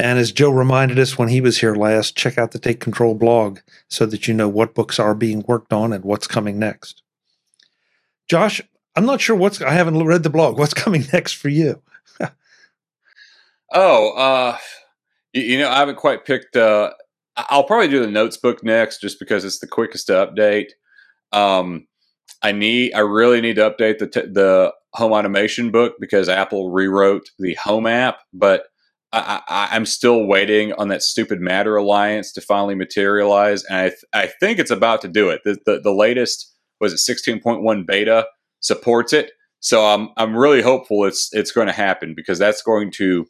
And 0.00 0.18
as 0.18 0.32
Joe 0.32 0.50
reminded 0.50 0.98
us 0.98 1.18
when 1.18 1.28
he 1.28 1.42
was 1.42 1.60
here 1.60 1.74
last, 1.74 2.16
check 2.16 2.38
out 2.38 2.52
the 2.52 2.58
Take 2.58 2.80
Control 2.80 3.14
blog 3.14 3.58
so 3.86 4.06
that 4.06 4.26
you 4.26 4.32
know 4.32 4.48
what 4.48 4.74
books 4.74 4.98
are 4.98 5.14
being 5.14 5.44
worked 5.46 5.74
on 5.74 5.92
and 5.92 6.04
what's 6.04 6.26
coming 6.26 6.58
next. 6.58 7.02
Josh, 8.26 8.62
I'm 8.96 9.04
not 9.04 9.20
sure 9.20 9.36
what's, 9.36 9.60
I 9.60 9.72
haven't 9.72 10.02
read 10.02 10.22
the 10.22 10.30
blog. 10.30 10.58
What's 10.58 10.72
coming 10.82 11.04
next 11.12 11.34
for 11.34 11.50
you? 11.50 11.82
oh, 13.74 14.12
uh, 14.16 14.56
you, 15.34 15.42
you, 15.42 15.58
know, 15.58 15.68
I 15.68 15.76
haven't 15.76 15.96
quite 15.96 16.24
picked, 16.24 16.56
uh, 16.56 16.92
I'll 17.36 17.64
probably 17.64 17.88
do 17.88 18.00
the 18.00 18.10
notes 18.10 18.38
book 18.38 18.64
next 18.64 19.02
just 19.02 19.18
because 19.18 19.44
it's 19.44 19.58
the 19.58 19.68
quickest 19.68 20.06
to 20.06 20.14
update. 20.14 20.70
Um, 21.30 21.86
I 22.42 22.52
need, 22.52 22.94
I 22.94 23.00
really 23.00 23.42
need 23.42 23.56
to 23.56 23.70
update 23.70 23.98
the 23.98 24.06
t- 24.06 24.32
the 24.32 24.72
home 24.94 25.12
automation 25.12 25.70
book 25.70 25.96
because 26.00 26.28
Apple 26.28 26.70
rewrote 26.70 27.30
the 27.38 27.54
Home 27.62 27.86
app, 27.86 28.20
but 28.32 28.69
I, 29.12 29.40
I, 29.48 29.76
am 29.76 29.86
still 29.86 30.24
waiting 30.24 30.72
on 30.74 30.88
that 30.88 31.02
stupid 31.02 31.40
Matter 31.40 31.76
alliance 31.76 32.32
to 32.32 32.40
finally 32.40 32.76
materialize, 32.76 33.64
and 33.64 33.76
I, 33.76 33.88
th- 33.88 34.04
I 34.12 34.26
think 34.38 34.58
it's 34.58 34.70
about 34.70 35.00
to 35.02 35.08
do 35.08 35.30
it. 35.30 35.40
The, 35.44 35.58
the, 35.66 35.80
the 35.80 35.92
latest 35.92 36.54
was 36.80 36.92
it 36.92 37.12
16.1 37.12 37.86
beta 37.86 38.26
supports 38.60 39.12
it, 39.12 39.32
so 39.58 39.84
I'm 39.84 40.10
I'm 40.16 40.36
really 40.36 40.62
hopeful 40.62 41.04
it's 41.04 41.28
it's 41.32 41.52
going 41.52 41.66
to 41.66 41.72
happen 41.72 42.14
because 42.16 42.38
that's 42.38 42.62
going 42.62 42.92
to 42.92 43.26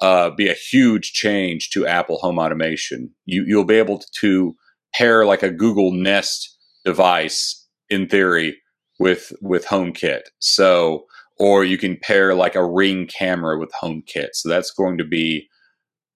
uh, 0.00 0.30
be 0.30 0.48
a 0.48 0.54
huge 0.54 1.12
change 1.12 1.70
to 1.70 1.86
Apple 1.86 2.18
Home 2.18 2.38
Automation. 2.38 3.10
You 3.24 3.44
you'll 3.46 3.64
be 3.64 3.76
able 3.76 4.02
to 4.20 4.56
pair 4.94 5.24
like 5.24 5.42
a 5.42 5.50
Google 5.50 5.92
Nest 5.92 6.58
device 6.84 7.66
in 7.88 8.08
theory 8.08 8.58
with 8.98 9.32
with 9.40 9.66
HomeKit. 9.66 10.22
So 10.40 11.04
or 11.42 11.64
you 11.64 11.76
can 11.76 11.96
pair 11.96 12.36
like 12.36 12.54
a 12.54 12.64
ring 12.64 13.04
camera 13.04 13.58
with 13.58 13.72
HomeKit. 13.82 14.28
So 14.34 14.48
that's 14.48 14.70
going 14.70 14.96
to 14.98 15.04
be 15.04 15.48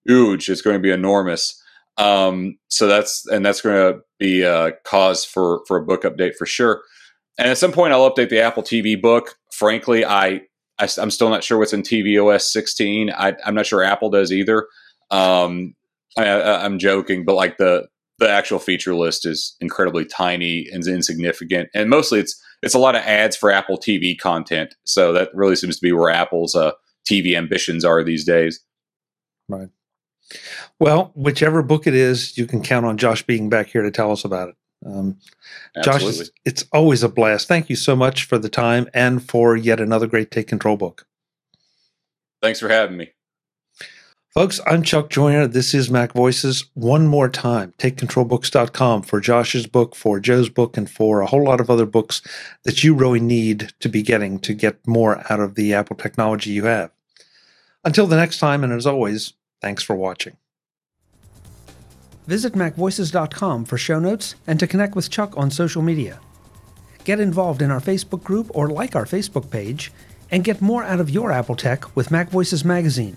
huge. 0.04 0.48
It's 0.48 0.62
going 0.62 0.76
to 0.76 0.80
be 0.80 0.92
enormous. 0.92 1.60
Um, 1.96 2.58
so 2.68 2.86
that's 2.86 3.26
and 3.26 3.44
that's 3.44 3.60
going 3.60 3.74
to 3.74 4.00
be 4.20 4.42
a 4.42 4.74
cause 4.84 5.24
for 5.24 5.62
for 5.66 5.78
a 5.78 5.84
book 5.84 6.04
update 6.04 6.36
for 6.36 6.46
sure. 6.46 6.80
And 7.38 7.48
at 7.48 7.58
some 7.58 7.72
point, 7.72 7.92
I'll 7.92 8.08
update 8.08 8.28
the 8.28 8.40
Apple 8.40 8.62
TV 8.62 9.00
book. 9.00 9.34
Frankly, 9.52 10.04
I, 10.04 10.42
I 10.78 10.88
am 10.98 11.10
still 11.10 11.28
not 11.28 11.42
sure 11.42 11.58
what's 11.58 11.72
in 11.72 11.82
tvOS 11.82 12.42
16. 12.42 13.10
I, 13.10 13.34
am 13.44 13.56
not 13.56 13.66
sure 13.66 13.82
Apple 13.82 14.10
does 14.10 14.30
either. 14.30 14.68
Um, 15.10 15.74
I, 16.16 16.64
I'm 16.64 16.78
joking, 16.78 17.24
but 17.24 17.34
like 17.34 17.56
the 17.56 17.88
the 18.18 18.28
actual 18.28 18.58
feature 18.58 18.94
list 18.94 19.26
is 19.26 19.56
incredibly 19.60 20.04
tiny 20.04 20.66
and 20.72 20.86
insignificant, 20.86 21.68
and 21.74 21.90
mostly 21.90 22.20
it's 22.20 22.40
it's 22.62 22.74
a 22.74 22.78
lot 22.78 22.96
of 22.96 23.02
ads 23.02 23.36
for 23.36 23.50
Apple 23.50 23.78
TV 23.78 24.18
content. 24.18 24.74
So 24.84 25.12
that 25.12 25.30
really 25.34 25.56
seems 25.56 25.76
to 25.76 25.82
be 25.82 25.92
where 25.92 26.10
Apple's 26.10 26.54
uh, 26.54 26.72
TV 27.08 27.36
ambitions 27.36 27.84
are 27.84 28.02
these 28.02 28.24
days. 28.24 28.60
Right. 29.48 29.68
Well, 30.80 31.12
whichever 31.14 31.62
book 31.62 31.86
it 31.86 31.94
is, 31.94 32.36
you 32.36 32.46
can 32.46 32.62
count 32.62 32.86
on 32.86 32.96
Josh 32.96 33.22
being 33.22 33.48
back 33.48 33.68
here 33.68 33.82
to 33.82 33.90
tell 33.90 34.10
us 34.10 34.24
about 34.24 34.48
it. 34.48 34.54
Um, 34.84 35.18
Josh, 35.82 36.02
it's, 36.02 36.30
it's 36.44 36.64
always 36.72 37.02
a 37.02 37.08
blast. 37.08 37.48
Thank 37.48 37.70
you 37.70 37.76
so 37.76 37.96
much 37.96 38.24
for 38.24 38.38
the 38.38 38.48
time 38.48 38.88
and 38.92 39.26
for 39.26 39.56
yet 39.56 39.80
another 39.80 40.06
great 40.06 40.30
Take 40.30 40.48
Control 40.48 40.76
book. 40.76 41.06
Thanks 42.42 42.60
for 42.60 42.68
having 42.68 42.96
me. 42.96 43.12
Folks, 44.37 44.61
I'm 44.66 44.82
Chuck 44.82 45.09
Joiner. 45.09 45.47
This 45.47 45.72
is 45.72 45.91
Mac 45.91 46.12
Voices. 46.12 46.66
One 46.74 47.07
more 47.07 47.30
time, 47.30 47.72
takecontrolbooks.com 47.78 49.01
for 49.01 49.18
Josh's 49.18 49.66
book, 49.66 49.97
for 49.97 50.20
Joe's 50.20 50.51
book, 50.51 50.76
and 50.76 50.91
for 50.91 51.22
a 51.22 51.26
whole 51.26 51.43
lot 51.43 51.59
of 51.59 51.70
other 51.70 51.87
books 51.87 52.20
that 52.64 52.84
you 52.84 52.93
really 52.93 53.18
need 53.18 53.72
to 53.80 53.89
be 53.89 54.03
getting 54.03 54.39
to 54.41 54.53
get 54.53 54.87
more 54.87 55.24
out 55.32 55.41
of 55.41 55.55
the 55.55 55.72
Apple 55.72 55.97
technology 55.97 56.51
you 56.51 56.66
have. 56.66 56.91
Until 57.82 58.07
the 58.07 58.16
next 58.16 58.39
time, 58.39 58.62
and 58.62 58.74
as 58.74 58.87
always, 58.87 59.32
thanks 59.62 59.82
for 59.82 59.97
watching. 59.97 60.37
Visit 62.26 62.53
MacVoices.com 62.53 63.64
for 63.64 63.78
show 63.78 63.99
notes 63.99 64.34
and 64.47 64.61
to 64.61 64.66
connect 64.66 64.95
with 64.95 65.09
Chuck 65.09 65.32
on 65.39 65.51
social 65.51 65.80
media. 65.80 66.20
Get 67.05 67.20
involved 67.20 67.62
in 67.62 67.70
our 67.70 67.80
Facebook 67.80 68.22
group 68.22 68.51
or 68.51 68.68
like 68.68 68.95
our 68.95 69.07
Facebook 69.07 69.51
page, 69.51 69.91
and 70.30 70.45
get 70.45 70.61
more 70.61 70.84
out 70.84 71.01
of 71.01 71.09
your 71.09 71.32
Apple 71.32 71.57
tech 71.57 71.97
with 71.97 72.11
Mac 72.11 72.28
Voices 72.28 72.66
Magazine 72.66 73.16